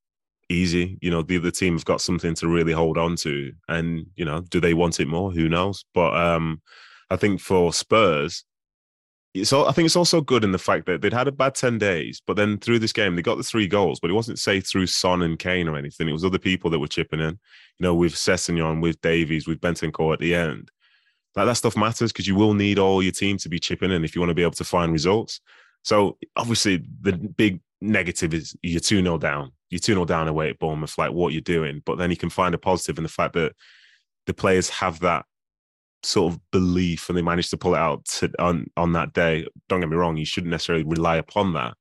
easy. 0.49 0.99
You 1.03 1.11
know, 1.11 1.23
the 1.23 1.37
other 1.37 1.51
team 1.51 1.75
have 1.75 1.85
got 1.85 2.01
something 2.01 2.35
to 2.37 2.49
really 2.49 2.73
hold 2.73 2.99
on 2.99 3.17
to, 3.17 3.53
and 3.69 4.07
you 4.17 4.25
know, 4.25 4.41
do 4.41 4.61
they 4.61 4.75
want 4.75 5.01
it 5.01 5.09
more? 5.09 5.31
Who 5.33 5.49
knows? 5.49 5.85
But 5.95 6.17
um, 6.17 6.63
I 7.11 7.17
think 7.17 7.41
for 7.41 7.75
Spurs, 7.75 8.45
all, 9.53 9.67
I 9.67 9.73
think 9.73 9.87
it's 9.87 9.97
also 9.97 10.21
good 10.21 10.45
in 10.45 10.53
the 10.53 10.59
fact 10.59 10.87
that 10.87 11.01
they'd 11.01 11.13
had 11.13 11.29
a 11.29 11.33
bad 11.33 11.55
10 11.55 11.79
days, 11.79 12.21
but 12.27 12.37
then 12.37 12.59
through 12.59 12.81
this 12.81 12.93
game, 12.93 13.17
they 13.17 13.23
got 13.23 13.37
the 13.37 13.43
three 13.43 13.67
goals, 13.67 13.99
but 13.99 14.11
it 14.11 14.15
wasn't, 14.15 14.39
say, 14.39 14.61
through 14.61 14.87
Son 14.87 15.23
and 15.23 15.39
Kane 15.39 15.69
or 15.69 15.77
anything. 15.77 16.09
It 16.09 16.13
was 16.13 16.25
other 16.25 16.39
people 16.39 16.71
that 16.71 16.79
were 16.79 16.89
chipping 16.89 17.21
in, 17.21 17.31
you 17.31 17.39
know, 17.81 17.95
with 17.95 18.15
Sessegnon, 18.15 18.83
with 18.83 19.01
Davies, 19.01 19.47
with 19.47 19.61
Bentancur 19.61 20.13
at 20.13 20.19
the 20.19 20.35
end. 20.35 20.71
Like 21.35 21.47
that 21.47 21.55
stuff 21.55 21.77
matters 21.77 22.13
because 22.13 22.27
you 22.27 22.35
will 22.35 22.53
need 22.53 22.79
all 22.79 23.03
your 23.03 23.13
team 23.13 23.39
to 23.39 23.49
be 23.49 23.59
chipping 23.59 23.91
in 23.91 24.05
if 24.05 24.15
you 24.15 24.21
want 24.21 24.31
to 24.31 24.35
be 24.35 24.43
able 24.43 24.53
to 24.53 24.65
find 24.65 24.93
results. 24.93 25.41
So 25.83 26.19
obviously, 26.37 26.85
the 27.01 27.13
big 27.13 27.61
negative 27.81 28.35
is 28.35 28.55
you're 28.63 28.81
2 28.81 29.03
0 29.03 29.19
down. 29.19 29.53
You're 29.71 29.79
2 29.79 29.95
0 29.95 30.05
down 30.05 30.29
away 30.29 30.51
at 30.51 30.59
Bournemouth, 30.59 30.97
like 30.99 31.13
what 31.13 31.33
you're 31.33 31.41
doing. 31.41 31.83
But 31.87 31.97
then 31.97 32.11
you 32.11 32.17
can 32.17 32.29
find 32.29 32.55
a 32.55 32.59
positive 32.59 32.99
in 32.99 33.03
the 33.03 33.09
fact 33.09 33.33
that 33.35 33.55
the 34.27 34.35
players 34.35 34.69
have 34.69 35.01
that 35.01 35.25
sort 36.05 36.33
of 36.33 36.41
belief 36.51 37.09
and 37.09 37.17
they 37.17 37.23
managed 37.23 37.51
to 37.51 37.57
pull 37.57 37.75
it 37.75 37.79
out 37.79 38.05
to, 38.05 38.31
on 38.39 38.67
on 38.77 38.93
that 38.93 39.13
day. 39.13 39.47
Don't 39.69 39.81
get 39.81 39.89
me 39.89 39.97
wrong, 39.97 40.17
you 40.17 40.25
shouldn't 40.25 40.51
necessarily 40.51 40.85
rely 40.85 41.17
upon 41.17 41.53
that, 41.55 41.75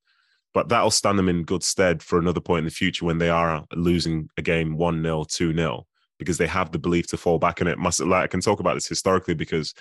but 0.54 0.70
that'll 0.70 0.92
stand 0.92 1.18
them 1.18 1.30
in 1.30 1.44
good 1.44 1.64
stead 1.64 2.04
for 2.04 2.20
another 2.20 2.42
point 2.42 2.60
in 2.60 2.66
the 2.66 2.72
future 2.72 3.06
when 3.06 3.18
they 3.18 3.30
are 3.30 3.66
losing 3.74 4.30
a 4.38 4.42
game 4.42 4.78
one 4.78 5.02
0 5.04 5.26
two 5.30 5.54
0 5.54 5.86
because 6.20 6.38
they 6.38 6.48
have 6.48 6.72
the 6.72 6.80
belief 6.80 7.08
to 7.08 7.18
fall 7.18 7.40
back 7.40 7.62
in 7.62 7.68
it. 7.68 7.80
Must 7.80 8.00
like 8.02 8.24
I 8.24 8.28
can 8.28 8.42
talk 8.42 8.60
about 8.60 8.76
this 8.76 8.88
historically 8.88 9.34
because 9.34 9.74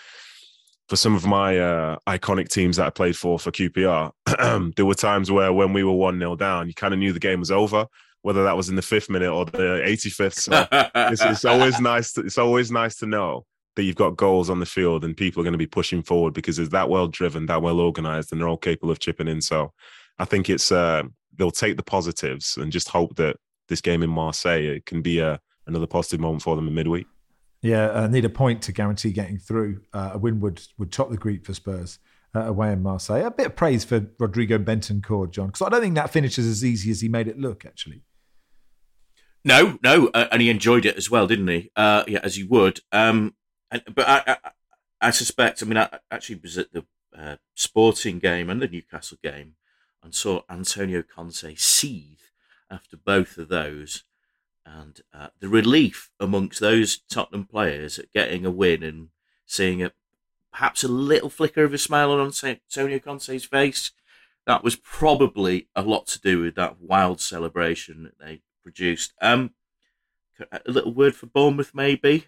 for 0.88 0.96
some 0.96 1.14
of 1.14 1.26
my 1.26 1.58
uh, 1.58 1.96
iconic 2.08 2.48
teams 2.48 2.78
that 2.78 2.86
I 2.86 2.90
played 2.90 3.16
for 3.16 3.38
for 3.38 3.50
QPR, 3.50 4.12
there 4.76 4.86
were 4.86 4.94
times 4.94 5.30
where 5.30 5.52
when 5.52 5.72
we 5.72 5.84
were 5.84 5.92
one 5.92 6.18
0 6.18 6.36
down, 6.36 6.66
you 6.66 6.74
kind 6.74 6.94
of 6.94 7.00
knew 7.00 7.12
the 7.12 7.20
game 7.20 7.40
was 7.40 7.50
over 7.50 7.86
whether 8.22 8.44
that 8.44 8.56
was 8.56 8.68
in 8.68 8.76
the 8.76 8.82
fifth 8.82 9.08
minute 9.08 9.30
or 9.30 9.46
the 9.46 9.82
85th. 9.82 10.34
So 10.34 10.66
it's, 10.94 11.22
it's, 11.22 11.44
always 11.46 11.80
nice. 11.80 12.12
To, 12.12 12.20
it's 12.20 12.36
always 12.36 12.70
nice 12.70 12.96
to 12.96 13.06
know 13.06 13.46
that 13.76 13.84
you've 13.84 13.96
got 13.96 14.16
goals 14.16 14.50
on 14.50 14.60
the 14.60 14.66
field 14.66 15.04
and 15.04 15.16
people 15.16 15.40
are 15.40 15.44
going 15.44 15.52
to 15.52 15.58
be 15.58 15.66
pushing 15.66 16.02
forward 16.02 16.34
because 16.34 16.58
it's 16.58 16.70
that 16.70 16.88
well 16.88 17.06
driven, 17.08 17.46
that 17.46 17.62
well 17.62 17.80
organized, 17.80 18.32
and 18.32 18.40
they're 18.40 18.48
all 18.48 18.56
capable 18.56 18.90
of 18.90 18.98
chipping 18.98 19.28
in. 19.28 19.40
So 19.40 19.72
I 20.18 20.24
think 20.24 20.50
it's 20.50 20.72
uh, 20.72 21.04
they'll 21.36 21.50
take 21.50 21.76
the 21.76 21.82
positives 21.82 22.56
and 22.56 22.72
just 22.72 22.88
hope 22.88 23.16
that 23.16 23.36
this 23.68 23.80
game 23.80 24.02
in 24.02 24.10
Marseille 24.10 24.80
can 24.84 25.02
be 25.02 25.20
a, 25.20 25.40
another 25.66 25.86
positive 25.86 26.20
moment 26.20 26.42
for 26.42 26.56
them 26.56 26.68
in 26.68 26.74
midweek. 26.74 27.06
Yeah, 27.62 27.90
uh, 27.90 28.06
need 28.06 28.24
a 28.24 28.30
point 28.30 28.62
to 28.62 28.72
guarantee 28.72 29.12
getting 29.12 29.38
through. 29.38 29.82
Uh, 29.92 30.10
a 30.14 30.18
win 30.18 30.40
would 30.40 30.62
would 30.78 30.92
top 30.92 31.10
the 31.10 31.16
group 31.16 31.44
for 31.44 31.54
Spurs 31.54 31.98
uh, 32.34 32.40
away 32.40 32.72
in 32.72 32.82
Marseille. 32.82 33.24
A 33.24 33.30
bit 33.30 33.46
of 33.46 33.56
praise 33.56 33.84
for 33.84 34.06
Rodrigo 34.18 34.58
Bentancur, 34.58 35.30
John, 35.30 35.48
because 35.48 35.62
I 35.62 35.68
don't 35.68 35.80
think 35.80 35.94
that 35.94 36.10
finish 36.10 36.36
finishes 36.36 36.46
as 36.50 36.64
easy 36.64 36.90
as 36.90 37.00
he 37.00 37.08
made 37.08 37.28
it 37.28 37.38
look. 37.38 37.64
Actually, 37.66 38.02
No, 39.44 39.78
no, 39.82 40.10
uh, 40.14 40.28
and 40.32 40.40
he 40.40 40.50
enjoyed 40.50 40.86
it 40.86 40.96
as 40.96 41.10
well, 41.10 41.26
didn't 41.26 41.48
he? 41.48 41.70
Uh, 41.76 42.04
yeah, 42.06 42.20
as 42.22 42.38
you 42.38 42.48
would. 42.48 42.80
Um, 42.92 43.34
and, 43.70 43.82
but 43.94 44.08
I, 44.08 44.22
I, 44.26 44.50
I 45.00 45.10
suspect. 45.10 45.62
I 45.62 45.66
mean, 45.66 45.78
I 45.78 45.98
actually 46.10 46.40
was 46.42 46.58
at 46.58 46.72
the 46.72 46.84
uh, 47.16 47.36
Sporting 47.54 48.18
game 48.18 48.50
and 48.50 48.60
the 48.60 48.68
Newcastle 48.68 49.18
game, 49.22 49.54
and 50.02 50.14
saw 50.14 50.42
Antonio 50.48 51.02
Conte 51.02 51.54
seethe 51.56 52.18
after 52.70 52.96
both 52.96 53.36
of 53.38 53.48
those, 53.48 54.04
and 54.64 55.00
uh, 55.12 55.28
the 55.40 55.48
relief 55.48 56.10
amongst 56.20 56.60
those 56.60 56.98
Tottenham 57.08 57.44
players 57.44 57.98
at 57.98 58.12
getting 58.12 58.46
a 58.46 58.50
win 58.50 58.82
and 58.82 59.08
seeing 59.46 59.82
a 59.82 59.92
perhaps 60.52 60.82
a 60.82 60.88
little 60.88 61.30
flicker 61.30 61.64
of 61.64 61.72
a 61.72 61.78
smile 61.78 62.12
on 62.12 62.32
Antonio 62.42 62.98
Conte's 62.98 63.44
face. 63.44 63.92
That 64.46 64.64
was 64.64 64.76
probably 64.76 65.68
a 65.76 65.82
lot 65.82 66.06
to 66.08 66.20
do 66.20 66.40
with 66.40 66.54
that 66.56 66.80
wild 66.80 67.20
celebration 67.20 68.02
that 68.04 68.18
they 68.18 68.40
produced. 68.62 69.12
Um, 69.20 69.52
a 70.50 70.60
little 70.70 70.92
word 70.92 71.14
for 71.14 71.26
Bournemouth, 71.26 71.72
maybe. 71.74 72.26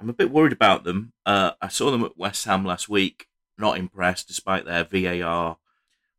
I'm 0.00 0.08
a 0.08 0.14
bit 0.14 0.30
worried 0.30 0.52
about 0.52 0.84
them. 0.84 1.12
Uh, 1.26 1.52
I 1.60 1.68
saw 1.68 1.90
them 1.90 2.04
at 2.04 2.16
West 2.16 2.46
Ham 2.46 2.64
last 2.64 2.88
week. 2.88 3.28
Not 3.58 3.76
impressed, 3.76 4.26
despite 4.26 4.64
their 4.64 4.84
VAR, 4.84 5.58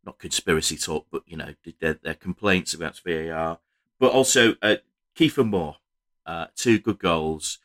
not 0.06 0.20
conspiracy 0.20 0.78
talk, 0.78 1.08
but 1.12 1.24
you 1.26 1.36
know 1.36 1.56
their, 1.80 1.96
their 1.96 2.14
complaints 2.14 2.76
about 2.76 3.02
VAR. 3.04 3.58
But 4.00 4.12
also 4.12 4.56
uh, 4.62 4.78
Kiefer 5.16 5.48
Moore, 5.48 5.78
uh, 6.28 6.48
two 6.56 6.78
good 6.78 7.00
goals. 7.00 7.58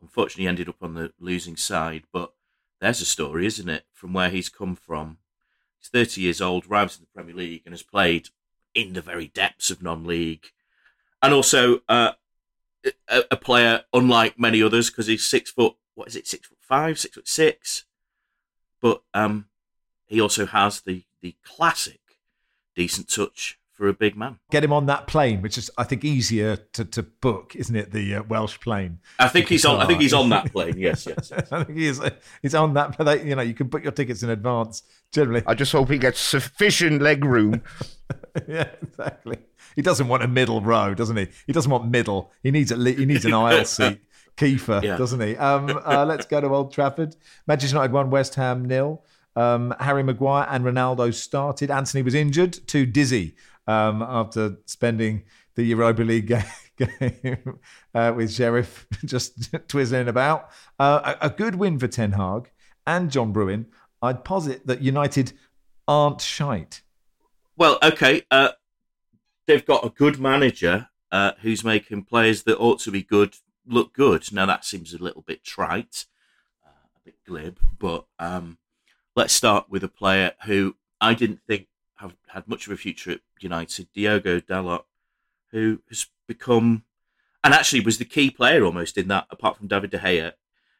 Unfortunately, 0.00 0.46
ended 0.46 0.68
up 0.68 0.76
on 0.80 0.94
the 0.94 1.12
losing 1.18 1.56
side, 1.56 2.04
but 2.12 2.32
there's 2.80 3.00
a 3.00 3.06
story, 3.06 3.46
isn't 3.46 3.68
it, 3.68 3.84
from 3.92 4.12
where 4.12 4.30
he's 4.30 4.48
come 4.48 4.76
from. 4.76 5.18
He's 5.80 5.88
30 5.88 6.20
years 6.20 6.40
old, 6.40 6.66
arrives 6.66 6.96
in 6.96 7.02
the 7.02 7.14
Premier 7.14 7.34
League, 7.34 7.62
and 7.64 7.72
has 7.72 7.82
played 7.82 8.28
in 8.74 8.92
the 8.92 9.00
very 9.00 9.28
depths 9.28 9.70
of 9.70 9.82
non-league, 9.82 10.46
and 11.22 11.32
also 11.32 11.80
uh, 11.88 12.12
a, 13.08 13.24
a, 13.30 13.36
player 13.36 13.84
unlike 13.92 14.38
many 14.38 14.62
others 14.62 14.90
because 14.90 15.06
he's 15.06 15.26
six 15.26 15.50
foot. 15.50 15.74
What 15.94 16.08
is 16.08 16.16
it? 16.16 16.26
Six 16.26 16.48
foot 16.48 16.58
five, 16.60 16.98
six 16.98 17.14
foot 17.14 17.28
six. 17.28 17.84
But 18.80 19.02
um, 19.12 19.46
he 20.06 20.20
also 20.20 20.46
has 20.46 20.80
the 20.80 21.04
the 21.20 21.36
classic 21.44 22.00
decent 22.74 23.08
touch 23.08 23.58
for 23.72 23.88
a 23.88 23.92
big 23.92 24.16
man. 24.16 24.38
Get 24.50 24.62
him 24.62 24.72
on 24.72 24.86
that 24.86 25.06
plane, 25.06 25.42
which 25.42 25.58
is 25.58 25.70
I 25.76 25.84
think 25.84 26.04
easier 26.04 26.56
to, 26.56 26.84
to 26.84 27.02
book, 27.02 27.56
isn't 27.56 27.74
it? 27.74 27.90
The 27.90 28.16
uh, 28.16 28.22
Welsh 28.22 28.58
plane. 28.60 29.00
I 29.18 29.28
think 29.28 29.48
he's 29.48 29.64
on. 29.64 29.80
I 29.80 29.86
think 29.86 30.00
he's 30.00 30.14
on 30.14 30.28
that 30.30 30.52
plane. 30.52 30.78
Yes, 30.78 31.06
yes. 31.06 31.30
yes. 31.30 31.52
I 31.52 31.64
think 31.64 31.78
he's 31.78 32.00
he's 32.40 32.54
on 32.54 32.74
that. 32.74 33.24
You 33.24 33.34
know, 33.34 33.42
you 33.42 33.54
can 33.54 33.66
book 33.66 33.82
your 33.82 33.92
tickets 33.92 34.22
in 34.22 34.30
advance. 34.30 34.82
Generally, 35.12 35.42
I 35.46 35.54
just 35.54 35.72
hope 35.72 35.90
he 35.90 35.98
gets 35.98 36.20
sufficient 36.20 37.02
leg 37.02 37.24
room. 37.24 37.62
yeah, 38.48 38.68
exactly. 38.82 39.38
He 39.76 39.82
doesn't 39.82 40.08
want 40.08 40.22
a 40.22 40.28
middle 40.28 40.60
row, 40.60 40.94
doesn't 40.94 41.16
he? 41.16 41.28
He 41.46 41.52
doesn't 41.52 41.70
want 41.70 41.90
middle. 41.90 42.32
He 42.42 42.50
needs 42.50 42.72
a 42.72 42.76
he 42.76 43.06
needs 43.06 43.24
an 43.24 43.34
aisle 43.34 43.64
seat. 43.64 44.00
Kiefer, 44.36 44.82
yeah. 44.82 44.96
doesn't 44.96 45.20
he? 45.20 45.36
Um, 45.36 45.80
uh, 45.86 46.04
let's 46.04 46.26
go 46.26 46.40
to 46.40 46.48
Old 46.48 46.72
Trafford. 46.72 47.14
Manchester 47.46 47.76
United 47.76 47.92
won 47.92 48.10
West 48.10 48.34
Ham 48.34 48.64
nil. 48.64 49.04
Um, 49.36 49.74
Harry 49.78 50.02
Maguire 50.02 50.46
and 50.50 50.64
Ronaldo 50.64 51.14
started. 51.14 51.70
Antony 51.70 52.02
was 52.02 52.14
injured, 52.14 52.66
too 52.66 52.84
dizzy 52.84 53.36
um, 53.66 54.02
after 54.02 54.56
spending 54.66 55.22
the 55.54 55.62
Europa 55.62 56.02
League 56.02 56.26
game 56.76 57.58
uh, 57.94 58.12
with 58.16 58.32
Sheriff 58.32 58.86
just 59.04 59.52
twizzling 59.68 60.08
about. 60.08 60.50
Uh, 60.78 61.14
a, 61.20 61.26
a, 61.26 61.30
good 61.30 61.54
win 61.54 61.78
for 61.78 61.86
Ten 61.86 62.12
Hag 62.12 62.50
and 62.86 63.10
John 63.10 63.32
Brewin. 63.32 63.66
I'd 64.02 64.24
posit 64.24 64.66
that 64.66 64.82
United 64.82 65.32
aren't 65.86 66.20
shite. 66.20 66.82
Well, 67.56 67.78
okay. 67.82 68.22
Uh, 68.30 68.50
they've 69.46 69.64
got 69.64 69.84
a 69.84 69.90
good 69.90 70.18
manager 70.18 70.88
uh, 71.12 71.32
who's 71.40 71.64
making 71.64 72.04
players 72.04 72.42
that 72.44 72.58
ought 72.58 72.80
to 72.80 72.90
be 72.90 73.02
good 73.02 73.36
look 73.66 73.92
good. 73.94 74.32
Now, 74.32 74.46
that 74.46 74.64
seems 74.64 74.92
a 74.92 75.02
little 75.02 75.22
bit 75.22 75.44
trite, 75.44 76.06
uh, 76.64 76.86
a 76.96 77.00
bit 77.04 77.16
glib, 77.26 77.58
but 77.78 78.06
um, 78.18 78.58
let's 79.16 79.32
start 79.32 79.70
with 79.70 79.84
a 79.84 79.88
player 79.88 80.32
who 80.44 80.76
I 81.00 81.14
didn't 81.14 81.40
think 81.46 81.68
have 81.96 82.16
had 82.28 82.48
much 82.48 82.66
of 82.66 82.72
a 82.72 82.76
future 82.76 83.12
at 83.12 83.20
United, 83.40 83.88
Diogo 83.94 84.40
Dalot, 84.40 84.84
who 85.50 85.80
has 85.88 86.06
become 86.26 86.84
and 87.44 87.52
actually 87.52 87.80
was 87.80 87.98
the 87.98 88.06
key 88.06 88.30
player 88.30 88.64
almost 88.64 88.96
in 88.96 89.08
that, 89.08 89.26
apart 89.30 89.58
from 89.58 89.68
David 89.68 89.90
De 89.90 89.98
Gea, 89.98 90.32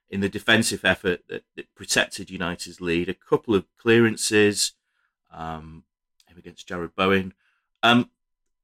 in 0.09 0.21
the 0.21 0.31
defensive 0.31 0.83
effort 0.83 1.21
that, 1.29 1.45
that 1.57 1.75
protected 1.75 2.31
United's 2.31 2.81
lead. 2.81 3.11
A 3.11 3.15
couple 3.15 3.55
of 3.55 3.67
clearances, 3.77 4.73
um, 5.31 5.85
him 6.35 6.38
against 6.38 6.68
Jarrod 6.68 6.94
Bowen. 6.94 7.33
Um, 7.83 8.11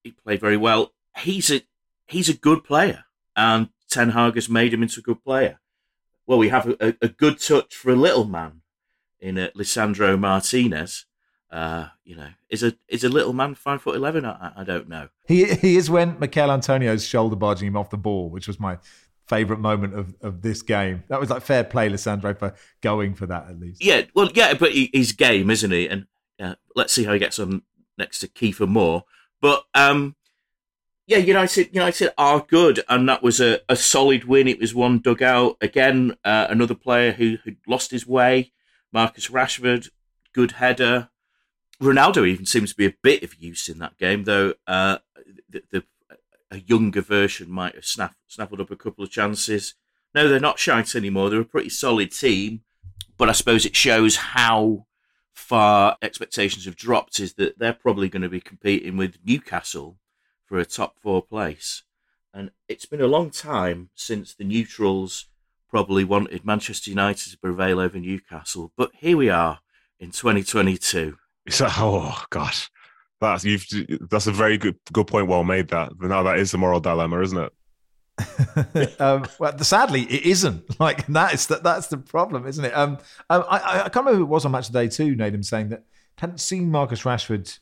he 0.03 0.13
played 0.13 0.41
very 0.41 0.57
well. 0.57 0.93
He's 1.19 1.51
a 1.51 1.63
he's 2.07 2.29
a 2.29 2.35
good 2.35 2.65
player, 2.65 3.05
and 3.37 3.69
Ten 3.89 4.11
Hag 4.11 4.35
has 4.35 4.49
made 4.49 4.75
him 4.75 4.83
into 4.83 5.01
a 5.01 5.03
good 5.03 5.23
player. 5.25 5.61
Well, 6.27 6.39
we 6.39 6.49
have 6.49 6.69
a, 6.69 6.95
a 7.03 7.09
good 7.09 7.41
touch 7.41 7.75
for 7.75 7.91
a 7.91 7.97
little 7.97 8.25
man 8.25 8.63
in 9.19 9.39
uh, 9.39 9.49
Lisandro 9.57 10.19
Martinez, 10.19 11.07
uh, 11.51 11.89
you 12.05 12.17
know, 12.17 12.29
is 12.49 12.63
a 12.63 12.75
is 12.89 13.05
a 13.05 13.09
little 13.09 13.33
man 13.33 13.55
five 13.55 13.83
foot 13.83 13.97
eleven? 13.97 14.25
I, 14.25 14.53
I 14.57 14.65
don't 14.65 14.89
know. 14.89 15.09
He 15.27 15.45
he 15.55 15.77
is 15.77 15.91
when 15.91 16.19
Michail 16.19 16.51
Antonio's 16.51 17.05
shoulder 17.05 17.37
barging 17.37 17.69
him 17.69 17.77
off 17.77 17.91
the 17.91 17.99
ball, 17.99 18.31
which 18.31 18.47
was 18.47 18.61
my 18.61 18.79
favourite 19.27 19.61
moment 19.61 19.95
of, 19.95 20.15
of 20.23 20.43
this 20.43 20.63
game. 20.63 21.05
That 21.09 21.21
was 21.21 21.31
like 21.31 21.43
fair 21.43 21.65
play, 21.65 21.89
Lisandro, 21.89 22.37
for 22.37 22.55
going 22.81 23.15
for 23.15 23.27
that 23.27 23.49
at 23.49 23.61
least. 23.61 23.85
Yeah, 23.85 24.03
well, 24.15 24.29
yeah, 24.35 24.55
but 24.55 24.73
he, 24.73 24.91
he's 24.93 25.13
game, 25.13 25.51
isn't 25.51 25.71
he? 25.71 25.89
And 25.89 26.07
uh, 26.41 26.55
let's 26.75 26.93
see 26.93 27.05
how 27.05 27.13
he 27.13 27.19
gets 27.19 27.39
on 27.39 27.63
next 27.99 28.21
to 28.21 28.29
Kiefer 28.29 28.69
Moore. 28.69 29.05
But 29.41 29.65
um, 29.75 30.17
yeah, 31.07 31.19
United 31.19 31.75
United 31.75 32.13
are 32.17 32.47
good, 32.49 32.85
and 32.89 33.09
that 33.09 33.23
was 33.23 33.41
a, 33.41 33.61
a 33.69 33.77
solid 33.77 34.25
win. 34.25 34.49
It 34.49 34.61
was 34.61 34.75
one 34.75 35.01
dug 35.01 35.23
out 35.23 35.57
again. 35.61 36.17
Uh, 36.25 36.47
another 36.49 36.75
player 36.75 37.13
who 37.13 37.37
lost 37.67 37.91
his 37.91 38.07
way, 38.07 38.53
Marcus 38.93 39.29
Rashford, 39.29 39.91
good 40.33 40.53
header. 40.53 41.11
Ronaldo 41.83 42.29
even 42.29 42.47
seems 42.47 42.71
to 42.71 42.77
be 42.77 42.87
a 42.87 42.95
bit 43.03 43.23
of 43.23 43.35
use 43.43 43.69
in 43.69 43.79
that 43.79 43.97
game, 43.97 44.25
though 44.25 44.55
uh, 44.67 44.99
the, 45.49 45.63
the, 45.71 45.85
a 46.51 46.59
younger 46.59 47.01
version 47.01 47.51
might 47.51 47.75
have 47.75 47.87
snaff, 47.87 48.15
snaffled 48.29 48.61
up 48.61 48.71
a 48.71 48.77
couple 48.77 49.03
of 49.03 49.11
chances. 49.11 49.75
No, 50.15 50.29
they're 50.29 50.41
not 50.41 50.59
shite 50.59 50.95
anymore. 50.95 51.31
They're 51.31 51.41
a 51.41 51.45
pretty 51.45 51.71
solid 51.71 52.13
team, 52.13 52.63
but 53.17 53.29
I 53.29 53.33
suppose 53.33 53.65
it 53.65 53.75
shows 53.75 54.17
how 54.17 54.87
far 55.35 55.97
expectations 56.03 56.65
have 56.65 56.77
dropped. 56.77 57.21
Is 57.21 57.35
that 57.35 57.59
they're 57.59 57.73
probably 57.73 58.09
going 58.09 58.23
to 58.23 58.29
be 58.29 58.41
competing 58.41 58.97
with 58.97 59.19
Newcastle 59.25 59.99
for 60.45 60.59
a 60.59 60.65
top 60.65 60.99
four 60.99 61.23
place, 61.23 61.83
and 62.35 62.51
it's 62.69 62.87
been 62.87 63.01
a 63.01 63.07
long 63.07 63.31
time 63.31 63.91
since 63.95 64.35
the 64.35 64.45
neutrals 64.45 65.27
probably 65.71 66.05
wanted 66.05 66.45
Manchester 66.45 66.91
United 66.91 67.31
to 67.31 67.39
prevail 67.39 67.79
over 67.79 67.99
Newcastle, 67.99 68.73
but 68.77 68.91
here 68.95 69.17
we 69.17 69.31
are 69.31 69.61
in 70.01 70.11
2022. 70.11 71.17
It's 71.47 71.61
like, 71.61 71.73
oh 71.77 72.25
gosh, 72.31 72.71
that's 73.21 73.45
you've 73.45 73.67
that's 74.11 74.27
a 74.27 74.33
very 74.33 74.59
good 74.59 74.77
good 74.93 75.07
point. 75.07 75.29
Well 75.29 75.45
made. 75.45 75.69
That 75.69 75.93
now 76.01 76.23
that 76.25 76.39
is 76.39 76.51
the 76.51 76.59
moral 76.59 76.81
dilemma, 76.81 77.21
isn't 77.23 77.39
it? 77.39 77.53
um, 79.01 79.27
well, 79.39 79.59
sadly, 79.59 80.03
it 80.03 80.25
isn't. 80.25 80.65
Like 80.81 81.07
that 81.09 81.35
is 81.35 81.47
that 81.49 81.63
that's 81.63 81.89
the 81.89 81.99
problem, 81.99 82.47
isn't 82.47 82.65
it? 82.65 82.73
Um, 82.75 82.99
um 83.29 83.45
I, 83.51 83.83
I 83.85 83.89
can't 83.91 83.97
remember 83.97 84.17
who 84.17 84.23
it 84.23 84.29
was 84.29 84.47
on 84.47 84.53
Match 84.53 84.69
of 84.69 84.73
Day 84.73 84.89
Two. 84.89 85.15
Nedum 85.15 85.45
saying 85.45 85.69
that 85.71 85.85
hadn't 86.17 86.41
seen 86.41 86.71
Marcus 86.71 87.03
Rashford 87.03 87.59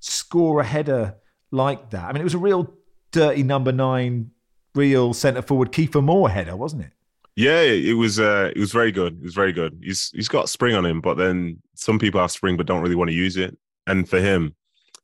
score 0.00 0.60
a 0.60 0.64
header 0.64 1.14
like 1.50 1.90
that. 1.90 2.04
I 2.04 2.12
mean, 2.12 2.20
it 2.20 2.24
was 2.24 2.34
a 2.34 2.38
real 2.38 2.74
dirty 3.10 3.42
number 3.42 3.72
nine, 3.72 4.30
real 4.74 5.14
centre 5.14 5.42
forward 5.42 5.72
Kiefer 5.72 6.02
Moore 6.02 6.28
header, 6.28 6.56
wasn't 6.56 6.82
it? 6.82 6.92
Yeah, 7.36 7.60
it 7.60 7.92
was. 7.92 8.18
Uh, 8.18 8.50
it 8.54 8.58
was 8.58 8.72
very 8.72 8.90
good. 8.90 9.18
It 9.18 9.22
was 9.22 9.34
very 9.34 9.52
good. 9.52 9.80
He's 9.82 10.10
he's 10.10 10.26
got 10.26 10.48
spring 10.48 10.74
on 10.74 10.84
him, 10.84 11.00
but 11.00 11.14
then 11.14 11.62
some 11.74 11.98
people 11.98 12.20
have 12.20 12.32
spring 12.32 12.56
but 12.56 12.66
don't 12.66 12.82
really 12.82 12.96
want 12.96 13.10
to 13.10 13.16
use 13.16 13.36
it. 13.36 13.56
And 13.86 14.08
for 14.08 14.18
him, 14.18 14.56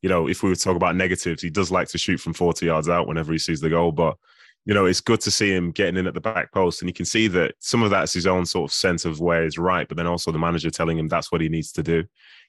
you 0.02 0.08
know, 0.08 0.28
if 0.28 0.42
we 0.42 0.48
were 0.48 0.56
to 0.56 0.60
talk 0.60 0.74
about 0.74 0.96
negatives, 0.96 1.40
he 1.40 1.48
does 1.48 1.70
like 1.70 1.86
to 1.88 1.98
shoot 1.98 2.18
from 2.18 2.34
forty 2.34 2.66
yards 2.66 2.88
out 2.88 3.06
whenever 3.06 3.32
he 3.32 3.38
sees 3.38 3.60
the 3.60 3.70
goal. 3.70 3.92
But 3.92 4.16
you 4.66 4.72
know, 4.72 4.86
it's 4.86 5.00
good 5.00 5.20
to 5.20 5.30
see 5.30 5.52
him 5.52 5.72
getting 5.72 5.96
in 5.96 6.06
at 6.06 6.14
the 6.14 6.20
back 6.20 6.52
post, 6.52 6.80
and 6.80 6.88
you 6.88 6.94
can 6.94 7.04
see 7.04 7.28
that 7.28 7.54
some 7.58 7.82
of 7.82 7.90
that's 7.90 8.14
his 8.14 8.26
own 8.26 8.46
sort 8.46 8.70
of 8.70 8.74
sense 8.74 9.04
of 9.04 9.20
where 9.20 9.44
he's 9.44 9.58
right, 9.58 9.86
but 9.86 9.96
then 9.96 10.06
also 10.06 10.32
the 10.32 10.38
manager 10.38 10.70
telling 10.70 10.98
him 10.98 11.08
that's 11.08 11.30
what 11.30 11.40
he 11.40 11.48
needs 11.48 11.70
to 11.72 11.82
do. 11.82 12.04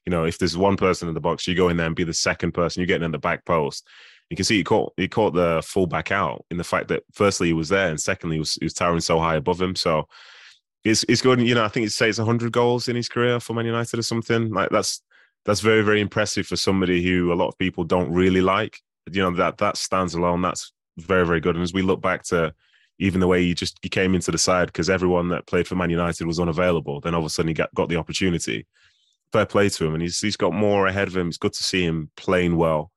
You 0.05 0.11
know, 0.11 0.24
if 0.24 0.38
there's 0.38 0.55
one 0.55 0.78
person 0.78 1.07
in 1.07 1.13
the 1.13 1.20
box, 1.20 1.47
you 1.47 1.55
go 1.55 1.70
in 1.70 1.78
there 1.78 1.88
and 1.88 1.95
be 1.95 2.03
the 2.03 2.13
second 2.13 2.53
person. 2.53 2.80
You're 2.80 2.88
getting 2.88 3.05
in 3.05 3.11
the 3.11 3.18
back 3.18 3.43
post. 3.45 3.88
You 4.30 4.36
can 4.36 4.45
see 4.45 4.57
he 4.57 4.63
caught 4.63 4.93
he 4.97 5.07
caught 5.07 5.34
the 5.34 5.61
fullback 5.66 6.11
out 6.11 6.45
in 6.49 6.57
the 6.57 6.63
fact 6.63 6.88
that 6.88 7.03
firstly 7.13 7.47
he 7.47 7.53
was 7.53 7.70
there 7.70 7.89
and 7.89 7.99
secondly 7.99 8.38
he 8.38 8.39
was, 8.39 8.55
he 8.55 8.66
was 8.66 8.74
towering 8.74 9.01
so 9.01 9.20
high 9.20 9.36
above 9.36 9.61
him. 9.61 9.76
So 9.76 10.07
it's 10.84 11.03
it's 11.09 11.22
good. 11.22 11.41
You 11.41 11.55
know, 11.55 11.66
I 11.66 11.68
think 11.68 11.86
it 11.86 11.91
says 11.91 12.18
100 12.18 12.51
goals 12.51 12.88
in 12.88 12.95
his 12.95 13.09
career 13.09 13.39
for 13.39 13.53
Man 13.53 13.66
United 13.66 13.99
or 13.99 14.03
something. 14.03 14.51
Like 14.51 14.70
that's 14.70 15.01
that's 15.43 15.59
very 15.59 15.82
very 15.82 16.01
impressive 16.01 16.47
for 16.47 16.55
somebody 16.55 17.03
who 17.03 17.32
a 17.32 17.36
lot 17.36 17.49
of 17.49 17.57
people 17.57 17.84
don't 17.84 18.11
really 18.11 18.41
like. 18.41 18.80
You 19.11 19.22
know 19.22 19.32
that 19.36 19.57
that 19.59 19.78
stands 19.78 20.16
alone. 20.16 20.41
That's 20.41 20.72
very 20.98 21.26
very 21.26 21.39
good. 21.39 21.56
And 21.56 21.64
as 21.64 21.74
we 21.74 21.82
look 21.82 22.02
back 22.02 22.24
to 22.26 22.54
even 23.00 23.20
the 23.20 23.28
way 23.28 23.43
he 23.43 23.54
just 23.54 23.78
he 23.82 23.89
came 23.89 24.16
into 24.16 24.32
the 24.32 24.38
side 24.38 24.68
because 24.68 24.89
everyone 24.89 25.30
that 25.30 25.48
played 25.48 25.68
for 25.68 25.76
Man 25.76 25.89
United 25.89 26.26
was 26.26 26.39
unavailable. 26.39 27.02
Then 27.02 27.14
all 27.14 27.22
of 27.22 27.26
a 27.26 27.30
sudden 27.30 27.50
he 27.50 27.54
got, 27.54 27.74
got 27.76 27.89
the 27.89 27.98
opportunity. 27.98 28.66
Fair 29.32 29.46
play 29.46 29.70
to 29.70 29.86
him, 29.86 29.93
and 29.93 30.02
he's 30.02 30.20
he's 30.20 30.38
got 30.38 30.54
more 30.54 30.88
ahead 30.88 31.08
of 31.08 31.18
him. 31.18 31.28
It's 31.28 31.38
good 31.38 31.54
to 31.54 31.64
see 31.64 31.84
him 31.84 32.10
playing 32.16 32.56
well. 32.56 32.91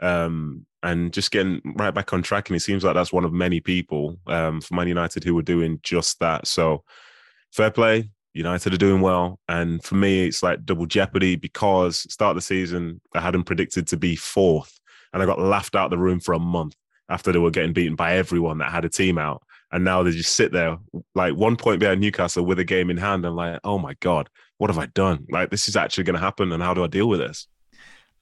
Um, 0.00 0.66
and 0.82 1.12
just 1.12 1.30
getting 1.30 1.60
right 1.76 1.94
back 1.94 2.12
on 2.12 2.22
track. 2.22 2.48
And 2.48 2.56
it 2.56 2.60
seems 2.60 2.82
like 2.82 2.94
that's 2.94 3.12
one 3.12 3.24
of 3.24 3.32
many 3.32 3.60
people 3.60 4.18
um, 4.26 4.60
for 4.60 4.74
Man 4.74 4.88
United 4.88 5.22
who 5.22 5.38
are 5.38 5.42
doing 5.42 5.78
just 5.82 6.18
that. 6.18 6.46
So 6.46 6.82
fair 7.52 7.70
play. 7.70 8.10
United 8.34 8.74
are 8.74 8.78
doing 8.78 9.00
well. 9.00 9.38
And 9.48 9.84
for 9.84 9.94
me, 9.94 10.26
it's 10.26 10.42
like 10.42 10.64
double 10.64 10.86
jeopardy 10.86 11.36
because 11.36 11.98
start 12.12 12.30
of 12.30 12.36
the 12.36 12.40
season, 12.40 13.00
I 13.14 13.20
had 13.20 13.34
them 13.34 13.44
predicted 13.44 13.86
to 13.88 13.96
be 13.96 14.16
fourth. 14.16 14.80
And 15.12 15.22
I 15.22 15.26
got 15.26 15.38
laughed 15.38 15.76
out 15.76 15.84
of 15.84 15.90
the 15.90 15.98
room 15.98 16.18
for 16.18 16.32
a 16.32 16.38
month 16.38 16.74
after 17.12 17.30
they 17.30 17.38
were 17.38 17.50
getting 17.50 17.72
beaten 17.72 17.94
by 17.94 18.14
everyone 18.14 18.58
that 18.58 18.72
had 18.72 18.84
a 18.84 18.88
team 18.88 19.18
out. 19.18 19.42
And 19.70 19.84
now 19.84 20.02
they 20.02 20.10
just 20.10 20.34
sit 20.34 20.52
there 20.52 20.78
like 21.14 21.34
one 21.34 21.56
point 21.56 21.80
behind 21.80 22.00
Newcastle 22.00 22.44
with 22.44 22.58
a 22.58 22.64
game 22.64 22.90
in 22.90 22.96
hand. 22.96 23.24
And 23.24 23.36
like, 23.36 23.60
oh 23.64 23.78
my 23.78 23.94
God, 24.00 24.28
what 24.58 24.70
have 24.70 24.78
I 24.78 24.86
done? 24.86 25.26
Like, 25.30 25.50
this 25.50 25.68
is 25.68 25.76
actually 25.76 26.04
going 26.04 26.14
to 26.14 26.20
happen. 26.20 26.52
And 26.52 26.62
how 26.62 26.74
do 26.74 26.84
I 26.84 26.86
deal 26.88 27.08
with 27.08 27.20
this? 27.20 27.46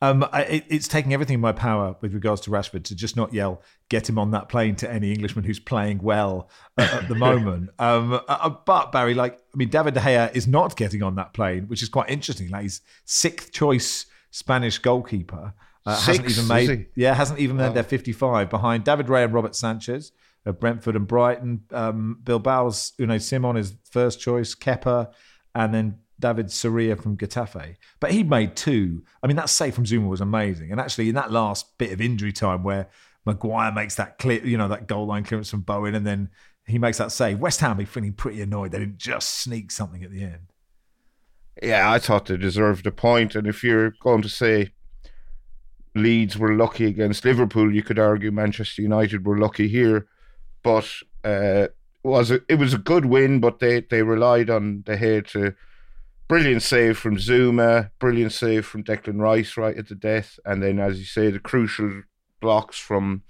Um, 0.03 0.27
I, 0.33 0.65
it's 0.69 0.89
taking 0.89 1.13
everything 1.13 1.35
in 1.35 1.41
my 1.41 1.53
power 1.53 1.95
with 2.01 2.15
regards 2.15 2.41
to 2.43 2.51
Rashford 2.51 2.85
to 2.85 2.95
just 2.95 3.17
not 3.17 3.35
yell 3.35 3.61
"get 3.91 4.09
him 4.09 4.19
on 4.19 4.31
that 4.31 4.49
plane" 4.49 4.75
to 4.77 4.91
any 4.91 5.13
Englishman 5.13 5.45
who's 5.45 5.61
playing 5.61 5.99
well 5.99 6.49
at, 6.79 6.91
at 6.95 7.09
the 7.09 7.15
moment. 7.27 7.69
um, 7.79 8.15
uh, 8.15 8.21
uh, 8.27 8.49
but 8.49 8.93
Barry, 8.93 9.13
like, 9.13 9.35
I 9.35 9.57
mean, 9.57 9.69
David 9.69 9.93
De 9.93 10.01
Gea 10.01 10.35
is 10.35 10.47
not 10.47 10.75
getting 10.75 11.03
on 11.03 11.17
that 11.17 11.35
plane, 11.35 11.65
which 11.65 11.83
is 11.83 11.91
quite 11.91 12.09
interesting. 12.09 12.49
Like, 12.49 12.63
he's 12.63 12.81
sixth 13.05 13.53
choice 13.53 14.07
Spanish 14.31 14.79
goalkeeper. 14.79 15.53
Uh, 15.87 15.97
Six, 15.97 16.19
hasn't 16.19 16.31
even 16.31 16.49
made, 16.49 16.87
yeah, 16.95 17.15
hasn't 17.15 17.39
even 17.39 17.57
made 17.57 17.69
Wow. 17.69 17.73
their 17.73 17.83
55 17.83 18.51
behind 18.51 18.85
David 18.85 19.07
Raya 19.07 19.25
and 19.25 19.33
Robert 19.35 19.57
Sanchez 19.57 20.13
of 20.45 20.61
Brentford 20.61 20.95
and 20.97 21.07
Brighton. 21.07 21.63
Um, 21.73 22.19
Bilbao's 22.23 22.93
Unai 22.99 23.21
Simon 23.21 23.57
is 23.57 23.75
first 23.91 24.21
choice, 24.21 24.55
Kepper, 24.55 25.09
and 25.55 25.73
then 25.75 25.99
David 26.19 26.51
Soria 26.51 26.97
from 26.97 27.17
Getafe. 27.17 27.77
But 27.99 28.11
he 28.13 28.23
made 28.23 28.57
two. 28.57 29.03
I 29.23 29.27
mean, 29.27 29.37
that 29.37 29.49
save 29.49 29.75
from 29.75 29.85
Zouma 29.85 30.09
was 30.09 30.21
amazing. 30.21 30.71
And 30.71 30.79
actually, 30.81 31.09
in 31.09 31.15
that 31.15 31.33
last 31.33 31.79
bit 31.79 31.93
of 31.93 32.01
injury 32.01 32.33
time 32.33 32.63
where 32.63 32.89
Maguire 33.25 33.73
makes 33.73 33.95
that 33.95 34.19
clear, 34.19 34.45
you 34.47 34.59
know, 34.59 34.69
that 34.69 34.87
goal 34.87 35.07
line 35.07 35.25
clearance 35.25 35.51
from 35.51 35.61
Bowen, 35.63 35.95
and 35.95 36.07
then 36.07 36.29
he 36.67 36.79
makes 36.79 36.99
that 36.99 37.11
save, 37.11 37.39
West 37.39 37.61
Ham 37.61 37.79
be 37.79 37.85
feeling 37.87 38.13
pretty 38.13 38.43
annoyed 38.43 38.71
they 38.73 38.79
didn't 38.79 38.99
just 38.99 39.39
sneak 39.41 39.71
something 39.71 40.05
at 40.05 40.11
the 40.11 40.23
end. 40.23 40.53
Yeah, 41.63 41.91
I 41.91 41.99
thought 41.99 42.27
they 42.27 42.37
deserved 42.37 42.87
a 42.87 42.93
point. 42.93 43.35
And 43.35 43.47
if 43.47 43.65
you're 43.65 43.93
going 44.01 44.23
to 44.23 44.29
say 44.29 44.73
Leeds 45.95 46.39
were 46.39 46.55
lucky 46.55 46.87
against 46.87 47.25
Liverpool, 47.25 47.75
you 47.75 47.83
could 47.83 47.99
argue 47.99 48.31
Manchester 48.31 48.83
United 48.83 49.27
were 49.27 49.39
lucky 49.39 49.69
here. 49.69 50.07
But 50.63 50.89
uh, 51.25 51.69
was 52.03 52.31
a, 52.31 52.41
it 52.49 52.57
was 52.57 52.75
a 52.75 52.79
good 52.79 53.07
win, 53.07 53.41
but 53.41 53.59
they, 53.59 53.81
they 53.81 54.03
relied 54.03 54.51
on 54.51 54.83
the 54.87 54.97
head 54.97 55.27
to 55.29 55.55
brilliant 56.29 56.63
save 56.63 56.97
from 56.97 57.17
Zouma, 57.17 57.91
brilliant 57.99 58.33
save 58.33 58.65
from 58.67 58.85
Declan 58.85 59.21
Rice 59.21 59.57
right 59.57 59.77
at 59.77 59.89
the 59.89 59.95
death, 59.95 60.39
and 60.45 60.63
then 60.63 60.79
as 60.79 60.99
you 60.99 61.05
say, 61.05 61.31
the 61.31 61.41
crucial 61.41 62.03
blocks 62.41 62.79
from 62.79 63.23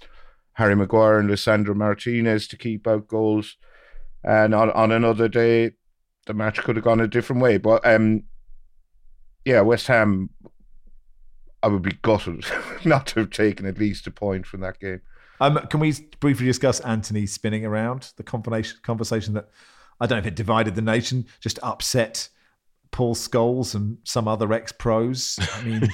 Harry 0.55 0.77
Maguire 0.77 1.19
and 1.19 1.31
Lisandro 1.31 1.75
Martinez 1.75 2.47
to 2.49 2.57
keep 2.57 2.87
out 2.87 3.09
goals. 3.09 3.57
And 4.23 4.55
on, 4.55 4.71
on 4.73 4.93
another 4.93 5.29
day, 5.29 5.73
the 6.27 6.35
match 6.35 6.59
could 6.59 6.77
have 6.77 6.85
gone 6.85 7.01
a 7.01 7.09
different 7.09 7.41
way. 7.41 7.57
But 7.57 7.87
um, 7.87 8.25
yeah, 9.45 9.63
West 9.63 9.87
Ham, 9.87 10.29
I 11.63 11.69
would 11.69 11.83
be 11.83 11.99
gutted 12.03 12.45
not 12.85 13.07
to 13.09 13.21
have 13.21 13.31
taken 13.31 13.67
at 13.67 13.79
least 13.79 14.07
a 14.07 14.11
point 14.11 14.47
from 14.47 14.61
that 14.61 14.81
game. 14.81 15.01
Um, 15.41 15.59
can 15.69 15.81
we 15.81 15.95
briefly 16.21 16.47
discuss 16.47 16.81
Antony 16.81 17.27
spinning 17.27 17.65
around 17.65 18.13
the 18.17 18.23
conversation, 18.23 18.79
conversation 18.83 19.35
that 19.35 19.49
I 20.01 20.07
don't 20.07 20.17
know 20.17 20.21
if 20.21 20.27
it 20.27 20.35
divided 20.35 20.75
the 20.75 20.83
nation, 20.83 21.27
just 21.41 21.59
upset 21.63 22.29
Paul 22.93 23.15
Scholes 23.15 23.75
and 23.75 23.99
some 24.05 24.27
other 24.29 24.53
ex 24.53 24.73
pros. 24.73 25.39
I 25.55 25.63
mean, 25.63 25.89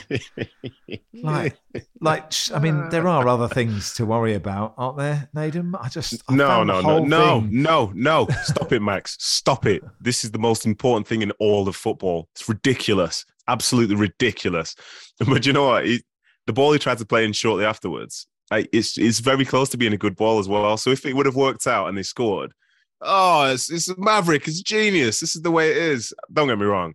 like, 1.22 1.56
like, 2.00 2.32
I 2.54 2.58
mean, 2.58 2.82
uh. 2.82 2.88
there 2.88 3.06
are 3.08 3.28
other 3.28 3.48
things 3.48 3.94
to 3.94 4.06
worry 4.06 4.34
about, 4.34 4.74
aren't 4.76 4.98
there, 4.98 5.28
Nedum? 5.34 5.74
I 5.80 5.88
just 5.88 6.22
I 6.28 6.34
no, 6.34 6.64
no, 6.64 6.80
no, 6.80 7.04
no, 7.04 7.40
thing- 7.40 7.62
no, 7.62 7.92
no. 7.94 8.28
Stop 8.44 8.72
it, 8.72 8.80
Max. 8.80 9.16
Stop 9.20 9.66
it. 9.66 9.82
This 10.00 10.24
is 10.24 10.30
the 10.30 10.38
most 10.38 10.66
important 10.66 11.06
thing 11.06 11.22
in 11.22 11.30
all 11.32 11.68
of 11.68 11.76
football. 11.76 12.28
It's 12.34 12.48
ridiculous. 12.48 13.24
Absolutely 13.48 13.96
ridiculous. 13.96 14.74
But 15.18 15.46
you 15.46 15.52
know 15.54 15.68
what? 15.68 15.86
He, 15.86 16.02
the 16.46 16.52
ball 16.52 16.72
he 16.72 16.78
tried 16.78 16.98
to 16.98 17.06
play 17.06 17.24
in 17.24 17.32
shortly 17.32 17.64
afterwards, 17.64 18.26
like, 18.50 18.68
it's 18.72 18.98
it's 18.98 19.18
very 19.18 19.44
close 19.44 19.68
to 19.70 19.76
being 19.76 19.92
a 19.94 19.98
good 19.98 20.14
ball 20.14 20.38
as 20.38 20.48
well. 20.48 20.76
So 20.76 20.90
if 20.90 21.04
it 21.06 21.16
would 21.16 21.26
have 21.26 21.36
worked 21.36 21.66
out 21.66 21.88
and 21.88 21.96
they 21.96 22.02
scored, 22.02 22.52
oh, 23.00 23.52
it's, 23.52 23.70
it's 23.70 23.96
maverick. 23.98 24.48
It's 24.48 24.60
genius. 24.60 25.20
This 25.20 25.36
is 25.36 25.42
the 25.42 25.50
way 25.50 25.70
it 25.70 25.76
is. 25.76 26.12
Don't 26.32 26.48
get 26.48 26.58
me 26.58 26.66
wrong. 26.66 26.94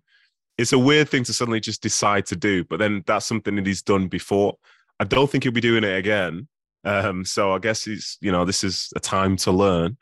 It's 0.58 0.74
a 0.74 0.80
weird 0.80 1.10
thing 1.10 1.24
to 1.24 1.34
suddenly 1.34 1.60
just 1.60 1.82
decide 1.82 2.26
to 2.28 2.36
do, 2.36 2.64
but 2.66 2.78
then 2.78 3.04
that's 3.08 3.26
something 3.26 3.56
that 3.56 3.66
he's 3.66 3.82
done 3.82 4.08
before. 4.08 4.58
I 5.00 5.06
don't 5.06 5.30
think 5.30 5.44
he'll 5.44 5.54
be 5.54 5.62
doing 5.62 5.84
it 5.84 5.98
again. 5.98 6.48
Um, 6.84 7.26
so 7.26 7.54
I 7.54 7.60
guess 7.60 7.84
he's, 7.84 8.18
you 8.22 8.32
know, 8.32 8.46
this 8.46 8.64
is 8.64 8.92
a 8.96 9.00
time 9.00 9.38
to 9.38 9.52
learn. 9.52 9.98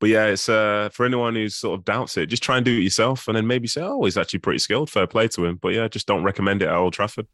But 0.00 0.10
yeah, 0.10 0.26
it's 0.26 0.48
uh, 0.48 0.90
for 0.92 1.04
anyone 1.04 1.34
who 1.34 1.48
sort 1.48 1.78
of 1.78 1.84
doubts 1.84 2.16
it, 2.16 2.26
just 2.26 2.42
try 2.42 2.56
and 2.56 2.64
do 2.64 2.76
it 2.78 2.82
yourself, 2.82 3.26
and 3.26 3.36
then 3.36 3.46
maybe 3.48 3.66
say, 3.66 3.82
"Oh, 3.82 4.04
he's 4.04 4.16
actually 4.16 4.38
pretty 4.38 4.60
skilled." 4.60 4.90
Fair 4.90 5.08
play 5.08 5.26
to 5.28 5.44
him. 5.44 5.56
But 5.56 5.74
yeah, 5.74 5.88
just 5.88 6.06
don't 6.06 6.22
recommend 6.22 6.62
it 6.62 6.68
at 6.68 6.74
Old 6.74 6.92
Trafford. 6.92 7.26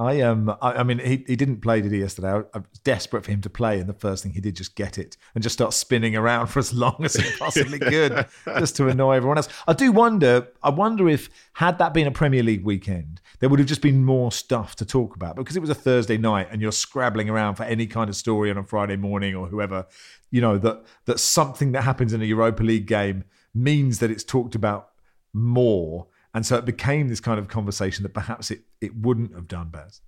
I 0.00 0.20
um, 0.20 0.56
I, 0.62 0.74
I 0.74 0.82
mean, 0.84 1.00
he, 1.00 1.24
he 1.26 1.34
didn't 1.34 1.60
play, 1.60 1.80
did 1.80 1.90
he? 1.90 1.98
Yesterday, 1.98 2.28
I, 2.28 2.38
I 2.54 2.58
was 2.58 2.78
desperate 2.84 3.24
for 3.24 3.32
him 3.32 3.40
to 3.40 3.50
play, 3.50 3.80
and 3.80 3.88
the 3.88 3.94
first 3.94 4.22
thing 4.22 4.32
he 4.32 4.40
did 4.40 4.54
just 4.54 4.76
get 4.76 4.96
it 4.96 5.16
and 5.34 5.42
just 5.42 5.54
start 5.54 5.74
spinning 5.74 6.14
around 6.14 6.46
for 6.46 6.60
as 6.60 6.72
long 6.72 6.96
as 7.04 7.14
he 7.14 7.28
possibly 7.38 7.80
could, 7.80 8.26
just 8.58 8.76
to 8.76 8.88
annoy 8.88 9.14
everyone 9.14 9.38
else. 9.38 9.48
I 9.66 9.72
do 9.72 9.90
wonder. 9.90 10.48
I 10.62 10.70
wonder 10.70 11.08
if 11.08 11.28
had 11.54 11.78
that 11.78 11.94
been 11.94 12.06
a 12.06 12.12
Premier 12.12 12.44
League 12.44 12.64
weekend, 12.64 13.20
there 13.40 13.48
would 13.48 13.58
have 13.58 13.68
just 13.68 13.82
been 13.82 14.04
more 14.04 14.30
stuff 14.30 14.76
to 14.76 14.84
talk 14.84 15.16
about 15.16 15.34
because 15.34 15.56
it 15.56 15.60
was 15.60 15.70
a 15.70 15.74
Thursday 15.74 16.16
night, 16.16 16.46
and 16.52 16.62
you're 16.62 16.70
scrabbling 16.70 17.28
around 17.28 17.56
for 17.56 17.64
any 17.64 17.88
kind 17.88 18.08
of 18.08 18.14
story 18.14 18.50
on 18.52 18.56
a 18.56 18.62
Friday 18.62 18.96
morning 18.96 19.34
or 19.34 19.48
whoever. 19.48 19.86
You 20.30 20.40
know 20.40 20.58
that 20.58 20.84
that 21.06 21.18
something 21.18 21.72
that 21.72 21.82
happens 21.82 22.12
in 22.12 22.22
a 22.22 22.24
Europa 22.24 22.62
League 22.62 22.86
game 22.86 23.24
means 23.52 23.98
that 23.98 24.12
it's 24.12 24.24
talked 24.24 24.54
about 24.54 24.90
more. 25.32 26.06
And 26.38 26.46
so 26.46 26.54
it 26.54 26.64
became 26.64 27.08
this 27.08 27.18
kind 27.18 27.40
of 27.40 27.48
conversation 27.48 28.04
that 28.04 28.14
perhaps 28.14 28.52
it, 28.52 28.60
it 28.80 28.94
wouldn't 28.94 29.34
have 29.34 29.48
done, 29.48 29.70
Baz. 29.70 30.02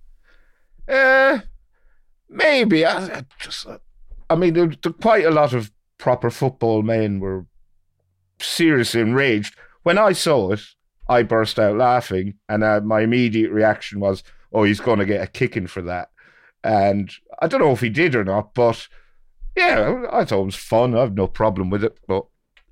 Uh, 0.87 1.39
maybe. 2.29 2.85
I, 2.85 3.17
I 3.17 3.25
just, 3.37 3.67
I 4.29 4.35
mean, 4.37 4.53
there, 4.53 4.71
there 4.81 4.93
quite 4.93 5.25
a 5.25 5.29
lot 5.29 5.51
of 5.51 5.73
proper 5.97 6.29
football 6.29 6.83
men 6.83 7.19
were 7.19 7.47
seriously 8.39 9.01
enraged. 9.01 9.57
When 9.83 9.97
I 9.97 10.13
saw 10.13 10.53
it, 10.53 10.61
I 11.09 11.23
burst 11.23 11.59
out 11.59 11.75
laughing, 11.75 12.35
and 12.47 12.63
uh, 12.63 12.79
my 12.79 13.01
immediate 13.01 13.51
reaction 13.51 13.99
was, 13.99 14.23
"Oh, 14.53 14.63
he's 14.63 14.79
going 14.79 14.99
to 14.99 15.05
get 15.05 15.21
a 15.21 15.27
kicking 15.27 15.67
for 15.67 15.81
that." 15.81 16.11
And 16.63 17.11
I 17.41 17.47
don't 17.47 17.59
know 17.59 17.73
if 17.73 17.81
he 17.81 17.89
did 17.89 18.15
or 18.15 18.23
not, 18.23 18.53
but 18.53 18.87
yeah, 19.57 20.05
I 20.09 20.23
thought 20.23 20.43
it 20.43 20.45
was 20.45 20.55
fun. 20.55 20.95
I 20.95 21.01
have 21.01 21.13
no 21.13 21.27
problem 21.27 21.69
with 21.69 21.83
it. 21.83 21.99
But 22.07 22.25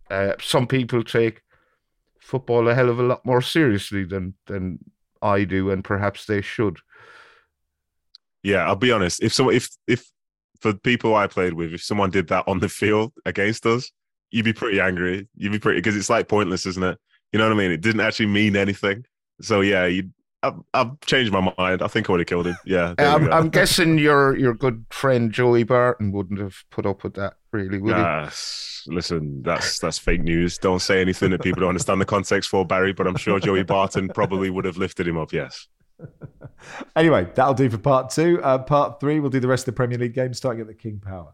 uh, 0.09 0.35
some 0.39 0.65
people 0.65 1.03
take 1.03 1.41
football 2.29 2.69
a 2.69 2.75
hell 2.75 2.89
of 2.89 2.99
a 2.99 3.03
lot 3.03 3.25
more 3.25 3.41
seriously 3.41 4.03
than 4.03 4.35
than 4.45 4.79
I 5.21 5.43
do, 5.43 5.71
and 5.71 5.83
perhaps 5.83 6.25
they 6.25 6.41
should. 6.41 6.77
Yeah, 8.43 8.65
I'll 8.65 8.75
be 8.75 8.91
honest. 8.91 9.21
If 9.21 9.33
someone, 9.33 9.55
if 9.55 9.69
if 9.87 10.09
for 10.61 10.73
people 10.73 11.15
I 11.15 11.27
played 11.27 11.53
with, 11.53 11.73
if 11.73 11.83
someone 11.83 12.11
did 12.11 12.27
that 12.27 12.47
on 12.47 12.59
the 12.59 12.69
field 12.69 13.13
against 13.25 13.65
us, 13.65 13.91
you'd 14.29 14.45
be 14.45 14.53
pretty 14.53 14.79
angry. 14.79 15.27
You'd 15.35 15.51
be 15.51 15.59
pretty 15.59 15.79
because 15.79 15.97
it's 15.97 16.09
like 16.09 16.27
pointless, 16.27 16.65
isn't 16.65 16.83
it? 16.83 16.97
You 17.33 17.39
know 17.39 17.45
what 17.45 17.53
I 17.53 17.57
mean? 17.57 17.71
It 17.71 17.81
didn't 17.81 18.01
actually 18.01 18.27
mean 18.27 18.55
anything. 18.55 19.05
So 19.41 19.61
yeah, 19.61 19.85
you. 19.85 20.11
I've, 20.41 20.55
I've 20.73 20.99
changed 21.01 21.33
my 21.33 21.53
mind. 21.57 21.81
I 21.81 21.87
think 21.87 22.09
I 22.09 22.13
would 22.13 22.21
have 22.21 22.27
killed 22.27 22.47
him. 22.47 22.55
Yeah, 22.65 22.93
I'm. 22.97 23.31
I'm 23.31 23.49
guessing 23.49 23.97
your 23.97 24.37
your 24.37 24.53
good 24.53 24.85
friend 24.89 25.31
Joey 25.31 25.63
Barton 25.63 26.11
wouldn't 26.11 26.39
have 26.39 26.63
put 26.69 26.85
up 26.85 27.03
with 27.03 27.15
that, 27.15 27.33
really, 27.51 27.79
would 27.79 27.95
he? 27.95 28.03
Listen, 28.87 29.41
that's 29.43 29.79
that's 29.79 29.97
fake 29.99 30.21
news. 30.21 30.57
Don't 30.57 30.79
say 30.79 31.01
anything 31.01 31.31
that 31.31 31.41
people 31.41 31.59
don't 31.61 31.69
understand 31.69 31.99
the 31.99 32.05
context 32.05 32.49
for, 32.49 32.65
Barry. 32.65 32.93
But 32.93 33.07
I'm 33.07 33.17
sure 33.17 33.39
Joey 33.39 33.63
Barton 33.63 34.07
probably 34.09 34.49
would 34.49 34.65
have 34.65 34.77
lifted 34.77 35.07
him 35.07 35.17
up. 35.17 35.33
Yes. 35.33 35.67
Anyway, 36.95 37.25
that'll 37.35 37.53
do 37.53 37.69
for 37.69 37.77
part 37.77 38.09
two. 38.09 38.41
Uh, 38.43 38.57
part 38.57 38.99
three, 38.99 39.19
we'll 39.21 39.29
do 39.29 39.39
the 39.39 39.47
rest 39.47 39.61
of 39.61 39.73
the 39.73 39.77
Premier 39.77 39.97
League 39.97 40.13
games 40.13 40.37
starting 40.37 40.59
at 40.59 40.67
the 40.67 40.73
King 40.73 40.99
Power. 40.99 41.33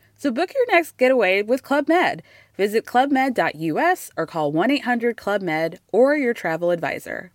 So 0.21 0.29
book 0.29 0.53
your 0.53 0.67
next 0.67 0.97
getaway 0.97 1.41
with 1.41 1.63
Club 1.63 1.87
Med. 1.87 2.21
Visit 2.55 2.85
clubmed.us 2.85 4.11
or 4.15 4.27
call 4.27 4.51
1 4.51 4.69
800 4.69 5.17
Club 5.17 5.41
Med 5.41 5.79
or 5.91 6.15
your 6.15 6.35
travel 6.35 6.69
advisor. 6.69 7.31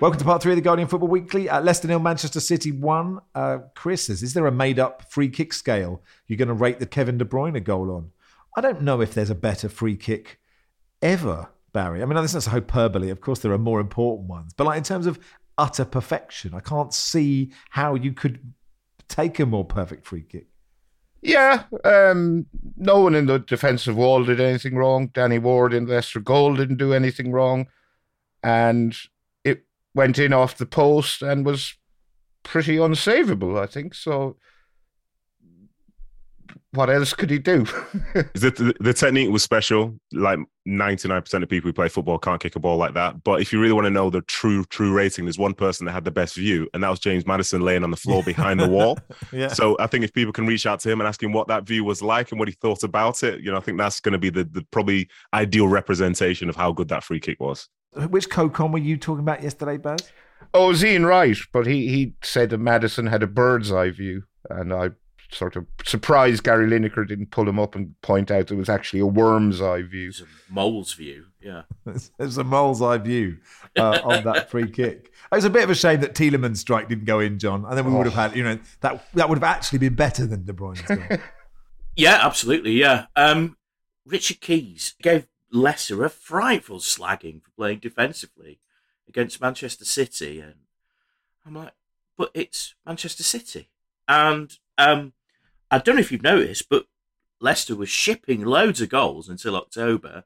Welcome 0.00 0.18
to 0.18 0.24
part 0.24 0.42
three 0.42 0.52
of 0.52 0.56
the 0.56 0.62
Guardian 0.62 0.88
Football 0.88 1.10
Weekly. 1.10 1.50
Uh, 1.50 1.60
Leicester 1.60 1.88
nil, 1.88 1.98
Manchester 1.98 2.40
City 2.40 2.72
one. 2.72 3.18
Uh, 3.34 3.58
Chris 3.74 4.06
says, 4.06 4.22
is 4.22 4.32
there 4.32 4.46
a 4.46 4.50
made-up 4.50 5.12
free 5.12 5.28
kick 5.28 5.52
scale 5.52 6.02
you're 6.26 6.38
going 6.38 6.48
to 6.48 6.54
rate 6.54 6.78
the 6.78 6.86
Kevin 6.86 7.18
De 7.18 7.26
Bruyne 7.26 7.62
goal 7.62 7.90
on? 7.90 8.12
I 8.56 8.62
don't 8.62 8.80
know 8.80 9.02
if 9.02 9.12
there's 9.12 9.28
a 9.28 9.34
better 9.34 9.68
free 9.68 9.96
kick 9.96 10.40
ever, 11.02 11.50
Barry. 11.72 12.02
I 12.02 12.04
mean, 12.04 12.20
this 12.20 12.34
is 12.34 12.46
hyperbole. 12.46 13.10
Of 13.10 13.20
course, 13.20 13.40
there 13.40 13.52
are 13.52 13.58
more 13.58 13.80
important 13.80 14.28
ones, 14.28 14.52
but 14.56 14.64
like 14.64 14.78
in 14.78 14.84
terms 14.84 15.06
of 15.06 15.18
utter 15.58 15.84
perfection, 15.84 16.54
I 16.54 16.60
can't 16.60 16.92
see 16.92 17.52
how 17.70 17.94
you 17.94 18.12
could 18.12 18.52
take 19.08 19.38
a 19.38 19.46
more 19.46 19.64
perfect 19.64 20.06
free 20.06 20.22
kick. 20.22 20.46
Yeah, 21.22 21.64
um, 21.84 22.46
no 22.76 23.00
one 23.00 23.14
in 23.14 23.26
the 23.26 23.38
defensive 23.38 23.94
wall 23.94 24.24
did 24.24 24.40
anything 24.40 24.74
wrong. 24.74 25.08
Danny 25.08 25.38
Ward 25.38 25.74
in 25.74 25.86
Leicester 25.86 26.20
goal 26.20 26.54
didn't 26.54 26.78
do 26.78 26.94
anything 26.94 27.30
wrong, 27.30 27.66
and 28.42 28.96
it 29.44 29.66
went 29.94 30.18
in 30.18 30.32
off 30.32 30.56
the 30.56 30.64
post 30.64 31.20
and 31.20 31.44
was 31.44 31.74
pretty 32.42 32.76
unsavable, 32.76 33.60
I 33.60 33.66
think. 33.66 33.94
So 33.94 34.36
what 36.72 36.90
else 36.90 37.12
could 37.12 37.30
he 37.30 37.38
do? 37.38 37.66
The, 38.34 38.74
the, 38.80 38.92
technique 38.92 39.30
was 39.30 39.42
special? 39.42 39.98
Like 40.12 40.38
ninety 40.64 41.08
nine 41.08 41.20
percent 41.20 41.42
of 41.42 41.50
people 41.50 41.68
who 41.68 41.72
play 41.72 41.88
football 41.88 42.18
can't 42.18 42.40
kick 42.40 42.56
a 42.56 42.60
ball 42.60 42.76
like 42.76 42.94
that. 42.94 43.22
But 43.22 43.40
if 43.40 43.52
you 43.52 43.60
really 43.60 43.72
want 43.72 43.86
to 43.86 43.90
know 43.90 44.08
the 44.08 44.22
true 44.22 44.64
true 44.64 44.92
rating, 44.92 45.26
there's 45.26 45.38
one 45.38 45.54
person 45.54 45.86
that 45.86 45.92
had 45.92 46.04
the 46.04 46.10
best 46.10 46.36
view, 46.36 46.68
and 46.72 46.82
that 46.82 46.88
was 46.88 46.98
James 46.98 47.26
Maddison 47.26 47.60
laying 47.60 47.84
on 47.84 47.90
the 47.90 47.96
floor 47.96 48.22
behind 48.24 48.60
the 48.60 48.68
wall. 48.68 48.98
yeah. 49.32 49.48
So 49.48 49.76
I 49.78 49.86
think 49.86 50.04
if 50.04 50.12
people 50.12 50.32
can 50.32 50.46
reach 50.46 50.66
out 50.66 50.80
to 50.80 50.90
him 50.90 51.00
and 51.00 51.08
ask 51.08 51.22
him 51.22 51.32
what 51.32 51.48
that 51.48 51.64
view 51.64 51.84
was 51.84 52.02
like 52.02 52.30
and 52.30 52.38
what 52.38 52.48
he 52.48 52.54
thought 52.54 52.82
about 52.82 53.22
it, 53.22 53.40
you 53.40 53.50
know, 53.50 53.56
I 53.56 53.60
think 53.60 53.78
that's 53.78 54.00
going 54.00 54.12
to 54.12 54.18
be 54.18 54.30
the, 54.30 54.44
the 54.44 54.66
probably 54.70 55.08
ideal 55.34 55.68
representation 55.68 56.48
of 56.48 56.56
how 56.56 56.72
good 56.72 56.88
that 56.88 57.04
free 57.04 57.20
kick 57.20 57.40
was. 57.40 57.68
Which 58.08 58.28
Cocon 58.28 58.72
were 58.72 58.78
you 58.78 58.96
talking 58.96 59.22
about 59.22 59.42
yesterday, 59.42 59.76
Baz? 59.76 60.10
Oh, 60.54 60.66
it 60.66 60.68
was 60.68 60.84
Ian 60.84 61.06
Wright, 61.06 61.36
but 61.52 61.66
he, 61.66 61.88
he 61.88 62.14
said 62.22 62.50
that 62.50 62.58
Maddison 62.58 63.06
had 63.06 63.22
a 63.22 63.26
bird's 63.26 63.70
eye 63.72 63.90
view, 63.90 64.24
and 64.48 64.72
I 64.72 64.90
sort 65.32 65.56
of 65.56 65.66
surprised 65.84 66.42
Gary 66.42 66.68
Lineker 66.68 67.06
didn't 67.06 67.30
pull 67.30 67.48
him 67.48 67.58
up 67.58 67.74
and 67.74 67.98
point 68.02 68.30
out 68.30 68.50
it 68.50 68.56
was 68.56 68.68
actually 68.68 69.00
a 69.00 69.06
worm's 69.06 69.60
eye 69.60 69.82
view. 69.82 70.08
It's 70.08 70.20
a 70.20 70.26
mole's 70.48 70.92
view, 70.92 71.26
yeah. 71.40 71.62
it's 71.86 72.36
a 72.36 72.44
mole's 72.44 72.82
eye 72.82 72.98
view 72.98 73.38
uh, 73.76 74.00
on 74.02 74.24
that 74.24 74.50
free 74.50 74.70
kick. 74.70 75.12
It 75.30 75.34
was 75.34 75.44
a 75.44 75.50
bit 75.50 75.64
of 75.64 75.70
a 75.70 75.74
shame 75.74 76.00
that 76.00 76.14
Tielemans' 76.14 76.58
strike 76.58 76.88
didn't 76.88 77.04
go 77.04 77.20
in, 77.20 77.38
John, 77.38 77.64
and 77.64 77.76
then 77.76 77.84
we 77.84 77.92
oh. 77.92 77.98
would 77.98 78.06
have 78.06 78.14
had, 78.14 78.36
you 78.36 78.42
know, 78.42 78.58
that 78.80 79.04
that 79.14 79.28
would 79.28 79.38
have 79.38 79.44
actually 79.44 79.78
been 79.78 79.94
better 79.94 80.26
than 80.26 80.44
De 80.44 80.52
Bruyne's 80.52 80.82
goal. 80.82 81.18
yeah, 81.96 82.18
absolutely, 82.22 82.72
yeah. 82.72 83.06
Um, 83.16 83.56
Richard 84.04 84.40
Keys 84.40 84.94
gave 85.00 85.26
Leicester 85.52 86.04
a 86.04 86.10
frightful 86.10 86.78
slagging 86.78 87.42
for 87.42 87.50
playing 87.56 87.78
defensively 87.78 88.60
against 89.08 89.40
Manchester 89.40 89.84
City, 89.84 90.40
and 90.40 90.54
I'm 91.46 91.54
like, 91.54 91.72
but 92.16 92.30
it's 92.34 92.74
Manchester 92.84 93.22
City, 93.22 93.70
and 94.08 94.56
um, 94.78 95.12
I 95.70 95.78
don't 95.78 95.96
know 95.96 96.00
if 96.00 96.12
you've 96.12 96.22
noticed, 96.22 96.68
but 96.68 96.86
Leicester 97.40 97.76
was 97.76 97.88
shipping 97.88 98.44
loads 98.44 98.80
of 98.80 98.88
goals 98.88 99.28
until 99.28 99.56
October, 99.56 100.24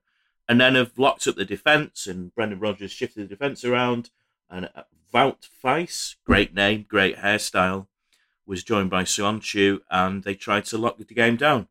and 0.49 0.61
then 0.61 0.75
have 0.75 0.99
locked 0.99 1.27
up 1.27 1.37
the 1.37 1.45
defence, 1.45 2.07
and 2.07 2.35
Brendan 2.35 2.61
Rodgers 2.61 2.93
shifted 2.93 3.25
the 3.25 3.29
defence 3.29 3.65
around, 3.65 4.11
and 4.51 4.69
uh, 4.75 4.83
Wout 5.13 6.17
great 6.25 6.55
name, 6.55 6.87
great 6.89 7.19
hairstyle, 7.19 7.87
was 8.47 8.65
joined 8.65 8.91
by 8.91 9.05
Söyüncü, 9.05 9.81
and 9.91 10.25
they 10.25 10.35
tried 10.35 10.65
to 10.67 10.79
lock 10.79 10.99
the 10.99 11.05
game 11.05 11.37
down. 11.37 11.69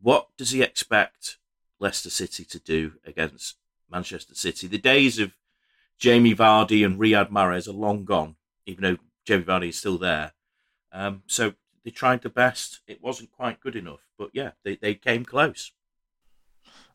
What 0.00 0.28
does 0.36 0.50
he 0.50 0.62
expect 0.62 1.38
Leicester 1.78 2.10
City 2.10 2.44
to 2.44 2.58
do 2.58 2.92
against 3.04 3.56
Manchester 3.90 4.34
City. 4.34 4.66
The 4.66 4.78
days 4.78 5.18
of 5.18 5.32
Jamie 5.98 6.34
Vardy 6.34 6.84
and 6.84 6.98
Riyad 6.98 7.30
Mahrez 7.30 7.66
are 7.66 7.72
long 7.72 8.04
gone, 8.04 8.36
even 8.66 8.82
though 8.82 8.96
Jamie 9.24 9.44
Vardy 9.44 9.68
is 9.70 9.78
still 9.78 9.98
there. 9.98 10.32
Um, 10.92 11.22
so 11.26 11.54
they 11.84 11.90
tried 11.90 12.22
the 12.22 12.30
best. 12.30 12.80
It 12.86 13.02
wasn't 13.02 13.30
quite 13.30 13.60
good 13.60 13.76
enough, 13.76 14.00
but 14.18 14.30
yeah, 14.32 14.52
they, 14.64 14.76
they 14.76 14.94
came 14.94 15.24
close. 15.24 15.72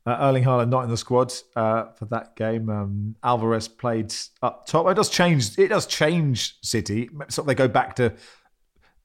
Uh, 0.08 0.18
Erling 0.20 0.44
Haaland 0.44 0.70
not 0.70 0.84
in 0.84 0.92
the 0.92 0.98
squad 0.98 1.34
uh, 1.56 1.86
for 1.86 2.06
that 2.06 2.36
game. 2.36 2.70
Um, 2.70 3.16
Alvarez 3.24 3.68
played 3.68 4.14
up 4.44 4.68
top. 4.68 4.88
It 4.88 4.94
does 4.94 5.10
change. 5.10 5.58
It 5.58 5.70
does 5.70 5.88
change 5.88 6.58
City. 6.62 7.10
So 7.30 7.42
they 7.42 7.56
go 7.56 7.68
back 7.68 7.96
to 7.96 8.14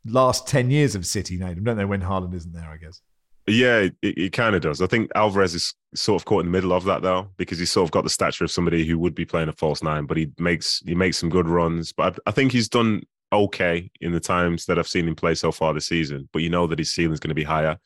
last 0.04 0.46
ten 0.46 0.70
years 0.70 0.94
of 0.94 1.06
City, 1.06 1.38
Nedum, 1.38 1.64
don't 1.64 1.78
they? 1.78 1.86
When 1.86 2.02
Haaland 2.02 2.34
isn't 2.34 2.52
there, 2.52 2.68
I 2.68 2.76
guess. 2.76 3.00
Yeah, 3.46 3.78
it, 3.78 3.94
it 4.02 4.32
kind 4.34 4.54
of 4.54 4.60
does. 4.60 4.82
I 4.82 4.86
think 4.86 5.10
Alvarez 5.14 5.54
is 5.54 5.74
sort 5.94 6.20
of 6.20 6.26
caught 6.26 6.40
in 6.40 6.46
the 6.46 6.52
middle 6.52 6.74
of 6.74 6.84
that 6.84 7.00
though, 7.00 7.28
because 7.38 7.58
he's 7.58 7.72
sort 7.72 7.88
of 7.88 7.90
got 7.90 8.04
the 8.04 8.10
stature 8.10 8.44
of 8.44 8.50
somebody 8.50 8.86
who 8.86 8.98
would 8.98 9.14
be 9.14 9.24
playing 9.24 9.48
a 9.48 9.52
false 9.52 9.82
nine, 9.82 10.04
but 10.04 10.18
he 10.18 10.30
makes 10.38 10.82
he 10.84 10.94
makes 10.94 11.16
some 11.16 11.30
good 11.30 11.48
runs. 11.48 11.92
But 11.94 12.16
I, 12.26 12.28
I 12.28 12.30
think 12.32 12.52
he's 12.52 12.68
done 12.68 13.02
okay 13.32 13.90
in 14.00 14.12
the 14.12 14.20
times 14.20 14.66
that 14.66 14.78
I've 14.78 14.88
seen 14.88 15.08
him 15.08 15.14
play 15.14 15.34
so 15.34 15.52
far 15.52 15.72
this 15.72 15.86
season. 15.86 16.28
But 16.32 16.42
you 16.42 16.50
know 16.50 16.66
that 16.66 16.78
his 16.78 16.92
ceiling 16.92 17.12
is 17.12 17.20
going 17.20 17.30
to 17.30 17.34
be 17.34 17.44
higher. 17.44 17.78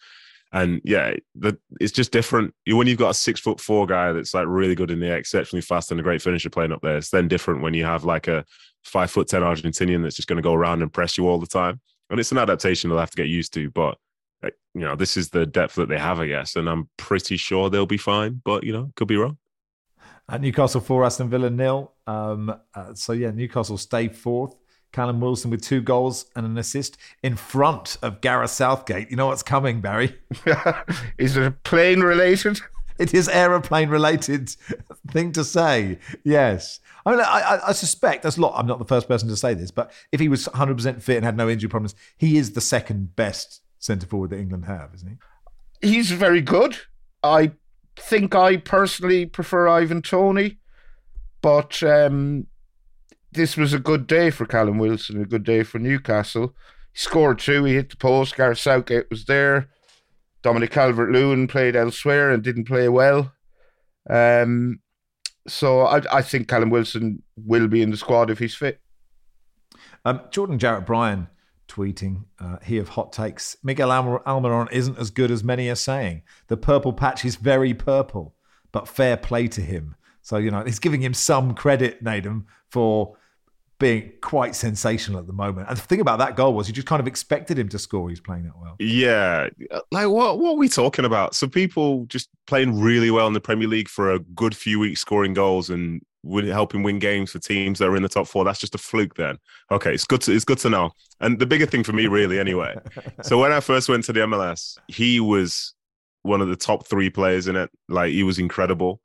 And 0.52 0.80
yeah, 0.84 1.14
the, 1.34 1.58
it's 1.80 1.92
just 1.92 2.12
different. 2.12 2.54
When 2.66 2.86
you've 2.86 2.98
got 2.98 3.10
a 3.10 3.14
six 3.14 3.40
foot 3.40 3.60
four 3.60 3.86
guy 3.86 4.12
that's 4.12 4.34
like 4.34 4.46
really 4.46 4.76
good 4.76 4.90
in 4.90 5.00
the 5.00 5.08
air, 5.08 5.16
exceptionally 5.16 5.62
fast 5.62 5.90
and 5.90 5.98
a 5.98 6.02
great 6.02 6.22
finisher 6.22 6.50
playing 6.50 6.72
up 6.72 6.80
there, 6.82 6.96
it's 6.96 7.10
then 7.10 7.26
different 7.28 7.62
when 7.62 7.74
you 7.74 7.84
have 7.84 8.04
like 8.04 8.28
a 8.28 8.44
five 8.84 9.10
foot 9.10 9.28
ten 9.28 9.42
Argentinian 9.42 10.02
that's 10.02 10.16
just 10.16 10.28
going 10.28 10.36
to 10.36 10.42
go 10.42 10.54
around 10.54 10.82
and 10.82 10.92
press 10.92 11.18
you 11.18 11.28
all 11.28 11.38
the 11.38 11.46
time. 11.46 11.80
And 12.08 12.20
it's 12.20 12.30
an 12.30 12.38
adaptation 12.38 12.88
they'll 12.88 13.00
have 13.00 13.10
to 13.10 13.16
get 13.16 13.28
used 13.28 13.52
to. 13.54 13.70
But 13.70 13.98
you 14.74 14.80
know, 14.80 14.96
this 14.96 15.16
is 15.16 15.30
the 15.30 15.46
depth 15.46 15.74
that 15.76 15.88
they 15.88 15.98
have, 15.98 16.20
I 16.20 16.26
guess, 16.26 16.56
and 16.56 16.68
I'm 16.68 16.88
pretty 16.96 17.36
sure 17.36 17.70
they'll 17.70 17.86
be 17.86 17.96
fine. 17.96 18.40
But 18.44 18.64
you 18.64 18.72
know, 18.72 18.90
could 18.96 19.08
be 19.08 19.16
wrong. 19.16 19.38
At 20.28 20.40
Newcastle 20.40 20.80
four, 20.80 21.04
Aston 21.04 21.28
Villa 21.28 21.50
nil. 21.50 21.92
Um, 22.06 22.54
uh, 22.74 22.94
so 22.94 23.12
yeah, 23.12 23.30
Newcastle 23.30 23.78
stay 23.78 24.08
fourth. 24.08 24.56
Callum 24.94 25.20
Wilson 25.20 25.50
with 25.50 25.60
two 25.60 25.82
goals 25.82 26.26
and 26.36 26.46
an 26.46 26.56
assist 26.56 26.96
in 27.22 27.34
front 27.34 27.98
of 28.00 28.20
Gareth 28.20 28.52
Southgate. 28.52 29.10
You 29.10 29.16
know 29.16 29.26
what's 29.26 29.42
coming, 29.42 29.80
Barry? 29.80 30.16
is 31.18 31.36
it 31.36 31.44
a 31.44 31.50
plane 31.50 32.00
related? 32.00 32.60
It 32.98 33.12
is 33.12 33.28
aeroplane 33.28 33.88
related 33.88 34.50
thing 35.10 35.32
to 35.32 35.42
say. 35.42 35.98
Yes. 36.22 36.78
I 37.04 37.10
mean, 37.10 37.20
I, 37.20 37.58
I, 37.66 37.72
suspect 37.72 38.22
that's 38.22 38.36
a 38.36 38.40
lot. 38.40 38.54
I'm 38.56 38.68
not 38.68 38.78
the 38.78 38.84
first 38.84 39.08
person 39.08 39.28
to 39.28 39.36
say 39.36 39.52
this, 39.52 39.72
but 39.72 39.92
if 40.12 40.20
he 40.20 40.28
was 40.28 40.46
100% 40.46 41.02
fit 41.02 41.16
and 41.16 41.24
had 41.24 41.36
no 41.36 41.50
injury 41.50 41.68
problems, 41.68 41.96
he 42.16 42.38
is 42.38 42.52
the 42.52 42.60
second 42.60 43.16
best 43.16 43.62
centre 43.80 44.06
forward 44.06 44.30
that 44.30 44.38
England 44.38 44.66
have, 44.66 44.94
isn't 44.94 45.18
he? 45.80 45.88
He's 45.88 46.12
very 46.12 46.40
good. 46.40 46.78
I 47.24 47.50
think 47.96 48.34
I 48.36 48.58
personally 48.58 49.26
prefer 49.26 49.66
Ivan 49.66 50.02
Toney, 50.02 50.58
but 51.42 51.82
um, 51.82 52.46
this 53.34 53.56
was 53.56 53.72
a 53.72 53.78
good 53.78 54.06
day 54.06 54.30
for 54.30 54.46
Callum 54.46 54.78
Wilson, 54.78 55.20
a 55.20 55.26
good 55.26 55.44
day 55.44 55.62
for 55.62 55.78
Newcastle. 55.78 56.54
He 56.92 56.98
scored 56.98 57.38
two, 57.38 57.64
he 57.64 57.74
hit 57.74 57.90
the 57.90 57.96
post. 57.96 58.36
Gareth 58.36 58.58
Southgate 58.58 59.10
was 59.10 59.24
there. 59.26 59.68
Dominic 60.42 60.70
Calvert 60.70 61.10
Lewin 61.10 61.46
played 61.48 61.74
elsewhere 61.74 62.30
and 62.30 62.42
didn't 62.42 62.66
play 62.66 62.88
well. 62.88 63.32
Um, 64.08 64.80
so 65.48 65.80
I, 65.80 66.02
I, 66.12 66.22
think 66.22 66.48
Callum 66.48 66.70
Wilson 66.70 67.22
will 67.36 67.68
be 67.68 67.80
in 67.80 67.90
the 67.90 67.96
squad 67.96 68.30
if 68.30 68.38
he's 68.38 68.54
fit. 68.54 68.80
Um, 70.04 70.20
Jordan 70.30 70.58
Jarrett 70.58 70.84
Bryan 70.84 71.28
tweeting, 71.68 72.24
uh, 72.38 72.58
he 72.62 72.78
of 72.78 72.90
hot 72.90 73.12
takes. 73.12 73.56
Miguel 73.62 73.88
Almiron 73.88 74.70
isn't 74.70 74.98
as 74.98 75.10
good 75.10 75.30
as 75.30 75.42
many 75.42 75.68
are 75.68 75.74
saying. 75.74 76.22
The 76.48 76.58
purple 76.58 76.92
patch 76.92 77.24
is 77.24 77.36
very 77.36 77.72
purple, 77.72 78.34
but 78.70 78.86
fair 78.86 79.16
play 79.16 79.48
to 79.48 79.62
him. 79.62 79.96
So, 80.20 80.36
you 80.36 80.50
know, 80.50 80.64
he's 80.64 80.78
giving 80.78 81.02
him 81.02 81.14
some 81.14 81.54
credit, 81.54 82.04
Nedum, 82.04 82.44
for 82.70 83.16
being 83.84 84.10
quite 84.22 84.56
sensational 84.56 85.20
at 85.20 85.26
the 85.26 85.32
moment. 85.34 85.68
And 85.68 85.76
the 85.76 85.82
thing 85.82 86.00
about 86.00 86.18
that 86.18 86.36
goal 86.36 86.54
was 86.54 86.68
you 86.68 86.72
just 86.72 86.86
kind 86.86 87.00
of 87.00 87.06
expected 87.06 87.58
him 87.58 87.68
to 87.68 87.78
score. 87.78 88.08
He's 88.08 88.18
playing 88.18 88.44
that 88.44 88.58
well. 88.58 88.76
Yeah. 88.78 89.50
Like, 89.92 90.08
what, 90.08 90.38
what 90.38 90.52
are 90.52 90.56
we 90.56 90.70
talking 90.70 91.04
about? 91.04 91.34
So, 91.34 91.46
people 91.46 92.06
just 92.06 92.30
playing 92.46 92.80
really 92.80 93.10
well 93.10 93.26
in 93.26 93.34
the 93.34 93.42
Premier 93.42 93.68
League 93.68 93.90
for 93.90 94.10
a 94.10 94.20
good 94.20 94.56
few 94.56 94.80
weeks, 94.80 95.02
scoring 95.02 95.34
goals 95.34 95.68
and 95.68 96.00
helping 96.46 96.82
win 96.82 96.98
games 96.98 97.32
for 97.32 97.40
teams 97.40 97.78
that 97.78 97.90
are 97.90 97.94
in 97.94 98.02
the 98.02 98.08
top 98.08 98.26
four. 98.26 98.42
That's 98.42 98.58
just 98.58 98.74
a 98.74 98.78
fluke 98.78 99.16
then. 99.16 99.36
Okay, 99.70 99.92
it's 99.92 100.06
good 100.06 100.22
to 100.22 100.32
it's 100.32 100.46
good 100.46 100.56
to 100.60 100.70
know. 100.70 100.92
And 101.20 101.38
the 101.38 101.44
bigger 101.44 101.66
thing 101.66 101.84
for 101.84 101.92
me, 101.92 102.06
really, 102.06 102.38
anyway. 102.38 102.76
so 103.22 103.38
when 103.38 103.52
I 103.52 103.60
first 103.60 103.90
went 103.90 104.04
to 104.04 104.14
the 104.14 104.20
MLS, 104.20 104.78
he 104.88 105.20
was 105.20 105.74
one 106.22 106.40
of 106.40 106.48
the 106.48 106.56
top 106.56 106.86
three 106.86 107.10
players 107.10 107.48
in 107.48 107.56
it. 107.56 107.68
Like 107.90 108.12
he 108.12 108.22
was 108.22 108.38
incredible. 108.38 109.02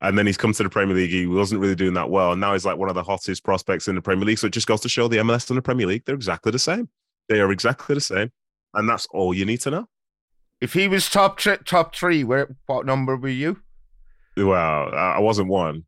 And 0.00 0.16
then 0.16 0.26
he's 0.26 0.36
come 0.36 0.52
to 0.52 0.62
the 0.62 0.70
Premier 0.70 0.94
League. 0.94 1.10
He 1.10 1.26
wasn't 1.26 1.60
really 1.60 1.74
doing 1.74 1.94
that 1.94 2.08
well. 2.08 2.32
And 2.32 2.40
now 2.40 2.52
he's 2.52 2.64
like 2.64 2.78
one 2.78 2.88
of 2.88 2.94
the 2.94 3.02
hottest 3.02 3.42
prospects 3.42 3.88
in 3.88 3.96
the 3.96 4.02
Premier 4.02 4.24
League. 4.24 4.38
So 4.38 4.46
it 4.46 4.52
just 4.52 4.68
goes 4.68 4.80
to 4.82 4.88
show 4.88 5.08
the 5.08 5.16
MLS 5.18 5.50
and 5.50 5.56
the 5.56 5.62
Premier 5.62 5.86
League, 5.86 6.04
they're 6.04 6.14
exactly 6.14 6.52
the 6.52 6.58
same. 6.58 6.88
They 7.28 7.40
are 7.40 7.50
exactly 7.50 7.94
the 7.94 8.00
same. 8.00 8.30
And 8.74 8.88
that's 8.88 9.06
all 9.10 9.34
you 9.34 9.44
need 9.44 9.60
to 9.62 9.70
know. 9.70 9.88
If 10.60 10.72
he 10.72 10.88
was 10.88 11.08
top 11.08 11.38
top 11.64 11.94
three, 11.94 12.24
where 12.24 12.56
what 12.66 12.84
number 12.84 13.16
were 13.16 13.28
you? 13.28 13.60
Well, 14.36 14.94
I 14.94 15.20
wasn't 15.20 15.48
one. 15.48 15.84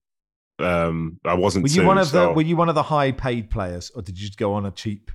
Um, 0.58 1.18
I 1.24 1.34
wasn't. 1.34 1.64
Were 1.64 1.68
you 1.68 1.82
two, 1.82 1.86
one 1.86 1.98
of 1.98 2.08
so... 2.08 2.28
the? 2.28 2.32
Were 2.32 2.42
you 2.42 2.56
one 2.56 2.68
of 2.68 2.74
the 2.74 2.82
high 2.82 3.12
paid 3.12 3.50
players, 3.50 3.90
or 3.94 4.02
did 4.02 4.18
you 4.18 4.26
just 4.26 4.38
go 4.38 4.52
on 4.52 4.66
a 4.66 4.70
cheap 4.70 5.10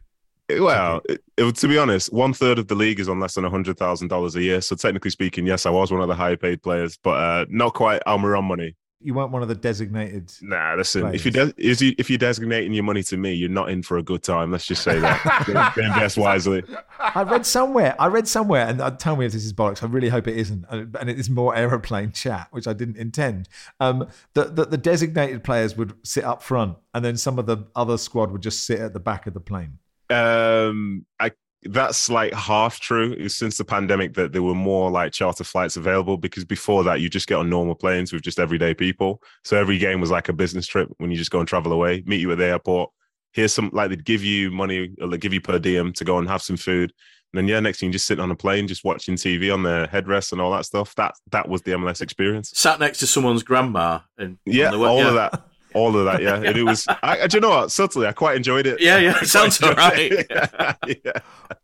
Well, 0.50 1.02
it, 1.08 1.22
it, 1.38 1.56
to 1.56 1.68
be 1.68 1.78
honest, 1.78 2.12
one 2.12 2.34
third 2.34 2.60
of 2.60 2.68
the 2.68 2.76
league 2.76 3.00
is 3.00 3.08
on 3.08 3.20
less 3.20 3.36
than 3.36 3.46
hundred 3.46 3.78
thousand 3.78 4.10
dollars 4.10 4.36
a 4.36 4.42
year. 4.42 4.60
So 4.62 4.76
technically 4.76 5.12
speaking, 5.12 5.48
yes, 5.48 5.66
I 5.66 5.70
was 5.70 5.92
one 5.92 6.02
of 6.02 6.08
the 6.08 6.16
higher 6.16 6.38
paid 6.38 6.62
players, 6.62 6.98
but 7.02 7.12
uh, 7.12 7.46
not 7.50 7.74
quite 7.76 8.02
Almiron 8.06 8.44
money. 8.44 8.76
You 9.06 9.14
weren't 9.14 9.32
one 9.32 9.42
of 9.42 9.48
the 9.48 9.56
designated. 9.56 10.34
Nah, 10.42 10.74
listen. 10.76 11.02
players. 11.02 11.16
If 11.16 11.26
you 11.26 11.32
de- 11.32 11.54
is 11.58 11.82
you, 11.82 11.96
if 11.98 12.10
you're 12.10 12.18
designating 12.18 12.74
your 12.74 12.84
money 12.84 13.04
to 13.04 13.18
me, 13.18 13.34
you're 13.34 13.50
not 13.50 13.70
in 13.70 13.84
for 13.84 13.98
a 13.98 14.04
good 14.04 14.24
time. 14.24 14.52
Let's 14.52 14.66
just 14.66 14.84
say 14.84 15.00
that. 15.00 15.78
Invest 15.78 16.18
wisely. 16.18 16.64
I 17.00 17.22
read 17.22 17.46
somewhere. 17.46 17.96
I 18.00 18.08
read 18.08 18.28
somewhere, 18.28 18.68
and 18.68 18.82
uh, 18.82 18.92
tell 18.92 19.16
me 19.16 19.26
if 19.26 19.32
this 19.32 19.46
is 19.46 19.54
bollocks. 19.54 19.84
I 19.84 19.86
really 19.86 20.10
hope 20.10 20.28
it 20.28 20.38
isn't, 20.38 20.66
uh, 20.70 20.86
and 21.00 21.10
it 21.10 21.20
is 21.20 21.30
more 21.30 21.56
aeroplane 21.56 22.12
chat, 22.12 22.48
which 22.52 22.68
I 22.68 22.74
didn't 22.74 22.98
intend. 22.98 23.48
Um, 23.80 24.08
that 24.34 24.56
the, 24.56 24.66
the 24.66 24.78
designated 24.78 25.44
players 25.44 25.78
would 25.78 25.94
sit 26.04 26.24
up 26.24 26.42
front, 26.42 26.78
and 26.94 27.06
then 27.06 27.16
some 27.16 27.38
of 27.38 27.46
the 27.46 27.58
other 27.76 27.98
squad 28.00 28.32
would 28.32 28.42
just 28.42 28.66
sit 28.66 28.80
at 28.80 28.94
the 28.94 29.00
back 29.00 29.28
of 29.28 29.36
the 29.36 29.40
plane. 29.40 29.78
Um, 30.10 31.06
I 31.20 31.32
that's 31.66 32.10
like 32.10 32.34
half 32.34 32.80
true. 32.80 33.14
It's 33.18 33.36
since 33.36 33.58
the 33.58 33.66
pandemic 33.66 34.14
that 34.16 34.32
there 34.32 34.44
were 34.44 34.56
more 34.56 34.90
like 34.92 35.12
charter 35.12 35.44
flights 35.44 35.78
available 35.78 36.18
because 36.18 36.46
before 36.46 36.84
that 36.84 37.02
you 37.02 37.10
just 37.10 37.28
get 37.28 37.36
on 37.36 37.50
normal 37.50 37.76
planes 37.76 38.14
with 38.14 38.22
just 38.22 38.40
everyday 38.40 38.74
people. 38.74 39.22
So 39.44 39.58
every 39.58 39.78
game 39.78 40.00
was 40.00 40.12
like 40.12 40.30
a 40.30 40.34
business 40.34 40.68
trip 40.68 40.90
when 40.98 41.12
you 41.12 41.18
just 41.18 41.32
go 41.32 41.40
and 41.40 41.48
travel 41.48 41.72
away, 41.74 42.04
meet 42.06 42.22
you 42.22 42.32
at 42.32 42.38
the 42.38 42.46
airport. 42.46 42.92
Here's 43.34 43.54
some 43.54 43.70
like 43.74 43.90
they'd 43.90 44.06
give 44.06 44.24
you 44.24 44.52
money 44.52 44.96
or 45.02 45.08
they 45.08 45.18
give 45.18 45.34
you 45.34 45.42
per 45.42 45.60
diem 45.60 45.92
to 45.94 46.06
go 46.06 46.18
and 46.20 46.28
have 46.28 46.42
some 46.42 46.58
food. 46.58 46.94
And 47.34 47.40
then 47.40 47.48
yeah, 47.48 47.60
next 47.60 47.80
thing 47.80 47.88
you 47.90 47.94
just 47.94 48.06
sitting 48.06 48.24
on 48.24 48.32
a 48.32 48.36
plane, 48.36 48.68
just 48.68 48.86
watching 48.86 49.16
TV 49.16 49.54
on 49.54 49.64
the 49.64 49.90
headrest 49.92 50.32
and 50.32 50.40
all 50.40 50.52
that 50.52 50.66
stuff. 50.66 50.96
That 50.96 51.16
that 51.32 51.50
was 51.50 51.62
the 51.64 51.72
MLS 51.72 52.02
experience. 52.02 52.52
Sat 52.54 52.80
next 52.80 53.00
to 53.00 53.08
someone's 53.08 53.44
grandma 53.44 54.00
and 54.18 54.38
Yeah, 54.46 54.72
all 54.74 55.00
yeah. 55.00 55.08
of 55.08 55.14
that. 55.16 55.44
All 55.76 55.96
of 55.96 56.06
that, 56.06 56.22
yeah. 56.22 56.36
And 56.36 56.58
it 56.58 56.64
was, 56.64 56.88
I, 57.04 57.28
do 57.28 57.38
you 57.38 57.42
know 57.42 57.50
what? 57.50 57.72
Subtly, 57.72 58.08
I 58.08 58.14
quite 58.14 58.36
enjoyed 58.38 58.66
it. 58.66 58.80
Yeah, 58.82 58.98
yeah, 58.98 59.22
sounds 59.24 59.60
enjoyed 59.62 59.78
all 59.78 59.90
right. 59.90 60.12
yeah. 60.32 61.20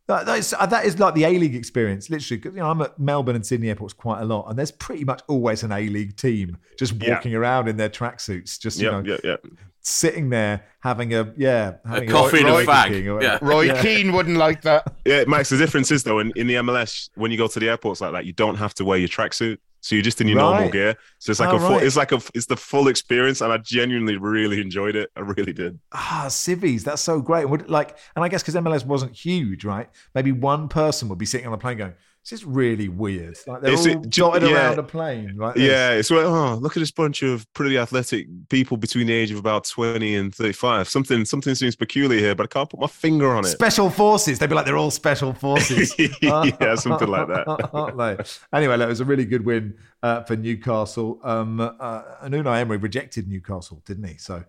That, 0.07 0.25
that, 0.25 0.37
is, 0.37 0.53
uh, 0.53 0.65
that 0.65 0.85
is 0.85 0.99
like 0.99 1.13
the 1.15 1.23
A 1.23 1.29
League 1.39 1.55
experience, 1.55 2.09
literally. 2.09 2.41
'cause, 2.41 2.53
you 2.53 2.59
know, 2.59 2.69
I'm 2.69 2.81
at 2.81 2.99
Melbourne 2.99 3.35
and 3.37 3.45
Sydney 3.45 3.69
airports 3.69 3.93
quite 3.93 4.21
a 4.21 4.25
lot, 4.25 4.47
and 4.49 4.59
there's 4.59 4.71
pretty 4.71 5.05
much 5.05 5.21
always 5.27 5.63
an 5.63 5.71
A 5.71 5.87
League 5.87 6.17
team 6.17 6.57
just 6.77 6.93
Yeah. 7.01 7.13
walking 7.15 7.33
around 7.33 7.69
in 7.69 7.77
their 7.77 7.89
tracksuits, 7.89 8.59
just 8.59 8.79
you 8.79 8.91
Yeah, 8.91 8.99
know, 9.01 9.03
yeah, 9.05 9.17
yeah. 9.23 9.35
sitting 9.81 10.29
there 10.29 10.63
having 10.81 11.13
a 11.13 11.33
yeah, 11.37 11.75
having 11.87 12.09
coffee 12.09 12.39
and 12.39 12.49
a 12.49 12.51
Burger 12.51 12.71
fag. 12.71 12.89
Or 12.91 12.99
Yeah. 12.99 13.13
whatever. 13.13 13.45
Roy 13.45 13.61
Yeah. 13.67 13.81
Keane 13.81 14.11
wouldn't 14.11 14.37
like 14.37 14.61
that. 14.63 14.93
Yeah, 15.05 15.23
Max, 15.27 15.49
the 15.49 15.57
difference 15.57 15.89
is 15.91 16.03
though 16.03 16.19
in, 16.19 16.33
in 16.35 16.47
the 16.47 16.55
MLS 16.55 17.09
when 17.15 17.31
you 17.31 17.37
go 17.37 17.47
to 17.47 17.59
the 17.59 17.69
airports 17.69 18.01
like 18.01 18.11
that, 18.11 18.25
you 18.25 18.33
don't 18.33 18.55
have 18.57 18.73
to 18.75 18.85
wear 18.85 18.97
your 18.97 19.07
tracksuit. 19.09 19.57
So 19.81 19.95
you're 19.95 20.03
just 20.03 20.21
in 20.21 20.27
your 20.27 20.37
normal 20.37 20.69
gear. 20.69 20.95
So 21.19 21.31
it's 21.31 21.39
like 21.39 21.49
Oh, 21.49 21.55
a 21.57 21.59
full, 21.59 21.69
right. 21.71 21.83
it's 21.83 21.95
like 21.97 22.11
a 22.11 22.21
it's 22.33 22.45
the 22.45 22.55
full 22.57 22.87
experience, 22.87 23.41
and 23.41 23.51
I 23.51 23.57
genuinely 23.57 24.17
really 24.17 24.61
enjoyed 24.61 24.95
it. 24.95 25.09
I 25.15 25.21
really 25.21 25.53
did. 25.53 25.79
Ah, 25.91 26.27
civvies, 26.29 26.83
that's 26.83 27.01
so 27.01 27.19
great. 27.21 27.45
Would 27.49 27.69
like, 27.69 27.97
and 28.15 28.23
I 28.23 28.29
guess 28.29 28.41
because 28.43 28.55
MLS 28.55 28.85
wasn't 28.85 29.13
huge, 29.13 29.65
right? 29.65 29.89
Maybe 30.15 30.31
one 30.31 30.69
person 30.69 31.09
would 31.09 31.17
be 31.17 31.25
sitting 31.25 31.47
on 31.47 31.53
a 31.53 31.57
plane 31.57 31.77
going, 31.77 31.93
"This 32.23 32.31
is 32.39 32.45
really 32.45 32.87
weird." 32.89 33.37
Like 33.47 33.61
they're 33.61 33.73
Is 33.73 33.85
all 33.87 33.93
it- 33.93 34.09
dotted 34.09 34.43
yeah. 34.49 34.55
around 34.55 34.79
a 34.79 34.83
plane, 34.83 35.33
right? 35.35 35.55
Yeah, 35.57 35.91
it's 35.91 36.09
like, 36.11 36.25
oh, 36.25 36.55
look 36.55 36.77
at 36.77 36.79
this 36.79 36.91
bunch 36.91 37.23
of 37.23 37.51
pretty 37.53 37.77
athletic 37.77 38.27
people 38.49 38.77
between 38.77 39.07
the 39.07 39.13
age 39.13 39.31
of 39.31 39.37
about 39.37 39.65
twenty 39.65 40.15
and 40.15 40.33
thirty-five. 40.33 40.87
Something 40.87 41.25
something 41.25 41.55
seems 41.55 41.75
peculiar 41.75 42.19
here, 42.19 42.35
but 42.35 42.43
I 42.43 42.47
can't 42.47 42.69
put 42.69 42.79
my 42.79 42.87
finger 42.87 43.29
on 43.35 43.45
it. 43.45 43.49
Special 43.49 43.89
forces. 43.89 44.39
They'd 44.39 44.49
be 44.49 44.55
like, 44.55 44.65
they're 44.65 44.77
all 44.77 44.91
special 44.91 45.33
forces. 45.33 45.93
Yeah, 46.21 46.75
something 46.75 47.07
like 47.07 47.27
that. 47.27 47.69
Aren't 47.73 47.97
they? 47.97 48.17
Anyway, 48.57 48.77
that 48.77 48.87
was 48.87 48.99
a 48.99 49.05
really 49.05 49.25
good 49.25 49.45
win 49.45 49.75
uh, 50.03 50.23
for 50.23 50.35
Newcastle. 50.35 51.19
Um, 51.23 51.59
uh, 51.59 52.01
and 52.21 52.33
Unai 52.33 52.59
Emery 52.61 52.77
rejected 52.77 53.27
Newcastle, 53.27 53.81
didn't 53.85 54.03
he? 54.07 54.17
So, 54.17 54.43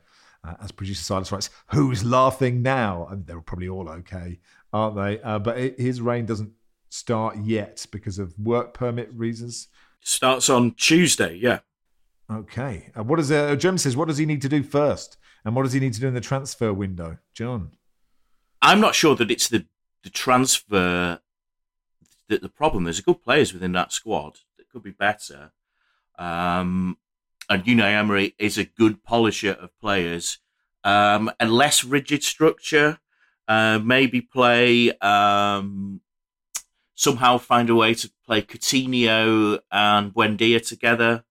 uh, 0.45 0.55
as 0.63 0.73
producer 0.73 1.03
Silas 1.03 1.31
writes, 1.33 1.51
who's 1.69 2.05
laughing 2.05 2.63
now? 2.63 3.07
I 3.11 3.15
mean, 3.15 3.25
they're 3.27 3.41
probably 3.41 3.69
all 3.69 3.89
okay, 3.89 4.41
aren't 4.73 4.97
they? 4.97 5.21
Uh, 5.23 5.39
but 5.39 5.57
it, 5.59 5.81
his 5.81 6.01
reign 6.01 6.27
doesn't 6.27 6.51
start 6.93 7.39
yet 7.39 7.87
because 7.91 8.19
of 8.19 8.39
work 8.39 8.75
permit 8.75 9.11
reasons. 9.15 9.69
Starts 10.01 10.51
on 10.51 10.73
Tuesday, 10.73 11.35
yeah. 11.37 11.61
Okay. 12.31 12.91
Uh, 12.97 13.03
what 13.03 13.17
does 13.17 13.33
uh, 13.33 13.57
Jim 13.57 13.79
says? 13.79 13.97
What 13.97 14.09
does 14.09 14.19
he 14.19 14.27
need 14.27 14.43
to 14.43 14.49
do 14.49 14.63
first, 14.63 15.17
and 15.45 15.57
what 15.57 15.63
does 15.63 15.73
he 15.73 15.81
need 15.81 15.95
to 15.95 16.01
do 16.01 16.09
in 16.09 16.15
the 16.15 16.21
transfer 16.21 16.73
window, 16.73 17.19
John? 17.35 17.73
I'm 18.61 18.81
not 18.81 18.95
sure 18.95 19.17
that 19.17 19.31
it's 19.31 19.49
the, 19.49 19.67
the 20.05 20.11
transfer 20.11 21.21
that 22.29 22.43
the 22.43 22.49
problem. 22.49 22.85
There's 22.85 23.01
good 23.01 23.23
players 23.23 23.53
within 23.53 23.73
that 23.73 23.93
squad 23.93 24.41
that 24.59 24.69
could 24.69 24.83
be 24.83 24.91
better. 24.91 25.53
Um, 26.19 26.99
and 27.49 27.65
Unai 27.65 27.93
Emery 27.93 28.35
is 28.39 28.59
a 28.59 28.65
good 28.65 29.03
polisher 29.03 29.53
of 29.53 29.77
players. 29.81 30.39
Um, 30.85 31.31
a 31.41 31.47
less 31.47 31.85
rigid 31.85 32.23
structure, 32.23 32.99
uh, 33.49 33.79
maybe 33.83 34.21
play 34.21 34.93
um, 34.99 36.01
somehow 37.03 37.37
find 37.37 37.69
a 37.69 37.75
way 37.75 37.95
to 37.95 38.11
play 38.25 38.43
Coutinho 38.43 39.59
and 39.73 40.15
Buendia 40.15 40.65
together. 40.65 41.25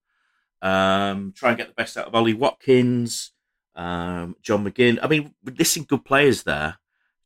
Um, 0.61 1.34
try 1.36 1.49
and 1.49 1.57
get 1.57 1.67
the 1.67 1.74
best 1.74 1.95
out 1.97 2.07
of 2.07 2.13
Ollie 2.13 2.34
Watkins, 2.34 3.32
um, 3.76 4.36
John 4.41 4.65
McGinn. 4.65 4.99
I 5.01 5.07
mean, 5.07 5.34
we're 5.43 5.55
listing 5.55 5.86
good 5.88 6.03
players 6.03 6.43
there. 6.43 6.78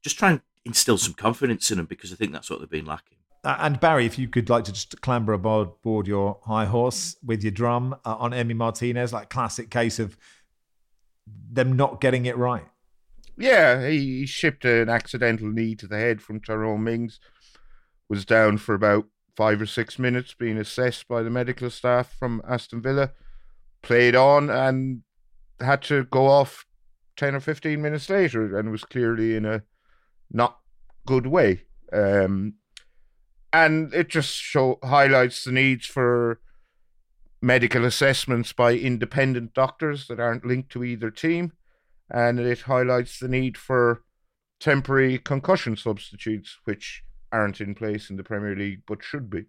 Just 0.04 0.20
try 0.20 0.30
and 0.30 0.42
instill 0.64 1.00
some 1.00 1.16
confidence 1.16 1.72
in 1.72 1.78
them 1.78 1.88
because 1.88 2.14
I 2.14 2.16
think 2.16 2.34
that's 2.34 2.50
what 2.50 2.60
they've 2.60 2.70
been 2.70 2.86
lacking. 2.86 3.18
Uh, 3.44 3.58
and 3.60 3.80
Barry, 3.80 4.06
if 4.06 4.20
you 4.20 4.28
could 4.28 4.50
like 4.50 4.64
to 4.66 4.72
just 4.72 5.02
clamber 5.02 5.34
aboard 5.34 5.70
board 5.82 6.08
your 6.08 6.40
high 6.46 6.66
horse 6.66 7.16
with 7.24 7.44
your 7.44 7.52
drum 7.52 7.96
uh, 8.06 8.16
on 8.16 8.32
Emi 8.32 8.56
Martinez, 8.56 9.12
like 9.12 9.30
classic 9.30 9.72
case 9.72 9.98
of 9.98 10.18
them 11.52 11.74
not 11.74 12.00
getting 12.00 12.28
it 12.28 12.38
right. 12.38 12.66
Yeah, 13.38 13.88
he, 13.88 14.20
he 14.20 14.26
shipped 14.26 14.66
an 14.66 14.88
accidental 14.88 15.52
knee 15.52 15.76
to 15.76 15.88
the 15.88 15.98
head 15.98 16.22
from 16.22 16.40
Tyrone 16.40 16.84
Mings. 16.84 17.20
Was 18.10 18.26
down 18.26 18.58
for 18.58 18.76
about 18.76 19.06
five 19.36 19.62
or 19.62 19.66
six 19.66 19.98
minutes, 19.98 20.34
being 20.34 20.58
assessed 20.58 21.08
by 21.08 21.24
the 21.24 21.30
medical 21.30 21.70
staff 21.70 22.16
from 22.18 22.42
Aston 22.48 22.82
Villa. 22.82 23.12
Played 23.82 24.16
on 24.16 24.50
and 24.50 25.02
had 25.60 25.82
to 25.84 26.06
go 26.06 26.28
off 26.28 26.66
ten 27.18 27.36
or 27.36 27.40
fifteen 27.40 27.82
minutes 27.82 28.10
later, 28.10 28.58
and 28.58 28.72
was 28.72 28.84
clearly 28.84 29.36
in 29.36 29.46
a 29.46 29.64
not 30.32 30.60
good 31.06 31.28
way. 31.28 31.64
Um, 31.94 32.56
and 33.54 33.94
it 33.94 34.10
just 34.10 34.36
show 34.36 34.80
highlights 34.84 35.44
the 35.46 35.52
needs 35.52 35.86
for 35.86 36.42
medical 37.42 37.86
assessments 37.86 38.52
by 38.54 38.74
independent 38.74 39.54
doctors 39.54 40.08
that 40.08 40.20
aren't 40.20 40.46
linked 40.46 40.72
to 40.72 40.84
either 40.84 41.12
team 41.12 41.54
and 42.10 42.40
it 42.40 42.62
highlights 42.62 43.20
the 43.20 43.28
need 43.28 43.58
for 43.58 44.04
temporary 44.60 45.18
concussion 45.18 45.76
substitutes, 45.76 46.58
which 46.66 47.04
aren't 47.32 47.62
in 47.62 47.76
place 47.76 48.10
in 48.10 48.16
the 48.16 48.24
Premier 48.24 48.56
League 48.56 48.82
but 48.88 49.04
should 49.04 49.30
be. 49.30 49.46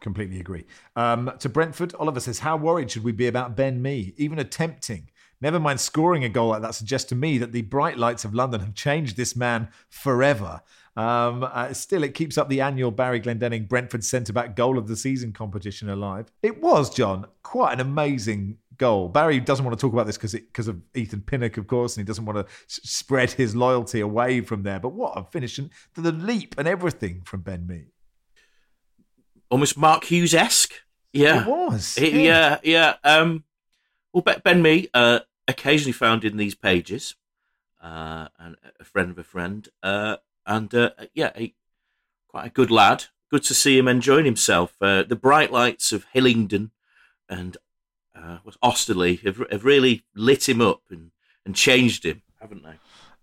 Completely 0.00 0.40
agree. 0.40 0.66
Um, 0.96 1.30
to 1.38 1.48
Brentford, 1.48 1.94
Oliver 1.94 2.18
says, 2.18 2.40
How 2.40 2.56
worried 2.56 2.90
should 2.90 3.04
we 3.04 3.12
be 3.12 3.28
about 3.28 3.56
Ben 3.56 3.80
Mee? 3.80 4.14
Even 4.16 4.40
attempting, 4.40 5.10
never 5.40 5.60
mind 5.60 5.80
scoring 5.80 6.24
a 6.24 6.28
goal 6.28 6.48
like 6.48 6.62
that, 6.62 6.74
suggests 6.74 7.08
to 7.10 7.14
me 7.14 7.38
that 7.38 7.52
the 7.52 7.62
bright 7.62 7.96
lights 7.96 8.24
of 8.24 8.34
London 8.34 8.60
have 8.60 8.74
changed 8.74 9.16
this 9.16 9.36
man 9.36 9.68
forever. 9.88 10.60
Um, 10.96 11.44
uh, 11.44 11.72
still, 11.72 12.02
it 12.02 12.14
keeps 12.14 12.36
up 12.36 12.48
the 12.48 12.60
annual 12.60 12.90
Barry 12.90 13.20
Glendenning 13.20 13.68
Brentford 13.68 14.02
centre 14.02 14.32
back 14.32 14.56
goal 14.56 14.76
of 14.76 14.88
the 14.88 14.96
season 14.96 15.32
competition 15.32 15.88
alive. 15.88 16.32
It 16.42 16.60
was, 16.60 16.92
John, 16.92 17.26
quite 17.44 17.74
an 17.74 17.80
amazing 17.80 18.58
goal. 18.78 19.08
Barry 19.08 19.40
doesn't 19.40 19.64
want 19.64 19.78
to 19.78 19.80
talk 19.80 19.92
about 19.92 20.06
this 20.06 20.16
because 20.16 20.32
because 20.32 20.68
of 20.68 20.80
Ethan 20.94 21.22
Pinnock, 21.22 21.56
of 21.56 21.66
course, 21.66 21.96
and 21.96 22.02
he 22.02 22.06
doesn't 22.06 22.24
want 22.24 22.38
to 22.38 22.44
s- 22.44 22.80
spread 22.84 23.30
his 23.32 23.54
loyalty 23.56 24.00
away 24.00 24.40
from 24.40 24.62
there. 24.62 24.80
But 24.80 24.90
what 24.90 25.12
a 25.16 25.24
finish 25.24 25.58
and 25.58 25.70
the 25.94 26.12
leap 26.12 26.54
and 26.58 26.66
everything 26.68 27.22
from 27.24 27.40
Ben 27.42 27.66
Mee. 27.66 27.86
Almost 29.50 29.76
Mark 29.76 30.04
Hughes 30.04 30.34
esque. 30.34 30.72
Yeah. 31.12 31.42
It 31.42 31.46
was. 31.48 31.94
He- 31.96 32.24
yeah, 32.24 32.58
yeah. 32.62 32.94
Um, 33.04 33.44
well, 34.12 34.22
Ben, 34.22 34.40
ben 34.42 34.62
Mee, 34.62 34.88
uh, 34.94 35.20
occasionally 35.46 35.92
found 35.92 36.24
in 36.24 36.36
these 36.36 36.54
pages, 36.54 37.14
uh, 37.82 38.28
and 38.38 38.56
a 38.80 38.84
friend 38.84 39.10
of 39.10 39.18
a 39.18 39.24
friend, 39.24 39.68
uh, 39.82 40.16
and 40.46 40.74
uh, 40.74 40.90
yeah, 41.14 41.32
he, 41.36 41.54
quite 42.28 42.46
a 42.46 42.50
good 42.50 42.70
lad. 42.70 43.04
Good 43.30 43.44
to 43.44 43.54
see 43.54 43.78
him 43.78 43.88
enjoying 43.88 44.24
himself. 44.26 44.76
Uh, 44.80 45.02
the 45.02 45.16
bright 45.16 45.50
lights 45.52 45.92
of 45.92 46.04
Hillingdon 46.12 46.70
and 47.28 47.56
uh, 48.22 48.38
was 48.44 48.56
Osterley 48.62 49.16
have, 49.24 49.42
have 49.50 49.64
really 49.64 50.04
lit 50.14 50.48
him 50.48 50.60
up 50.60 50.82
and, 50.90 51.10
and 51.44 51.54
changed 51.54 52.04
him, 52.04 52.22
haven't 52.40 52.62
they? 52.62 52.74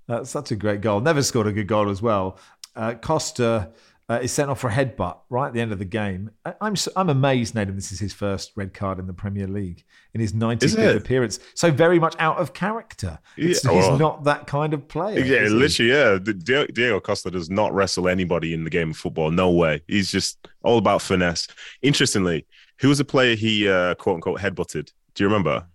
That's 0.08 0.30
such 0.30 0.52
a 0.52 0.56
great 0.56 0.82
goal. 0.82 1.00
Never 1.02 1.22
scored 1.22 1.48
a 1.48 1.52
good 1.52 1.68
goal 1.68 1.90
as 1.90 2.02
well. 2.02 2.38
Uh, 2.76 2.96
Costa 2.96 3.70
uh, 4.10 4.20
is 4.24 4.32
sent 4.32 4.50
off 4.50 4.60
for 4.60 4.70
a 4.70 4.74
headbutt 4.74 5.18
right 5.30 5.48
at 5.48 5.54
the 5.54 5.62
end 5.62 5.72
of 5.72 5.78
the 5.78 5.86
game. 5.86 6.32
I, 6.44 6.56
I'm 6.62 6.74
s- 6.74 6.88
I'm 6.96 7.10
amazed, 7.10 7.54
Nedum. 7.54 7.76
This 7.76 7.92
is 7.92 8.00
his 8.00 8.12
first 8.12 8.52
red 8.56 8.74
card 8.74 8.98
in 8.98 9.06
the 9.06 9.14
Premier 9.14 9.48
League 9.48 9.84
in 10.16 10.20
his 10.22 10.34
95th 10.34 10.96
appearance. 10.98 11.40
So 11.54 11.70
very 11.70 12.00
much 12.00 12.16
out 12.18 12.38
of 12.38 12.54
character. 12.54 13.20
It's- 13.38 13.64
Yeah, 13.64 13.72
he's 13.74 13.84
well- 13.86 14.00
not 14.00 14.24
that 14.24 14.48
kind 14.48 14.74
of 14.74 14.88
player. 14.88 15.20
Yeah, 15.20 15.48
literally, 15.50 15.92
yeah. 15.92 16.18
Diego, 16.18 16.66
Diego 16.74 17.00
Costa 17.00 17.30
does 17.30 17.52
not 17.52 17.72
wrestle 17.76 18.08
anybody 18.08 18.56
in 18.56 18.64
the 18.64 18.72
game 18.72 18.90
of 18.92 18.98
football. 18.98 19.30
No 19.30 19.52
way. 19.52 19.84
He's 19.88 20.10
just 20.12 20.48
all 20.64 20.80
about 20.80 21.04
finesse. 21.04 21.48
Interestingly, 21.84 22.48
who 22.80 22.90
was 22.90 22.98
the 22.98 23.06
player 23.06 23.36
he 23.36 23.68
uh, 23.68 23.96
quote 23.96 24.16
unquote 24.16 24.40
headbutted? 24.40 24.92
Do 25.16 25.24
you 25.24 25.28
remember? 25.28 25.68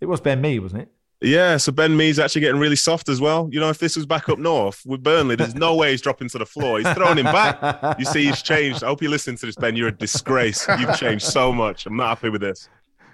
It 0.00 0.06
was 0.06 0.20
Ben 0.20 0.40
Mee, 0.40 0.58
wasn't 0.58 0.82
it? 0.82 0.88
Yeah, 1.22 1.58
so 1.58 1.70
Ben 1.70 1.94
Mee's 1.94 2.18
actually 2.18 2.40
getting 2.40 2.58
really 2.58 2.76
soft 2.76 3.10
as 3.10 3.20
well. 3.20 3.46
You 3.52 3.60
know, 3.60 3.68
if 3.68 3.78
this 3.78 3.94
was 3.94 4.06
back 4.06 4.30
up 4.30 4.38
north 4.38 4.82
with 4.86 5.02
Burnley, 5.02 5.36
there's 5.36 5.54
no 5.54 5.74
way 5.74 5.90
he's 5.90 6.00
dropping 6.00 6.30
to 6.30 6.38
the 6.38 6.46
floor. 6.46 6.78
He's 6.78 6.90
throwing 6.94 7.18
him 7.18 7.26
back. 7.26 7.98
You 7.98 8.06
see, 8.06 8.24
he's 8.24 8.40
changed. 8.40 8.82
I 8.82 8.86
hope 8.86 9.02
you're 9.02 9.10
listening 9.10 9.36
to 9.36 9.46
this, 9.46 9.54
Ben. 9.54 9.76
You're 9.76 9.88
a 9.88 9.92
disgrace. 9.92 10.66
You've 10.78 10.96
changed 10.96 11.26
so 11.26 11.52
much. 11.52 11.84
I'm 11.84 11.96
not 11.96 12.08
happy 12.08 12.30
with 12.30 12.40
this. 12.40 12.70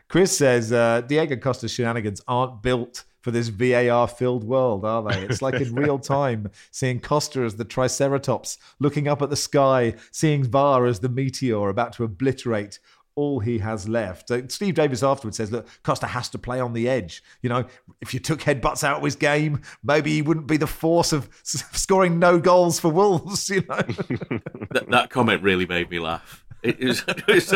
Chris 0.08 0.36
says 0.36 0.72
uh, 0.72 1.00
Diego 1.00 1.34
Costa's 1.34 1.72
shenanigans 1.72 2.20
aren't 2.28 2.62
built 2.62 3.02
for 3.26 3.32
this 3.32 3.48
VAR 3.48 4.06
filled 4.06 4.44
world, 4.44 4.84
are 4.84 5.02
they? 5.02 5.22
It's 5.22 5.42
like 5.42 5.54
in 5.54 5.74
real 5.74 5.98
time 5.98 6.48
seeing 6.70 7.00
Costa 7.00 7.40
as 7.40 7.56
the 7.56 7.64
Triceratops 7.64 8.56
looking 8.78 9.08
up 9.08 9.20
at 9.20 9.30
the 9.30 9.36
sky, 9.36 9.96
seeing 10.12 10.44
VAR 10.44 10.86
as 10.86 11.00
the 11.00 11.08
meteor 11.08 11.68
about 11.68 11.92
to 11.94 12.04
obliterate 12.04 12.78
all 13.16 13.40
he 13.40 13.58
has 13.58 13.88
left. 13.88 14.30
Uh, 14.30 14.46
Steve 14.48 14.74
Davis 14.74 15.02
afterwards 15.02 15.38
says, 15.38 15.50
look, 15.50 15.66
Costa 15.82 16.06
has 16.06 16.28
to 16.28 16.38
play 16.38 16.60
on 16.60 16.72
the 16.74 16.88
edge. 16.88 17.22
You 17.42 17.48
know, 17.48 17.64
if 18.00 18.14
you 18.14 18.20
took 18.20 18.40
headbutts 18.40 18.84
out 18.84 18.98
of 18.98 19.02
his 19.02 19.16
game, 19.16 19.62
maybe 19.82 20.12
he 20.12 20.22
wouldn't 20.22 20.46
be 20.46 20.58
the 20.58 20.66
force 20.66 21.12
of 21.12 21.28
scoring 21.42 22.18
no 22.18 22.38
goals 22.38 22.78
for 22.78 22.90
Wolves, 22.90 23.48
you 23.50 23.62
know. 23.68 23.76
that, 24.70 24.86
that 24.90 25.10
comment 25.10 25.42
really 25.42 25.66
made 25.66 25.90
me 25.90 25.98
laugh. 25.98 26.44
It 26.62 26.78
is. 26.80 27.02
it 27.08 27.26
was- 27.26 27.54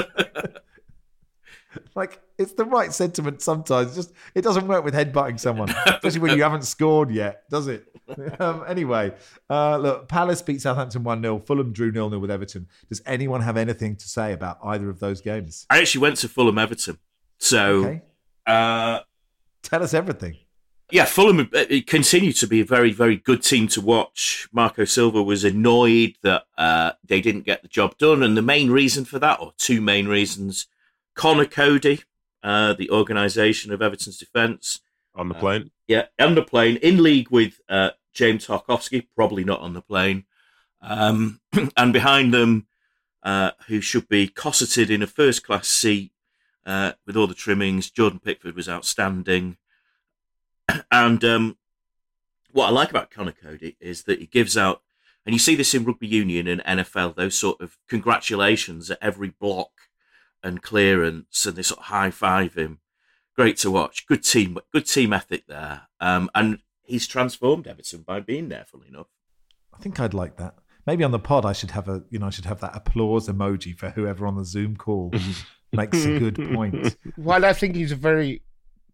like 1.94 2.20
it's 2.38 2.52
the 2.54 2.64
right 2.64 2.92
sentiment 2.92 3.42
sometimes. 3.42 3.94
Just 3.94 4.12
it 4.34 4.42
doesn't 4.42 4.66
work 4.66 4.84
with 4.84 4.94
headbutting 4.94 5.38
someone, 5.38 5.70
especially 5.86 6.20
when 6.20 6.36
you 6.36 6.42
haven't 6.42 6.64
scored 6.64 7.10
yet, 7.10 7.48
does 7.48 7.68
it? 7.68 7.86
Um, 8.40 8.64
anyway, 8.66 9.12
uh, 9.48 9.76
look, 9.78 10.08
Palace 10.08 10.42
beat 10.42 10.60
Southampton 10.60 11.02
one 11.04 11.22
0 11.22 11.38
Fulham 11.40 11.72
drew 11.72 11.92
0 11.92 12.08
0 12.08 12.18
with 12.20 12.30
Everton. 12.30 12.66
Does 12.88 13.02
anyone 13.06 13.40
have 13.42 13.56
anything 13.56 13.96
to 13.96 14.08
say 14.08 14.32
about 14.32 14.58
either 14.64 14.88
of 14.90 14.98
those 15.00 15.20
games? 15.20 15.66
I 15.70 15.78
actually 15.78 16.00
went 16.02 16.16
to 16.18 16.28
Fulham 16.28 16.58
Everton. 16.58 16.98
So, 17.38 17.84
Okay. 17.84 18.02
uh, 18.46 19.00
Tell 19.62 19.82
us 19.82 19.92
everything. 19.94 20.36
yeah, 20.90 21.04
Fulham 21.04 21.40
uh, 21.40 21.46
it 21.68 21.86
continued 21.86 22.36
to 22.36 22.46
be 22.46 22.60
a 22.60 22.64
very, 22.64 22.92
very 22.92 23.16
good 23.16 23.42
team 23.42 23.68
to 23.68 23.80
watch. 23.80 24.48
Marco 24.52 24.84
Silva 24.84 25.22
was 25.22 25.44
annoyed 25.44 26.14
that 26.22 26.44
uh, 26.58 26.92
they 27.06 27.20
didn't 27.20 27.44
get 27.44 27.62
the 27.62 27.68
job 27.68 27.96
done. 27.98 28.22
And 28.22 28.36
the 28.36 28.42
main 28.42 28.70
reason 28.70 29.04
for 29.04 29.18
that, 29.18 29.38
or 29.40 29.52
two 29.58 29.80
main 29.80 30.08
reasons, 30.08 30.66
Conor 31.14 31.44
Coady, 31.46 32.00
uh, 32.42 32.72
the 32.74 32.90
organisation 32.90 33.72
of 33.72 33.82
Everton's 33.82 34.16
defence, 34.18 34.80
On 35.14 35.28
the 35.28 35.34
plane. 35.34 35.70
yeah, 35.86 36.06
on 36.18 36.34
the 36.34 36.42
plane, 36.42 36.76
in 36.76 37.02
league 37.02 37.30
with 37.30 37.60
uh, 37.68 37.90
James 38.12 38.46
Tarkowski, 38.46 39.06
probably 39.14 39.44
not 39.44 39.60
on 39.60 39.74
the 39.74 39.82
plane. 39.82 40.24
Um, 40.82 41.40
and 41.76 41.92
behind 41.92 42.32
them, 42.32 42.66
uh, 43.22 43.52
who 43.66 43.80
should 43.80 44.08
be 44.08 44.28
cosseted 44.28 44.90
in 44.90 45.02
a 45.02 45.06
first 45.06 45.44
class 45.44 45.68
seat 45.68 46.12
uh, 46.64 46.92
with 47.06 47.16
all 47.16 47.26
the 47.26 47.34
trimmings. 47.34 47.90
Jordan 47.90 48.20
Pickford 48.20 48.56
was 48.56 48.68
outstanding. 48.68 49.56
and 50.90 51.24
um, 51.24 51.58
what 52.52 52.66
I 52.66 52.70
like 52.70 52.90
about 52.90 53.10
Conor 53.10 53.32
Coady 53.32 53.76
is 53.80 54.04
that 54.04 54.20
he 54.20 54.26
gives 54.26 54.56
out, 54.56 54.82
and 55.26 55.34
you 55.34 55.38
see 55.38 55.54
this 55.54 55.74
in 55.74 55.84
rugby 55.84 56.08
union 56.08 56.46
and 56.46 56.62
NFL, 56.62 57.14
those 57.14 57.36
sort 57.36 57.60
of 57.60 57.76
congratulations 57.88 58.90
at 58.90 58.98
every 59.02 59.28
block 59.28 59.70
and 60.42 60.62
clearance, 60.62 61.44
and 61.44 61.56
they 61.56 61.62
sort 61.62 61.80
of 61.80 61.86
high 61.86 62.10
five 62.10 62.54
him 62.54 62.80
great 63.40 63.56
to 63.56 63.70
watch. 63.70 64.06
Good 64.06 64.22
team, 64.22 64.58
good 64.70 64.86
team 64.86 65.14
ethic 65.14 65.46
there. 65.46 65.88
Um, 65.98 66.30
and 66.34 66.58
he's 66.90 67.06
transformed 67.06 67.66
Everton 67.66 68.02
by 68.02 68.20
being 68.20 68.48
there. 68.48 68.64
Funnily 68.66 68.88
enough, 68.88 69.08
I 69.74 69.78
think 69.78 69.98
I'd 70.00 70.14
like 70.14 70.36
that. 70.36 70.54
Maybe 70.86 71.04
on 71.04 71.10
the 71.10 71.18
pod, 71.18 71.44
I 71.44 71.52
should 71.52 71.72
have 71.72 71.88
a 71.88 72.02
you 72.10 72.18
know 72.18 72.26
I 72.26 72.30
should 72.30 72.46
have 72.46 72.60
that 72.60 72.76
applause 72.76 73.28
emoji 73.28 73.76
for 73.76 73.90
whoever 73.90 74.26
on 74.26 74.36
the 74.36 74.44
Zoom 74.44 74.76
call 74.76 75.12
makes 75.72 76.04
a 76.04 76.18
good 76.18 76.36
point. 76.52 76.96
While 77.16 77.44
I 77.44 77.52
think 77.52 77.76
he's 77.76 77.92
a 77.92 77.96
very 77.96 78.42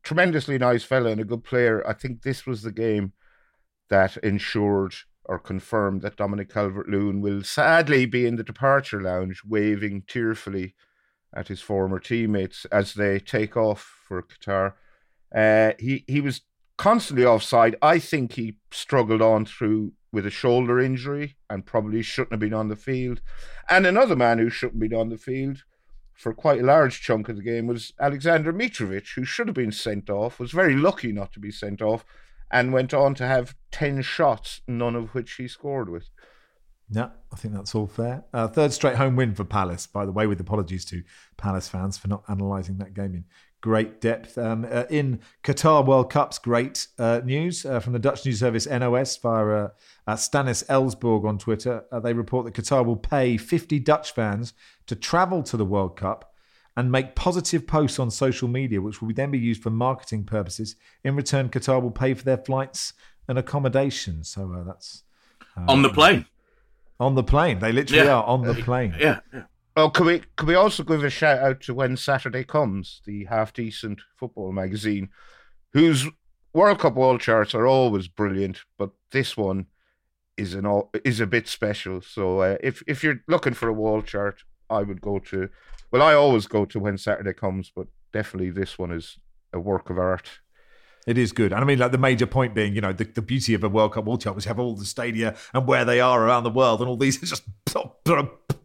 tremendously 0.03 0.59
nice 0.59 0.85
fellow 0.85 1.11
and 1.11 1.21
a 1.21 1.25
good 1.25 1.45
player, 1.45 1.87
I 1.87 1.93
think 1.93 2.23
this 2.23 2.47
was 2.47 2.63
the 2.63 2.73
game 2.73 3.13
that 3.89 4.17
ensured 4.19 4.95
or 5.25 5.39
confirmed 5.39 6.03
that 6.03 6.17
Dominic 6.17 6.53
Calvert 6.53 6.89
Lewin 6.89 7.21
will 7.21 7.43
sadly 7.43 8.07
be 8.07 8.27
in 8.27 8.37
the 8.37 8.45
departure 8.45 9.01
lounge 9.01 9.43
waving 9.45 10.05
tearfully 10.07 10.75
at 11.35 11.49
his 11.49 11.61
former 11.61 11.99
teammates 11.99 12.65
as 12.67 12.95
they 12.95 13.19
take 13.19 13.57
off 13.57 14.01
for 14.07 14.23
Qatar. 14.23 14.75
Uh, 15.35 15.73
he, 15.79 16.05
he 16.07 16.21
was 16.21 16.43
constantly 16.77 17.25
offside. 17.25 17.77
I 17.83 17.99
think 17.99 18.33
he 18.33 18.57
struggled 18.71 19.23
on 19.23 19.45
through 19.45 19.93
with 20.13 20.27
a 20.27 20.31
shoulder 20.31 20.81
injury 20.81 21.37
and 21.51 21.67
probably 21.67 22.03
shouldn't 22.03 22.33
have 22.33 22.41
been 22.41 22.55
on 22.55 22.69
the 22.69 22.77
field. 22.77 23.21
And 23.69 23.87
another 23.87 24.17
man 24.17 24.39
who 24.39 24.51
shouldn't 24.51 24.83
have 24.83 24.91
been 24.91 24.99
on 24.99 25.09
the 25.09 25.19
field 25.19 25.65
for 26.15 26.33
quite 26.33 26.61
a 26.61 26.65
large 26.65 27.03
chunk 27.03 27.29
of 27.29 27.37
the 27.37 27.43
game 27.43 27.67
was 27.67 27.93
Aleksandar 28.01 28.55
Mitrovic, 28.55 29.15
who 29.15 29.25
should 29.25 29.49
have 29.49 29.55
been 29.55 29.73
sent 29.73 30.09
off, 30.09 30.41
was 30.41 30.53
very 30.53 30.75
lucky 30.75 31.13
not 31.13 31.33
to 31.35 31.41
be 31.41 31.51
sent 31.51 31.83
off, 31.83 32.05
and 32.51 32.73
went 32.73 32.95
on 32.95 33.15
to 33.17 33.27
have 33.27 33.55
10 33.73 34.03
shots, 34.03 34.63
none 34.67 34.97
of 34.97 35.15
which 35.15 35.35
he 35.35 35.47
scored 35.47 35.91
with. 35.91 36.09
Yeah, 36.89 37.09
I 37.33 37.37
think 37.37 37.53
that's 37.53 37.75
all 37.75 37.89
fair. 37.89 38.25
Uh, 38.33 38.47
third 38.47 38.73
straight 38.73 38.97
home 38.97 39.17
win 39.17 39.35
for 39.35 39.45
Palace, 39.45 39.87
by 39.87 40.07
the 40.07 40.13
way, 40.13 40.27
with 40.27 40.41
apologies 40.41 40.85
to 40.87 41.03
Palace 41.37 41.69
fans 41.69 41.99
for 41.99 42.09
not 42.09 42.23
analysing 42.29 42.79
that 42.79 42.95
game 42.95 43.15
in 43.15 43.25
great 43.61 44.01
depth. 44.01 44.39
Um, 44.39 44.67
uh, 44.71 44.85
in 44.91 45.21
Qatar 45.43 45.85
World 45.85 46.11
Cup's 46.11 46.39
great 46.39 46.87
uh, 46.99 47.21
news 47.25 47.65
uh, 47.67 47.81
from 47.81 47.93
the 47.93 47.99
Dutch 47.99 48.25
news 48.25 48.41
service 48.41 48.67
NOS 48.67 49.17
via 49.17 49.47
uh, 50.07 50.15
Stanis 50.17 50.65
Elsborg 50.67 51.27
on 51.27 51.39
Twitter. 51.39 51.85
Uh, 51.91 52.01
they 52.01 52.13
report 52.13 52.45
that 52.47 52.55
Qatar 52.55 52.85
will 52.85 52.97
pay 52.97 53.37
50 53.37 53.79
Dutch 53.81 54.13
fans 54.13 54.53
to 54.87 54.95
travel 54.95 55.43
to 55.45 55.57
the 55.57 55.65
World 55.65 55.97
Cup 55.97 56.33
and 56.77 56.93
make 56.93 57.15
positive 57.15 57.67
posts 57.67 57.99
on 57.99 58.11
social 58.11 58.49
media, 58.49 58.81
which 58.83 59.01
will 59.01 59.13
then 59.15 59.31
be 59.31 59.39
used 59.39 59.63
for 59.63 59.71
marketing 59.71 60.25
purposes. 60.25 60.77
In 61.03 61.17
return, 61.17 61.49
Qatar 61.49 61.83
will 61.83 61.91
pay 61.91 62.13
for 62.15 62.23
their 62.25 62.37
flights 62.37 62.93
and 63.27 63.39
accommodation. 63.39 64.23
So 64.25 64.53
uh, 64.53 64.63
that's 64.65 65.03
on 65.67 65.81
the 65.83 65.89
plane. 65.89 66.27
on 67.01 67.15
the 67.15 67.25
plane. 67.25 67.59
They 67.61 67.73
literally 67.73 68.05
Yeah. 68.05 68.17
are 68.17 68.25
on 68.25 68.43
the 68.43 68.55
plane. 68.55 68.95
Yeah, 69.01 69.21
yeah. 69.33 69.45
Oh, 69.79 69.91
can 69.91 70.07
we 70.07 70.23
can 70.37 70.49
we 70.49 70.55
also 70.55 70.83
give 70.83 71.05
a 71.05 71.11
shout 71.11 71.39
out 71.39 71.61
to 71.63 71.75
When 71.75 71.99
Saturday 71.99 72.45
Comes, 72.45 73.03
the 73.05 73.27
half 73.27 73.53
decent 73.53 74.01
football 74.17 74.51
magazine, 74.51 75.11
whose 75.75 76.07
World 76.55 76.79
Cup 76.79 76.95
wall 76.95 77.19
charts 77.19 77.55
are 77.55 77.67
always 77.67 78.09
brilliant, 78.09 78.61
but 78.79 78.91
this 79.11 79.37
one 79.37 79.67
is 80.39 80.55
an 80.55 80.65
all, 80.65 80.91
is 81.05 81.21
a 81.21 81.27
bit 81.27 81.47
special. 81.47 82.01
So 82.01 82.41
uh, 82.41 82.57
if 82.63 82.83
if 82.87 83.05
you're 83.05 83.21
looking 83.29 83.53
for 83.53 83.69
a 83.69 83.75
wall 83.75 84.01
chart, 84.01 84.45
I 84.71 84.83
would 84.83 85.03
go 85.03 85.19
to. 85.19 85.51
Well, 85.93 86.03
I 86.03 86.15
always 86.15 86.47
go 86.47 86.65
to 86.65 86.81
When 86.81 86.97
Saturday 86.97 87.35
Comes, 87.35 87.71
but 87.75 87.87
definitely 88.15 88.51
this 88.51 88.79
one 88.79 88.93
is 88.93 89.19
a 89.53 89.61
work 89.61 89.91
of 89.91 89.99
art. 89.99 90.41
It 91.07 91.19
is 91.19 91.33
good. 91.33 91.53
And 91.53 91.61
I 91.61 91.65
mean, 91.65 91.79
like 91.79 91.93
the 91.93 91.99
major 91.99 92.27
point 92.27 92.55
being, 92.55 92.75
you 92.75 92.81
know, 92.81 92.95
the, 92.95 93.05
the 93.05 93.23
beauty 93.23 93.53
of 93.53 93.63
a 93.63 93.69
World 93.69 93.93
Cup 93.93 94.07
wall 94.07 94.17
chart 94.17 94.39
is 94.39 94.47
you 94.47 94.49
have 94.49 94.59
all 94.59 94.75
the 94.75 94.87
stadia 94.87 95.37
and 95.53 95.67
where 95.67 95.85
they 95.85 96.01
are 96.01 96.25
around 96.25 96.45
the 96.45 96.51
world, 96.51 96.81
and 96.81 96.89
all 96.89 96.97
these 96.97 97.23
are 97.23 97.27
just 97.27 97.45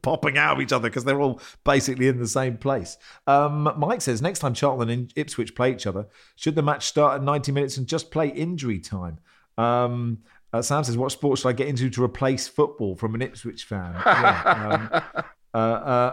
popping 0.02 0.38
out 0.38 0.56
of 0.56 0.62
each 0.62 0.72
other 0.72 0.89
because 0.89 1.04
they're 1.04 1.22
all 1.22 1.41
basically 1.64 2.08
in 2.08 2.20
the 2.20 2.28
same 2.28 2.58
place. 2.58 2.97
Um, 3.28 3.72
Mike 3.78 4.02
says 4.02 4.22
next 4.22 4.39
time 4.39 4.54
Charlton 4.54 4.89
and 4.89 5.14
Ipswich 5.16 5.56
play 5.56 5.72
each 5.72 5.88
other, 5.88 6.08
should 6.36 6.56
the 6.56 6.62
match 6.62 6.88
start 6.88 7.16
at 7.16 7.24
90 7.24 7.52
minutes 7.52 7.78
and 7.78 7.88
just 7.88 8.12
play 8.12 8.30
injury 8.30 8.80
time? 8.80 9.20
Um, 9.58 10.20
uh, 10.54 10.62
Sam 10.62 10.84
says, 10.84 10.97
what 10.97 11.12
sport 11.12 11.39
should 11.39 11.47
I 11.47 11.54
get 11.54 11.68
into 11.68 11.89
to 11.89 12.04
replace 12.04 12.47
football 12.47 12.95
from 12.95 13.16
an 13.16 13.22
Ipswich 13.22 13.64
fan? 13.64 13.95
Yeah, 14.06 14.89
um, 15.14 15.24
uh, 15.54 15.58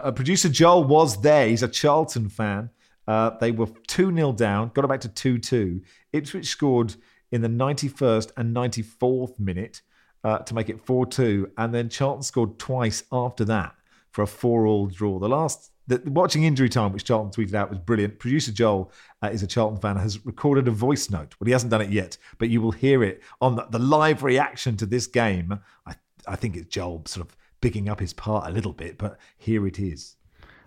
uh, 0.03 0.11
producer 0.11 0.49
Joel 0.49 0.83
was 0.83 1.21
there. 1.21 1.47
He's 1.47 1.63
a 1.63 1.67
Charlton 1.67 2.29
fan. 2.29 2.69
Uh, 3.07 3.31
they 3.39 3.51
were 3.51 3.67
2 3.87 4.13
0 4.13 4.33
down, 4.33 4.71
got 4.73 4.85
it 4.85 4.89
back 4.89 5.01
to 5.01 5.09
2 5.09 5.39
2. 5.39 5.81
Ipswich 6.13 6.47
scored 6.47 6.95
in 7.31 7.41
the 7.41 7.47
91st 7.47 8.31
and 8.37 8.55
94th 8.55 9.39
minute 9.39 9.81
uh, 10.23 10.39
to 10.39 10.53
make 10.53 10.69
it 10.69 10.85
4 10.85 11.05
2. 11.05 11.51
And 11.57 11.73
then 11.73 11.89
Charlton 11.89 12.23
scored 12.23 12.59
twice 12.59 13.03
after 13.11 13.45
that 13.45 13.75
for 14.11 14.23
a 14.23 14.27
4 14.27 14.65
all 14.65 14.87
draw. 14.87 15.19
The 15.19 15.29
last. 15.29 15.71
The, 15.87 15.99
watching 16.05 16.43
injury 16.43 16.69
time, 16.69 16.93
which 16.93 17.03
Charlton 17.03 17.31
tweeted 17.31 17.55
out, 17.55 17.71
was 17.71 17.79
brilliant. 17.79 18.19
Producer 18.19 18.51
Joel 18.51 18.91
uh, 19.23 19.29
is 19.29 19.41
a 19.41 19.47
Charlton 19.47 19.79
fan, 19.79 19.97
has 19.97 20.23
recorded 20.23 20.67
a 20.67 20.71
voice 20.71 21.09
note. 21.09 21.33
Well, 21.39 21.47
he 21.47 21.51
hasn't 21.51 21.71
done 21.71 21.81
it 21.81 21.89
yet, 21.89 22.15
but 22.37 22.49
you 22.49 22.61
will 22.61 22.71
hear 22.71 23.03
it 23.03 23.23
on 23.41 23.55
the, 23.55 23.65
the 23.71 23.79
live 23.79 24.21
reaction 24.21 24.77
to 24.77 24.85
this 24.85 25.07
game. 25.07 25.59
I, 25.87 25.95
I 26.27 26.35
think 26.35 26.55
it's 26.55 26.67
Joel 26.67 27.01
sort 27.07 27.25
of 27.25 27.35
picking 27.61 27.89
up 27.89 27.99
his 27.99 28.13
part 28.13 28.47
a 28.47 28.53
little 28.53 28.71
bit, 28.71 28.99
but 28.99 29.17
here 29.37 29.65
it 29.65 29.79
is. 29.79 30.15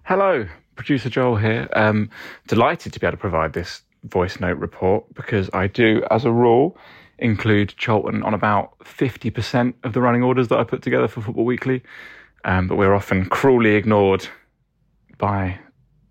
Hello, 0.04 0.46
producer 0.74 1.08
Joel 1.08 1.36
here. 1.36 1.68
Um, 1.74 2.10
delighted 2.48 2.92
to 2.92 2.98
be 2.98 3.06
able 3.06 3.16
to 3.16 3.20
provide 3.20 3.52
this 3.52 3.82
voice 4.04 4.40
note 4.40 4.58
report 4.58 5.04
because 5.14 5.48
I 5.52 5.68
do, 5.68 6.02
as 6.10 6.24
a 6.24 6.32
rule, 6.32 6.76
include 7.18 7.74
Charlton 7.76 8.22
on 8.24 8.34
about 8.34 8.78
50% 8.80 9.74
of 9.84 9.92
the 9.92 10.00
running 10.00 10.22
orders 10.22 10.48
that 10.48 10.58
I 10.58 10.64
put 10.64 10.82
together 10.82 11.08
for 11.08 11.20
Football 11.20 11.44
Weekly. 11.44 11.82
Um, 12.44 12.66
but 12.66 12.76
we're 12.76 12.94
often 12.94 13.26
cruelly 13.26 13.74
ignored 13.74 14.26
by 15.18 15.58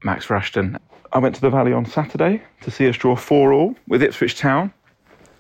Max 0.03 0.27
Rushden. 0.27 0.77
I 1.13 1.19
went 1.19 1.35
to 1.35 1.41
the 1.41 1.49
Valley 1.49 1.73
on 1.73 1.85
Saturday 1.85 2.41
to 2.61 2.71
see 2.71 2.87
us 2.87 2.95
draw 2.95 3.15
4 3.15 3.51
all 3.51 3.75
with 3.87 4.01
Ipswich 4.01 4.37
Town. 4.37 4.73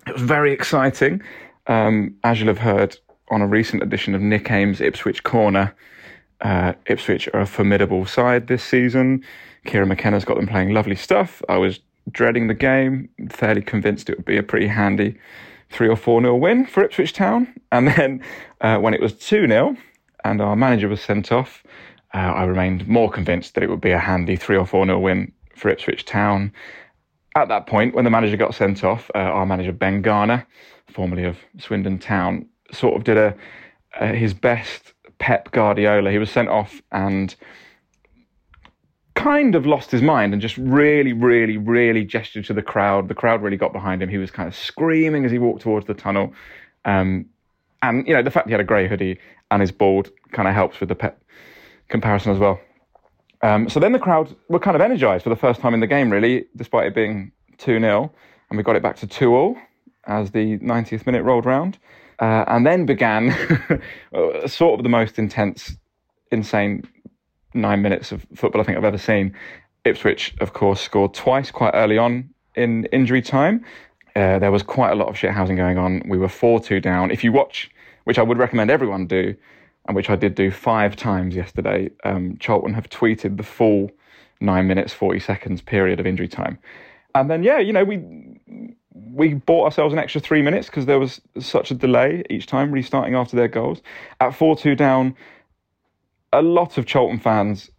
It 0.07 0.13
was 0.13 0.21
very 0.21 0.51
exciting. 0.51 1.21
Um, 1.67 2.15
as 2.23 2.39
you'll 2.39 2.49
have 2.49 2.57
heard 2.57 2.97
on 3.29 3.41
a 3.41 3.47
recent 3.47 3.81
edition 3.81 4.13
of 4.13 4.21
Nick 4.21 4.51
Ames' 4.51 4.81
Ipswich 4.81 5.23
Corner, 5.23 5.73
uh, 6.41 6.73
Ipswich 6.87 7.29
are 7.33 7.41
a 7.41 7.45
formidable 7.45 8.05
side 8.05 8.47
this 8.47 8.63
season. 8.63 9.23
Kieran 9.65 9.89
McKenna's 9.89 10.25
got 10.25 10.37
them 10.37 10.47
playing 10.47 10.73
lovely 10.73 10.95
stuff. 10.95 11.41
I 11.47 11.57
was 11.57 11.79
dreading 12.11 12.47
the 12.47 12.53
game, 12.53 13.09
fairly 13.29 13.61
convinced 13.61 14.09
it 14.09 14.17
would 14.17 14.25
be 14.25 14.37
a 14.37 14.43
pretty 14.43 14.67
handy 14.67 15.17
three 15.69 15.87
or 15.87 15.95
four 15.95 16.19
nil 16.19 16.39
win 16.39 16.65
for 16.65 16.83
Ipswich 16.83 17.13
Town. 17.13 17.47
And 17.71 17.87
then 17.87 18.21
uh, 18.59 18.77
when 18.79 18.93
it 18.93 19.01
was 19.01 19.13
2 19.13 19.47
0 19.47 19.77
and 20.23 20.41
our 20.41 20.55
manager 20.55 20.87
was 20.87 21.01
sent 21.01 21.31
off, 21.31 21.63
uh, 22.13 22.17
I 22.17 22.43
remained 22.43 22.87
more 22.87 23.09
convinced 23.09 23.55
that 23.55 23.63
it 23.63 23.69
would 23.69 23.81
be 23.81 23.91
a 23.91 23.99
handy 23.99 24.35
three 24.35 24.57
or 24.57 24.65
four 24.65 24.85
nil 24.85 25.01
win 25.01 25.31
for 25.55 25.69
Ipswich 25.69 26.05
Town. 26.05 26.51
At 27.35 27.47
that 27.47 27.67
point, 27.67 27.95
when 27.95 28.03
the 28.03 28.11
manager 28.11 28.35
got 28.37 28.55
sent 28.55 28.83
off, 28.83 29.09
uh, 29.15 29.19
our 29.19 29.45
manager 29.45 29.71
Ben 29.71 30.01
Garner, 30.01 30.45
formerly 30.91 31.23
of 31.23 31.37
Swindon 31.59 31.99
Town, 31.99 32.45
sort 32.71 32.95
of 32.95 33.03
did 33.03 33.17
a 33.17 33.35
his 34.13 34.33
best 34.33 34.93
Pep 35.19 35.51
Guardiola. 35.51 36.11
He 36.11 36.17
was 36.17 36.31
sent 36.31 36.49
off 36.49 36.81
and 36.91 37.35
kind 39.15 39.55
of 39.55 39.65
lost 39.65 39.91
his 39.91 40.01
mind 40.01 40.33
and 40.33 40.41
just 40.41 40.57
really, 40.57 41.13
really, 41.13 41.57
really 41.57 42.03
gestured 42.03 42.45
to 42.45 42.53
the 42.53 42.61
crowd. 42.61 43.07
The 43.07 43.13
crowd 43.13 43.41
really 43.41 43.57
got 43.57 43.73
behind 43.73 44.01
him. 44.01 44.09
He 44.09 44.17
was 44.17 44.31
kind 44.31 44.47
of 44.47 44.55
screaming 44.55 45.25
as 45.25 45.31
he 45.31 45.37
walked 45.37 45.61
towards 45.61 45.85
the 45.85 45.93
tunnel. 45.93 46.33
Um, 46.85 47.27
and, 47.81 48.07
you 48.07 48.13
know, 48.13 48.21
the 48.21 48.31
fact 48.31 48.47
he 48.47 48.51
had 48.51 48.61
a 48.61 48.65
grey 48.65 48.87
hoodie 48.87 49.19
and 49.49 49.61
his 49.61 49.71
bald 49.71 50.11
kind 50.31 50.47
of 50.47 50.53
helps 50.53 50.79
with 50.79 50.89
the 50.89 50.95
Pep 50.95 51.21
comparison 51.89 52.31
as 52.31 52.39
well. 52.39 52.59
Um, 53.43 53.69
so 53.69 53.79
then 53.79 53.91
the 53.91 53.99
crowd 53.99 54.35
were 54.49 54.59
kind 54.59 54.75
of 54.75 54.81
energised 54.81 55.23
for 55.23 55.29
the 55.29 55.35
first 55.35 55.61
time 55.61 55.73
in 55.73 55.79
the 55.79 55.87
game, 55.87 56.11
really, 56.11 56.45
despite 56.55 56.87
it 56.87 56.95
being 56.95 57.31
2 57.57 57.79
0. 57.79 58.11
And 58.49 58.57
we 58.57 58.63
got 58.63 58.75
it 58.75 58.83
back 58.83 58.97
to 58.97 59.07
2 59.07 59.35
all 59.35 59.57
as 60.05 60.31
the 60.31 60.57
90th 60.59 61.05
minute 61.05 61.23
rolled 61.23 61.45
round. 61.45 61.77
Uh, 62.19 62.45
and 62.47 62.65
then 62.65 62.85
began 62.85 63.31
sort 64.45 64.79
of 64.79 64.83
the 64.83 64.89
most 64.89 65.17
intense, 65.17 65.75
insane 66.31 66.83
nine 67.53 67.81
minutes 67.81 68.11
of 68.11 68.25
football 68.35 68.61
I 68.61 68.63
think 68.63 68.77
I've 68.77 68.83
ever 68.83 68.97
seen. 68.97 69.35
Ipswich, 69.85 70.35
of 70.39 70.53
course, 70.53 70.79
scored 70.79 71.13
twice 71.13 71.49
quite 71.49 71.73
early 71.73 71.97
on 71.97 72.29
in 72.55 72.85
injury 72.85 73.21
time. 73.21 73.65
Uh, 74.15 74.39
there 74.39 74.51
was 74.51 74.63
quite 74.63 74.91
a 74.91 74.95
lot 74.95 75.07
of 75.07 75.15
shithousing 75.15 75.55
going 75.57 75.77
on. 75.77 76.01
We 76.05 76.17
were 76.17 76.29
4 76.29 76.59
2 76.59 76.79
down. 76.79 77.11
If 77.11 77.23
you 77.23 77.31
watch, 77.31 77.69
which 78.03 78.19
I 78.19 78.23
would 78.23 78.37
recommend 78.37 78.69
everyone 78.69 79.07
do, 79.07 79.35
and 79.87 79.95
which 79.95 80.09
I 80.09 80.15
did 80.15 80.35
do 80.35 80.51
five 80.51 80.95
times 80.95 81.35
yesterday, 81.35 81.89
um, 82.03 82.37
Charlton 82.39 82.73
have 82.73 82.89
tweeted 82.89 83.37
the 83.37 83.43
full 83.43 83.89
nine 84.39 84.67
minutes, 84.67 84.93
40 84.93 85.19
seconds 85.19 85.61
period 85.61 85.99
of 85.99 86.05
injury 86.05 86.27
time. 86.27 86.59
And 87.15 87.29
then, 87.29 87.43
yeah, 87.43 87.59
you 87.59 87.73
know, 87.73 87.83
we 87.83 88.01
we 89.13 89.33
bought 89.33 89.65
ourselves 89.65 89.93
an 89.93 89.99
extra 89.99 90.21
three 90.21 90.41
minutes 90.41 90.67
because 90.67 90.85
there 90.85 90.99
was 90.99 91.21
such 91.39 91.71
a 91.71 91.73
delay 91.73 92.23
each 92.29 92.45
time 92.45 92.71
restarting 92.71 93.15
after 93.15 93.35
their 93.35 93.47
goals. 93.47 93.81
At 94.19 94.35
4 94.35 94.55
2 94.55 94.75
down, 94.75 95.15
a 96.33 96.41
lot 96.41 96.77
of 96.77 96.85
Charlton 96.85 97.19
fans 97.19 97.69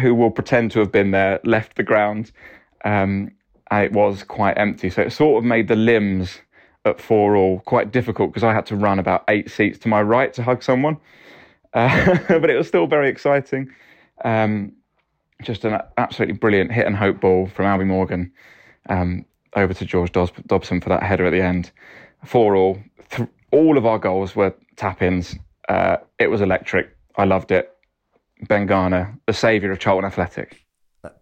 who 0.00 0.14
will 0.14 0.30
pretend 0.30 0.70
to 0.72 0.80
have 0.80 0.92
been 0.92 1.10
there 1.10 1.40
left 1.44 1.76
the 1.76 1.82
ground. 1.82 2.32
Um, 2.84 3.32
and 3.72 3.84
it 3.86 3.92
was 3.92 4.22
quite 4.22 4.58
empty. 4.58 4.90
So 4.90 5.00
it 5.00 5.12
sort 5.12 5.42
of 5.42 5.48
made 5.48 5.66
the 5.66 5.76
limbs 5.76 6.40
at 6.84 7.00
4 7.00 7.34
all 7.36 7.60
quite 7.60 7.90
difficult 7.90 8.30
because 8.30 8.44
I 8.44 8.52
had 8.52 8.66
to 8.66 8.76
run 8.76 8.98
about 8.98 9.24
eight 9.28 9.50
seats 9.50 9.78
to 9.80 9.88
my 9.88 10.02
right 10.02 10.32
to 10.34 10.42
hug 10.42 10.62
someone. 10.62 10.98
Uh, 11.72 12.18
but 12.28 12.50
it 12.50 12.56
was 12.56 12.68
still 12.68 12.86
very 12.86 13.08
exciting. 13.08 13.72
Um, 14.26 14.72
just 15.42 15.64
an 15.64 15.80
absolutely 15.96 16.36
brilliant 16.36 16.70
hit 16.70 16.86
and 16.86 16.94
hope 16.94 17.20
ball 17.20 17.46
from 17.46 17.64
Albie 17.64 17.86
Morgan. 17.86 18.30
Um, 18.90 19.24
over 19.56 19.72
to 19.72 19.84
George 19.86 20.12
Dobson 20.12 20.80
for 20.82 20.88
that 20.90 21.02
header 21.02 21.24
at 21.24 21.30
the 21.30 21.40
end. 21.40 21.70
Four 22.26 22.54
all, 22.54 22.78
th- 23.10 23.28
all 23.52 23.78
of 23.78 23.86
our 23.86 23.98
goals 23.98 24.36
were 24.36 24.54
tap 24.76 25.00
ins. 25.00 25.34
Uh, 25.70 25.96
it 26.18 26.26
was 26.26 26.42
electric. 26.42 26.94
I 27.16 27.24
loved 27.24 27.50
it. 27.50 27.74
Ben 28.48 28.66
Garner, 28.66 29.18
the 29.26 29.32
saviour 29.32 29.72
of 29.72 29.78
Charlton 29.78 30.04
Athletic. 30.04 30.61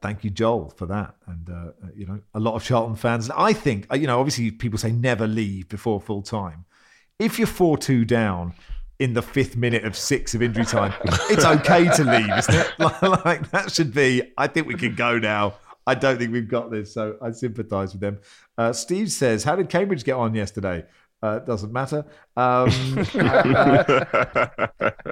Thank 0.03 0.24
you, 0.24 0.31
Joel, 0.31 0.70
for 0.76 0.87
that. 0.87 1.14
And, 1.26 1.49
uh, 1.49 1.53
uh, 1.53 1.89
you 1.95 2.07
know, 2.07 2.20
a 2.35 2.41
lot 2.41 2.55
of 2.55 2.62
Charlton 2.62 2.97
fans, 2.97 3.31
I 3.31 3.55
think, 3.55 3.87
uh, 3.91 3.97
you 3.97 4.07
know, 4.07 4.18
obviously 4.20 4.51
people 4.51 4.78
say 4.78 4.93
never 4.93 5.26
leave 5.26 5.68
before 5.68 6.01
full 6.01 6.22
time. 6.22 6.66
If 7.18 7.39
you're 7.39 7.47
4 7.47 7.78
2 7.78 8.05
down 8.05 8.55
in 8.99 9.14
the 9.14 9.22
fifth 9.22 9.57
minute 9.57 9.85
of 9.85 9.97
six 9.97 10.35
of 10.35 10.43
injury 10.43 10.66
time, 10.66 10.93
it's 11.31 11.45
okay 11.45 11.89
to 11.97 12.05
leave, 12.05 12.39
isn't 12.39 12.55
it? 12.55 12.72
like, 12.78 13.24
like 13.24 13.51
that 13.53 13.72
should 13.72 13.95
be, 13.95 14.22
I 14.37 14.47
think 14.49 14.66
we 14.66 14.74
can 14.74 14.95
go 14.95 15.18
now. 15.18 15.55
I 15.87 15.95
don't 15.95 16.18
think 16.18 16.33
we've 16.33 16.49
got 16.49 16.70
this, 16.70 16.93
so 16.93 17.16
I 17.22 17.31
sympathise 17.31 17.93
with 17.93 18.03
them. 18.03 18.20
Uh, 18.59 18.72
Steve 18.72 19.11
says, 19.11 19.43
"How 19.45 19.57
did 19.57 19.70
Cambridge 19.70 20.05
get 20.05 20.14
on 20.14 20.35
yesterday?" 20.35 20.85
Uh, 21.22 21.39
doesn't 21.41 21.72
matter. 21.72 22.05
Um, 22.37 22.70
uh, 23.14 24.05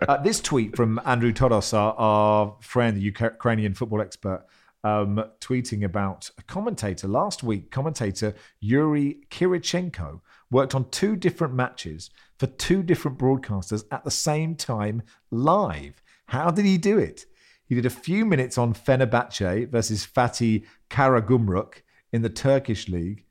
uh, 0.08 0.22
this 0.22 0.40
tweet 0.40 0.76
from 0.76 1.00
Andrew 1.04 1.32
Todos, 1.32 1.72
our, 1.74 1.92
our 1.94 2.56
friend, 2.60 2.96
the 2.96 3.00
Ukrainian 3.00 3.74
football 3.74 4.00
expert, 4.00 4.46
um, 4.84 5.24
tweeting 5.40 5.84
about 5.84 6.30
a 6.38 6.42
commentator 6.42 7.08
last 7.08 7.42
week. 7.42 7.70
Commentator 7.70 8.34
Yuri 8.60 9.20
Kirichenko 9.30 10.20
worked 10.50 10.74
on 10.74 10.88
two 10.90 11.16
different 11.16 11.54
matches 11.54 12.10
for 12.38 12.46
two 12.46 12.82
different 12.82 13.18
broadcasters 13.18 13.84
at 13.90 14.04
the 14.04 14.10
same 14.10 14.54
time 14.54 15.02
live. 15.30 16.02
How 16.26 16.50
did 16.50 16.64
he 16.64 16.78
do 16.78 16.98
it? 16.98 17.26
He 17.66 17.74
did 17.74 17.86
a 17.86 17.90
few 17.90 18.24
minutes 18.24 18.56
on 18.56 18.72
Fenerbahce 18.72 19.68
versus 19.68 20.06
Fatih 20.06 20.64
Karagümrük 20.88 21.82
in 22.12 22.22
the 22.22 22.30
Turkish 22.30 22.88
league. 22.88 23.24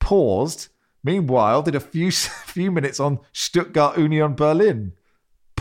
Paused. 0.00 0.68
Meanwhile, 1.04 1.62
did 1.62 1.74
a 1.74 1.80
few 1.80 2.10
few 2.46 2.70
minutes 2.70 2.98
on 2.98 3.20
Stuttgart 3.32 3.98
Union 3.98 4.34
Berlin. 4.34 4.92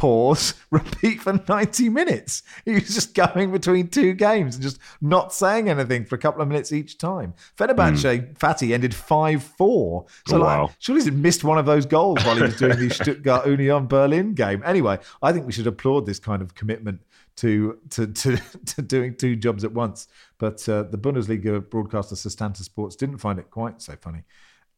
Pause. 0.02 0.56
Repeat 0.72 1.22
for 1.22 1.40
90 1.48 1.90
minutes. 1.90 2.42
He 2.66 2.74
was 2.74 2.92
just 2.92 3.14
going 3.14 3.52
between 3.52 3.88
two 3.88 4.14
games 4.14 4.56
and 4.56 4.64
just 4.64 4.80
not 5.00 5.32
saying 5.32 5.70
anything 5.70 6.06
for 6.06 6.16
a 6.16 6.18
couple 6.18 6.42
of 6.42 6.48
minutes 6.48 6.74
each 6.74 6.98
time. 6.98 7.36
Fenerbahce, 7.56 8.04
mm. 8.04 8.36
Fatih 8.36 8.74
ended 8.74 8.96
5 8.96 9.44
4. 9.44 10.06
So, 10.28 10.38
oh, 10.38 10.40
wow. 10.40 10.72
surely 10.80 11.04
he 11.04 11.12
missed 11.12 11.44
one 11.44 11.60
of 11.60 11.68
those 11.68 11.86
goals 11.86 12.18
while 12.26 12.36
he 12.36 12.42
was 12.42 12.58
doing 12.58 12.80
the 12.80 12.90
Stuttgart 12.96 13.46
Union 13.46 13.86
Berlin 13.86 14.34
game. 14.34 14.64
Anyway, 14.66 14.98
I 15.22 15.32
think 15.34 15.46
we 15.46 15.52
should 15.52 15.68
applaud 15.68 16.08
this 16.08 16.18
kind 16.18 16.42
of 16.42 16.56
commitment 16.56 17.02
to 17.36 17.78
to 17.92 18.08
to, 18.08 18.38
to 18.66 18.82
doing 18.82 19.16
two 19.16 19.36
jobs 19.36 19.64
at 19.64 19.72
once. 19.72 20.08
But 20.40 20.68
uh, 20.68 20.82
the 20.82 20.98
Bundesliga 20.98 21.70
broadcaster 21.70 22.16
Setanta 22.16 22.64
Sports 22.64 22.96
didn't 22.96 23.20
find 23.20 23.38
it 23.38 23.52
quite 23.52 23.84
so 23.84 23.96
funny, 24.02 24.24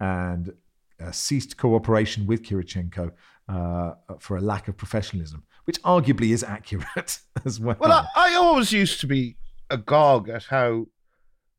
and 0.01 0.53
uh, 1.01 1.11
ceased 1.11 1.57
cooperation 1.57 2.25
with 2.25 2.43
Kirichenko 2.43 3.11
uh, 3.47 3.91
for 4.19 4.37
a 4.37 4.41
lack 4.41 4.67
of 4.67 4.77
professionalism, 4.77 5.43
which 5.65 5.81
arguably 5.83 6.31
is 6.31 6.43
accurate 6.43 7.19
as 7.45 7.59
well. 7.59 7.77
Well, 7.79 7.91
I, 8.15 8.31
I 8.31 8.35
always 8.35 8.71
used 8.71 8.99
to 9.01 9.07
be 9.07 9.37
agog 9.69 10.29
at 10.29 10.45
how 10.45 10.87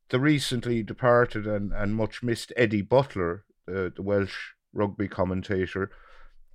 the 0.09 0.19
recently 0.19 0.83
departed 0.83 1.47
and, 1.47 1.71
and 1.73 1.95
much 1.95 2.21
missed 2.21 2.53
Eddie 2.55 2.81
Butler, 2.81 3.43
the, 3.65 3.91
the 3.95 4.01
Welsh 4.01 4.53
rugby 4.73 5.07
commentator, 5.07 5.89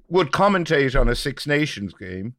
would 0.08 0.30
commentate 0.30 0.98
on 0.98 1.08
a 1.08 1.14
Six 1.14 1.46
Nations 1.46 1.92
game 1.94 2.34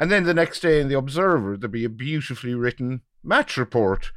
and 0.00 0.10
then 0.10 0.24
the 0.24 0.32
next 0.32 0.60
day 0.60 0.80
in 0.80 0.88
The 0.88 0.96
Observer, 0.96 1.58
there'd 1.58 1.70
be 1.70 1.84
a 1.84 1.90
beautifully 1.90 2.54
written 2.54 3.02
match 3.22 3.58
report 3.58 4.12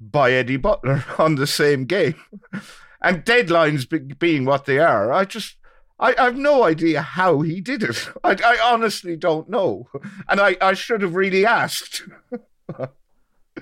by 0.00 0.32
Eddie 0.32 0.56
Butler 0.56 1.04
on 1.18 1.34
the 1.34 1.46
same 1.46 1.84
game. 1.84 2.14
And 3.00 3.24
deadlines 3.24 3.88
be- 3.88 4.14
being 4.14 4.44
what 4.44 4.64
they 4.64 4.78
are, 4.78 5.12
I 5.12 5.24
just, 5.24 5.56
I, 5.98 6.14
I, 6.18 6.24
have 6.24 6.36
no 6.36 6.64
idea 6.64 7.02
how 7.02 7.40
he 7.40 7.60
did 7.60 7.82
it. 7.82 8.08
I, 8.24 8.36
I 8.44 8.58
honestly 8.62 9.16
don't 9.16 9.48
know. 9.48 9.88
And 10.28 10.40
I, 10.40 10.56
I 10.60 10.74
should 10.74 11.02
have 11.02 11.14
really 11.14 11.46
asked. 11.46 12.02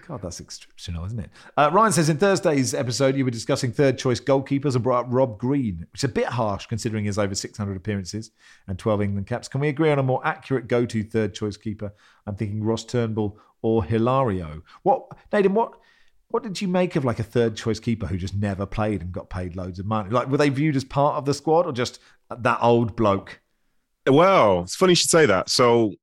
God, 0.07 0.21
that's 0.23 0.41
exceptional, 0.41 1.05
isn't 1.07 1.19
it? 1.19 1.31
Uh, 1.57 1.71
Ryan 1.73 1.93
says 1.93 2.09
in 2.09 2.19
Thursday's 2.19 2.75
episode, 2.75 3.17
you 3.17 3.25
were 3.25 3.31
discussing 3.31 3.73
third 3.73 3.99
choice 3.99 4.21
goalkeepers 4.21 4.75
and 4.75 4.83
brought 4.83 5.07
up 5.07 5.13
Rob 5.13 5.39
Green, 5.39 5.87
which 5.93 6.01
is 6.01 6.05
a 6.05 6.13
bit 6.13 6.27
harsh 6.27 6.67
considering 6.67 7.05
his 7.05 7.19
over 7.19 7.35
600 7.35 7.77
appearances 7.77 8.31
and 8.67 8.79
12 8.79 9.03
England 9.03 9.27
caps. 9.27 9.49
Can 9.49 9.61
we 9.61 9.69
agree 9.69 9.91
on 9.91 9.99
a 9.99 10.03
more 10.03 10.27
accurate 10.27 10.69
go 10.69 10.87
to 10.87 11.03
third 11.03 11.35
choice 11.35 11.57
keeper? 11.57 11.95
I'm 12.27 12.37
thinking 12.37 12.63
Ross 12.63 12.85
Turnbull 12.85 13.39
or 13.63 13.85
Hilario. 13.85 14.63
What, 14.83 15.09
Nedum, 15.33 15.53
what. 15.53 15.79
What 16.29 16.43
did 16.43 16.61
you 16.61 16.69
make 16.69 16.97
of 16.97 17.05
like 17.05 17.19
a 17.19 17.25
third 17.25 17.57
choice 17.57 17.79
keeper 17.79 18.07
who 18.07 18.17
just 18.17 18.35
never 18.35 18.67
played 18.67 19.01
and 19.01 19.13
got 19.13 19.31
paid 19.31 19.57
loads 19.57 19.79
of 19.79 19.87
money? 19.87 20.11
Like, 20.11 20.29
were 20.29 20.37
they 20.37 20.49
viewed 20.49 20.77
as 20.77 20.85
part 20.85 21.17
of 21.17 21.25
the 21.25 21.35
squad 21.35 21.67
or 21.67 21.73
just 21.73 22.01
that 22.31 22.59
old 22.61 22.97
bloke? 22.97 23.41
Well, 24.07 24.63
it's 24.63 24.75
funny 24.75 24.93
you 24.93 24.97
should 24.97 25.11
say 25.11 25.27
that. 25.27 25.49
So 25.49 25.95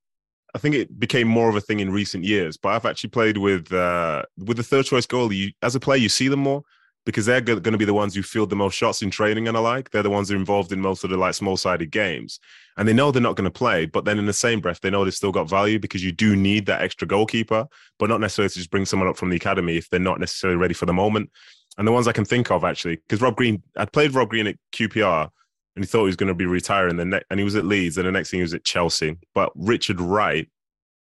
I 0.55 0.59
think 0.59 0.76
it 0.76 0.99
became 0.99 1.28
more 1.28 1.49
of 1.49 1.55
a 1.55 1.61
thing 1.61 1.80
in 1.80 1.91
recent 1.91 2.24
years. 2.24 2.57
But 2.57 2.69
I've 2.69 2.86
actually 2.86 3.09
played 3.09 3.38
with 3.38 3.71
uh, 3.74 4.24
with 4.38 4.57
the 4.57 4.63
third 4.63 4.86
choice 4.86 5.05
goalie. 5.05 5.36
You, 5.36 5.51
as 5.61 5.76
a 5.76 5.80
player, 5.80 5.99
you 5.99 6.09
see 6.09 6.28
them 6.28 6.39
more 6.41 6.63
because 7.06 7.26
they're 7.26 7.41
going 7.41 7.62
to 7.62 7.78
be 7.78 7.86
the 7.86 7.93
ones 7.93 8.16
who 8.16 8.24
field 8.24 8.49
the 8.49 8.56
most 8.56 8.76
shots 8.76 9.01
in 9.01 9.10
training 9.10 9.47
and 9.47 9.58
alike. 9.58 9.89
They're 9.89 10.04
the 10.04 10.10
ones 10.10 10.30
who 10.30 10.36
are 10.36 10.39
involved 10.39 10.72
in 10.72 10.80
most 10.80 11.04
of 11.04 11.10
the 11.10 11.18
like 11.18 11.34
small 11.34 11.58
sided 11.58 11.91
games, 11.91 12.39
and 12.78 12.88
they 12.88 12.93
know 12.93 13.12
they're 13.12 13.22
not 13.22 13.36
going 13.36 13.45
to 13.45 13.51
play. 13.51 13.86
But 13.86 14.06
then 14.06 14.20
in 14.20 14.26
the 14.26 14.34
same 14.34 14.62
breath, 14.62 14.80
they 14.82 14.89
know 14.89 15.04
they've 15.04 15.14
still 15.14 15.32
got 15.32 15.49
value 15.49 15.80
because 15.80 16.04
you 16.04 16.12
do 16.12 16.36
need 16.36 16.66
that 16.68 16.82
extra 16.82 17.08
goalkeeper, 17.08 17.68
but 17.99 18.10
not 18.10 18.22
necessarily 18.22 18.49
to 18.49 18.56
just 18.56 18.72
bring 18.72 18.86
someone 18.86 19.10
up 19.10 19.18
from 19.18 19.30
the 19.30 19.38
academy 19.38 19.78
if 19.78 19.89
they're 19.89 19.99
not 19.99 20.20
necessarily 20.20 20.58
ready 20.58 20.74
for 20.74 20.86
the 20.86 20.93
moment. 20.93 21.30
And 21.78 21.88
the 21.88 21.91
ones 21.91 22.08
I 22.08 22.14
can 22.14 22.26
think 22.26 22.51
of 22.51 22.64
actually, 22.64 22.97
because 22.97 23.22
Rob 23.22 23.36
Green, 23.36 23.64
I'd 23.78 23.91
played 23.91 24.14
Rob 24.14 24.30
Green 24.30 24.47
at 24.47 24.58
QPR 24.74 25.30
and 25.76 25.84
he 25.84 25.88
thought 25.88 26.01
he 26.01 26.08
was 26.08 26.16
going 26.16 26.28
to 26.28 26.34
be 26.34 26.45
retiring. 26.45 26.97
The 26.97 27.06
ne- 27.06 27.24
and 27.30 27.39
he 27.39 27.43
was 27.43 27.56
at 27.56 27.66
Leeds, 27.66 27.97
and 27.97 28.08
the 28.08 28.12
next 28.12 28.30
thing 28.30 28.39
he 28.39 28.43
was 28.43 28.54
at 28.54 28.64
Chelsea. 28.64 29.18
But 29.34 29.51
Richard 29.56 29.99
Wright 29.99 30.47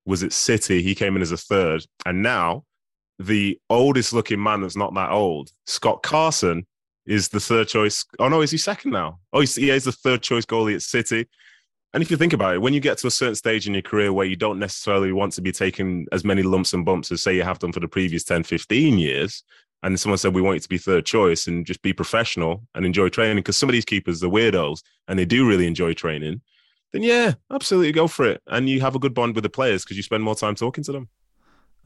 was 0.06 0.22
at 0.22 0.32
City. 0.32 0.82
He 0.82 0.94
came 0.94 1.16
in 1.16 1.22
as 1.22 1.32
a 1.32 1.36
third, 1.36 1.84
and 2.06 2.22
now 2.22 2.64
the 3.20 3.58
oldest 3.68 4.14
looking 4.14 4.42
man 4.42 4.62
that's 4.62 4.76
not 4.76 4.94
that 4.94 5.10
old, 5.10 5.50
Scott 5.66 6.02
Carson, 6.02 6.66
is 7.06 7.28
the 7.28 7.40
third 7.40 7.68
choice. 7.68 8.04
Oh 8.18 8.28
no, 8.28 8.40
is 8.40 8.50
he 8.50 8.56
second 8.56 8.92
now? 8.92 9.18
Oh, 9.32 9.40
he's, 9.40 9.58
yeah, 9.58 9.74
he's 9.74 9.84
the 9.84 9.92
third 9.92 10.22
choice 10.22 10.46
goalie 10.46 10.74
at 10.74 10.82
City. 10.82 11.28
And 11.92 12.02
if 12.02 12.10
you 12.10 12.16
think 12.16 12.32
about 12.32 12.54
it, 12.54 12.62
when 12.62 12.72
you 12.72 12.80
get 12.80 12.98
to 12.98 13.08
a 13.08 13.10
certain 13.10 13.34
stage 13.34 13.66
in 13.66 13.74
your 13.74 13.82
career 13.82 14.12
where 14.12 14.26
you 14.26 14.36
don't 14.36 14.58
necessarily 14.58 15.12
want 15.12 15.34
to 15.34 15.42
be 15.42 15.52
taking 15.52 16.06
as 16.12 16.24
many 16.24 16.42
lumps 16.42 16.72
and 16.72 16.84
bumps 16.84 17.12
as 17.12 17.22
say 17.22 17.34
you 17.34 17.42
have 17.42 17.58
done 17.58 17.72
for 17.72 17.80
the 17.80 17.88
previous 17.88 18.24
10, 18.24 18.44
15 18.44 18.98
years, 18.98 19.42
and 19.82 19.98
someone 20.00 20.16
said 20.16 20.32
we 20.32 20.40
want 20.40 20.54
you 20.54 20.60
to 20.60 20.68
be 20.68 20.78
third 20.78 21.04
choice 21.04 21.46
and 21.46 21.66
just 21.66 21.82
be 21.82 21.92
professional 21.92 22.62
and 22.74 22.86
enjoy 22.86 23.08
training, 23.08 23.36
because 23.36 23.58
some 23.58 23.68
of 23.68 23.72
these 23.72 23.84
keepers, 23.84 24.20
the 24.20 24.30
weirdos, 24.30 24.82
and 25.08 25.18
they 25.18 25.24
do 25.26 25.46
really 25.46 25.66
enjoy 25.66 25.92
training, 25.92 26.40
then 26.92 27.02
yeah, 27.02 27.34
absolutely 27.52 27.92
go 27.92 28.06
for 28.06 28.24
it. 28.26 28.40
And 28.46 28.68
you 28.68 28.80
have 28.80 28.94
a 28.94 29.00
good 29.00 29.14
bond 29.14 29.34
with 29.34 29.42
the 29.42 29.50
players 29.50 29.84
because 29.84 29.96
you 29.96 30.02
spend 30.02 30.22
more 30.22 30.36
time 30.36 30.54
talking 30.54 30.84
to 30.84 30.92
them. 30.92 31.08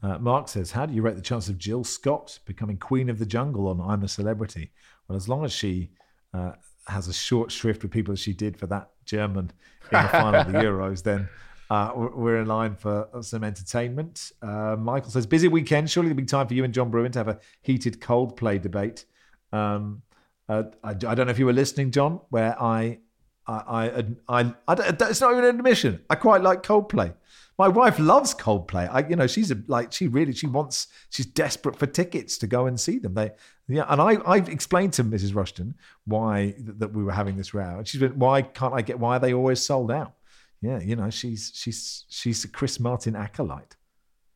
Uh, 0.03 0.17
Mark 0.19 0.47
says, 0.47 0.71
How 0.71 0.85
do 0.85 0.93
you 0.93 1.01
rate 1.01 1.15
the 1.15 1.21
chance 1.21 1.49
of 1.49 1.57
Jill 1.57 1.83
Scott 1.83 2.39
becoming 2.45 2.77
Queen 2.77 3.09
of 3.09 3.19
the 3.19 3.25
Jungle 3.25 3.67
on 3.67 3.81
I'm 3.81 4.03
a 4.03 4.07
Celebrity? 4.07 4.71
Well, 5.07 5.15
as 5.15 5.27
long 5.29 5.45
as 5.45 5.51
she 5.51 5.89
uh, 6.33 6.53
has 6.87 7.07
a 7.07 7.13
short 7.13 7.51
shrift 7.51 7.81
with 7.83 7.91
people 7.91 8.11
as 8.11 8.19
she 8.19 8.33
did 8.33 8.57
for 8.57 8.67
that 8.67 8.89
German 9.05 9.51
in 9.91 10.03
the 10.03 10.07
final 10.09 10.41
of 10.41 10.51
the 10.51 10.53
Euros, 10.59 11.03
then 11.03 11.27
uh, 11.69 11.91
we're 11.95 12.41
in 12.41 12.47
line 12.47 12.75
for 12.75 13.07
some 13.21 13.43
entertainment. 13.43 14.31
Uh, 14.41 14.75
Michael 14.77 15.09
says, 15.09 15.25
Busy 15.25 15.47
weekend. 15.47 15.89
Surely 15.89 16.09
there'll 16.09 16.17
be 16.17 16.25
time 16.25 16.47
for 16.47 16.53
you 16.53 16.63
and 16.63 16.73
John 16.73 16.91
Brewin 16.91 17.11
to 17.13 17.19
have 17.19 17.27
a 17.27 17.39
heated 17.61 17.99
Coldplay 17.99 18.61
debate. 18.61 19.05
Um, 19.51 20.03
uh, 20.47 20.63
I, 20.83 20.89
I, 20.89 20.93
don't 20.93 21.25
know 21.25 21.31
if 21.31 21.39
you 21.39 21.47
were 21.47 21.53
listening, 21.53 21.89
John, 21.89 22.19
where 22.29 22.61
I, 22.61 22.99
I, 23.47 23.53
I, 23.57 24.05
I, 24.27 24.53
I 24.67 24.73
it's 24.73 25.21
not 25.21 25.31
even 25.31 25.45
an 25.45 25.55
admission. 25.55 26.03
I 26.09 26.15
quite 26.15 26.43
like 26.43 26.61
Coldplay. 26.61 27.13
My 27.57 27.69
wife 27.69 27.99
loves 27.99 28.35
Coldplay. 28.35 28.89
I, 28.91 29.07
you 29.07 29.15
know, 29.15 29.27
she's 29.27 29.49
a, 29.49 29.57
like 29.67 29.93
she 29.93 30.07
really 30.07 30.33
she 30.33 30.47
wants 30.47 30.87
she's 31.09 31.25
desperate 31.25 31.77
for 31.77 31.85
tickets 31.85 32.37
to 32.39 32.47
go 32.47 32.65
and 32.65 32.79
see 32.79 32.99
them. 32.99 33.13
They, 33.13 33.31
yeah, 33.67 33.85
and 33.87 34.01
I 34.01 34.15
I 34.25 34.37
explained 34.37 34.93
to 34.93 35.03
Mrs. 35.03 35.31
Rushden 35.31 35.75
why 36.05 36.55
that 36.57 36.93
we 36.93 37.03
were 37.03 37.13
having 37.13 37.37
this 37.37 37.53
row, 37.53 37.77
and 37.77 37.87
she's 37.87 38.01
been 38.01 38.19
why 38.19 38.41
can't 38.41 38.73
I 38.73 38.81
get 38.81 38.99
why 38.99 39.15
are 39.15 39.19
they 39.19 39.33
always 39.33 39.65
sold 39.65 39.89
out? 39.89 40.15
Yeah, 40.61 40.79
you 40.79 40.95
know, 40.95 41.09
she's 41.09 41.51
she's 41.53 42.05
she's 42.09 42.43
a 42.43 42.49
Chris 42.49 42.79
Martin 42.79 43.15
acolyte. 43.15 43.77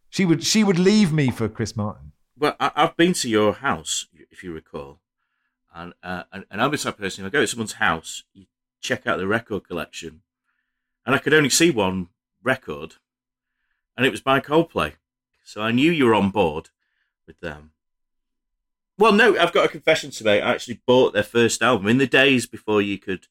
She 0.10 0.26
would 0.26 0.44
she 0.44 0.64
would 0.64 0.80
leave 0.80 1.12
me 1.12 1.30
for 1.30 1.50
Chris 1.50 1.76
Martin. 1.76 2.14
Well, 2.38 2.56
I, 2.58 2.72
have 2.76 2.96
been 2.96 3.12
to 3.14 3.30
your 3.30 3.52
house, 3.52 4.08
if 4.32 4.46
you 4.46 4.54
recall, 4.54 5.02
and 5.76 5.94
uh, 6.02 6.24
and, 6.32 6.46
and 6.50 6.62
I'm 6.62 6.72
the 6.72 6.78
type 6.78 6.94
of 6.94 7.00
person. 7.02 7.26
If 7.26 7.30
I 7.30 7.32
go 7.32 7.42
to 7.42 7.48
someone's 7.48 7.74
house, 7.74 8.24
you 8.34 8.46
check 8.80 9.06
out 9.06 9.18
the 9.18 9.28
record 9.28 9.68
collection, 9.68 10.22
and 11.06 11.14
I 11.14 11.18
could 11.18 11.34
only 11.34 11.50
see 11.50 11.70
one 11.70 12.08
record 12.42 12.96
and 14.00 14.06
it 14.06 14.12
was 14.12 14.22
by 14.22 14.40
Coldplay. 14.40 14.94
So 15.44 15.60
I 15.62 15.72
knew 15.72 15.92
you 15.92 16.06
were 16.06 16.16
on 16.16 16.30
board 16.30 16.70
with 17.28 17.42
them. 17.42 17.72
Well, 18.98 19.12
no, 19.12 19.38
I've 19.38 19.52
got 19.52 19.66
a 19.66 19.70
confession 19.70 20.10
to 20.12 20.24
make. 20.24 20.42
I 20.42 20.54
actually 20.54 20.80
bought 20.86 21.12
their 21.12 21.22
first 21.22 21.62
album 21.62 21.88
in 21.88 21.98
the 21.98 22.08
days 22.08 22.46
before 22.46 22.82
you 22.82 22.98
could 22.98 23.28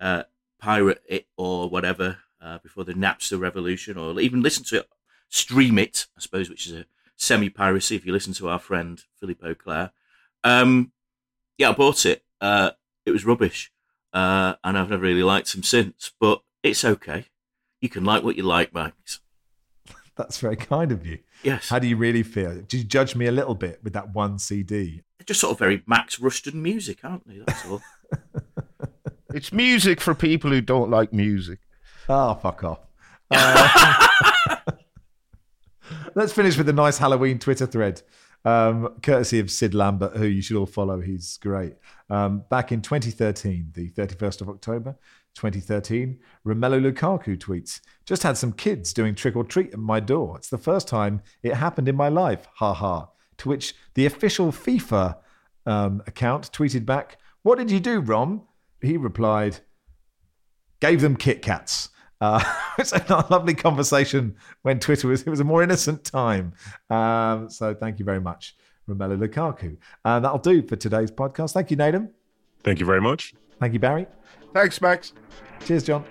uh, 0.00 0.22
pirate 0.58 1.02
it 1.06 1.26
or 1.36 1.68
whatever, 1.68 2.16
uh, 2.40 2.56
before 2.58 2.82
the 2.82 2.94
Napster 2.94 3.38
revolution, 3.38 3.98
or 3.98 4.18
even 4.18 4.40
listen 4.40 4.64
to 4.64 4.78
it, 4.78 4.88
stream 5.28 5.78
it, 5.78 6.06
I 6.16 6.22
suppose, 6.22 6.48
which 6.48 6.66
is 6.66 6.72
a 6.72 6.86
semi 7.14 7.50
piracy 7.50 7.94
if 7.94 8.06
you 8.06 8.12
listen 8.14 8.32
to 8.34 8.48
our 8.48 8.58
friend 8.58 9.04
Philippe 9.20 9.46
Auclair. 9.46 9.90
Um, 10.44 10.92
yeah, 11.58 11.68
I 11.68 11.72
bought 11.72 12.06
it. 12.06 12.24
Uh, 12.40 12.70
it 13.04 13.10
was 13.10 13.26
rubbish, 13.26 13.70
uh, 14.14 14.54
and 14.64 14.78
I've 14.78 14.88
never 14.88 15.02
really 15.02 15.22
liked 15.22 15.52
them 15.52 15.62
since, 15.62 16.12
but 16.18 16.40
it's 16.62 16.86
okay. 16.86 17.26
You 17.82 17.90
can 17.90 18.06
like 18.06 18.22
what 18.22 18.36
you 18.36 18.44
like, 18.44 18.72
Max. 18.72 19.20
That's 20.16 20.38
very 20.38 20.56
kind 20.56 20.92
of 20.92 21.06
you. 21.06 21.18
Yes. 21.42 21.68
How 21.68 21.78
do 21.78 21.86
you 21.86 21.96
really 21.96 22.22
feel? 22.22 22.54
Did 22.54 22.72
you 22.74 22.84
judge 22.84 23.14
me 23.14 23.26
a 23.26 23.32
little 23.32 23.54
bit 23.54 23.80
with 23.82 23.92
that 23.92 24.14
one 24.14 24.38
CD? 24.38 25.02
They're 25.18 25.26
just 25.26 25.40
sort 25.40 25.52
of 25.52 25.58
very 25.58 25.82
Max 25.86 26.18
Rushden 26.18 26.54
music, 26.54 27.04
aren't 27.04 27.26
they? 27.28 27.40
That's 27.46 27.66
all. 27.66 27.82
it's 29.34 29.52
music 29.52 30.00
for 30.00 30.14
people 30.14 30.50
who 30.50 30.62
don't 30.62 30.90
like 30.90 31.12
music. 31.12 31.58
Oh, 32.08 32.34
fuck 32.34 32.64
off. 32.64 32.80
Uh, 33.30 34.08
let's 36.14 36.32
finish 36.32 36.56
with 36.56 36.68
a 36.68 36.72
nice 36.72 36.98
Halloween 36.98 37.38
Twitter 37.38 37.66
thread, 37.66 38.00
um, 38.44 38.94
courtesy 39.02 39.38
of 39.38 39.50
Sid 39.50 39.74
Lambert, 39.74 40.16
who 40.16 40.26
you 40.26 40.40
should 40.40 40.56
all 40.56 40.66
follow. 40.66 41.00
He's 41.00 41.36
great. 41.38 41.74
Um, 42.08 42.44
back 42.48 42.72
in 42.72 42.80
2013, 42.80 43.72
the 43.74 43.90
31st 43.90 44.40
of 44.40 44.48
October, 44.48 44.96
2013, 45.36 46.18
Romelu 46.46 46.92
Lukaku 46.92 47.36
tweets, 47.36 47.80
Just 48.04 48.22
had 48.22 48.36
some 48.36 48.52
kids 48.52 48.92
doing 48.92 49.14
trick 49.14 49.36
or 49.36 49.44
treat 49.44 49.72
at 49.72 49.78
my 49.78 50.00
door. 50.00 50.36
It's 50.36 50.48
the 50.48 50.58
first 50.58 50.88
time 50.88 51.20
it 51.42 51.54
happened 51.54 51.88
in 51.88 51.96
my 51.96 52.08
life. 52.08 52.46
Ha 52.54 52.72
ha. 52.74 53.08
To 53.38 53.48
which 53.48 53.74
the 53.94 54.06
official 54.06 54.50
FIFA 54.50 55.16
um, 55.66 56.02
account 56.06 56.50
tweeted 56.52 56.86
back, 56.86 57.18
What 57.42 57.58
did 57.58 57.70
you 57.70 57.80
do, 57.80 58.00
Rom? 58.00 58.42
He 58.80 58.96
replied, 58.96 59.60
Gave 60.80 61.00
them 61.00 61.16
Kit 61.16 61.42
Kats. 61.42 61.90
Uh, 62.20 62.42
it's 62.78 62.92
a 62.92 63.26
lovely 63.30 63.54
conversation 63.54 64.36
when 64.62 64.80
Twitter 64.80 65.08
was, 65.08 65.22
it 65.22 65.30
was 65.30 65.40
a 65.40 65.44
more 65.44 65.62
innocent 65.62 66.04
time. 66.04 66.54
Um, 66.88 67.50
so 67.50 67.74
thank 67.74 67.98
you 67.98 68.04
very 68.04 68.20
much, 68.20 68.56
Romelu 68.88 69.18
Lukaku. 69.18 69.76
And 70.04 70.24
that'll 70.24 70.38
do 70.38 70.66
for 70.66 70.76
today's 70.76 71.10
podcast. 71.10 71.52
Thank 71.52 71.70
you, 71.70 71.76
Nedum. 71.76 72.10
Thank 72.62 72.80
you 72.80 72.86
very 72.86 73.02
much. 73.02 73.34
Thank 73.60 73.74
you, 73.74 73.78
Barry. 73.78 74.06
Thanks, 74.56 74.80
Max. 74.80 75.12
Cheers, 75.66 75.82
John. 75.82 76.02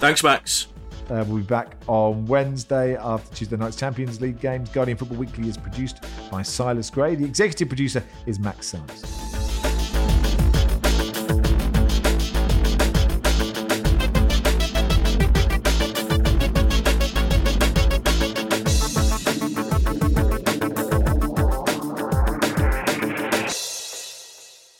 Thanks, 0.00 0.24
Max. 0.24 0.68
Uh, 1.10 1.22
we'll 1.28 1.36
be 1.36 1.42
back 1.42 1.76
on 1.86 2.24
Wednesday 2.24 2.96
after 2.96 3.34
Tuesday 3.34 3.58
night's 3.58 3.76
Champions 3.76 4.18
League 4.18 4.40
games. 4.40 4.70
Guardian 4.70 4.96
Football 4.96 5.18
Weekly 5.18 5.50
is 5.50 5.58
produced 5.58 6.02
by 6.30 6.40
Silas 6.40 6.88
Gray. 6.88 7.16
The 7.16 7.26
executive 7.26 7.68
producer 7.68 8.02
is 8.24 8.38
Max 8.38 8.68
Sims. 8.68 9.02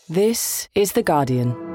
This 0.09 0.71
is 0.75 0.93
The 0.93 1.03
Guardian. 1.03 1.66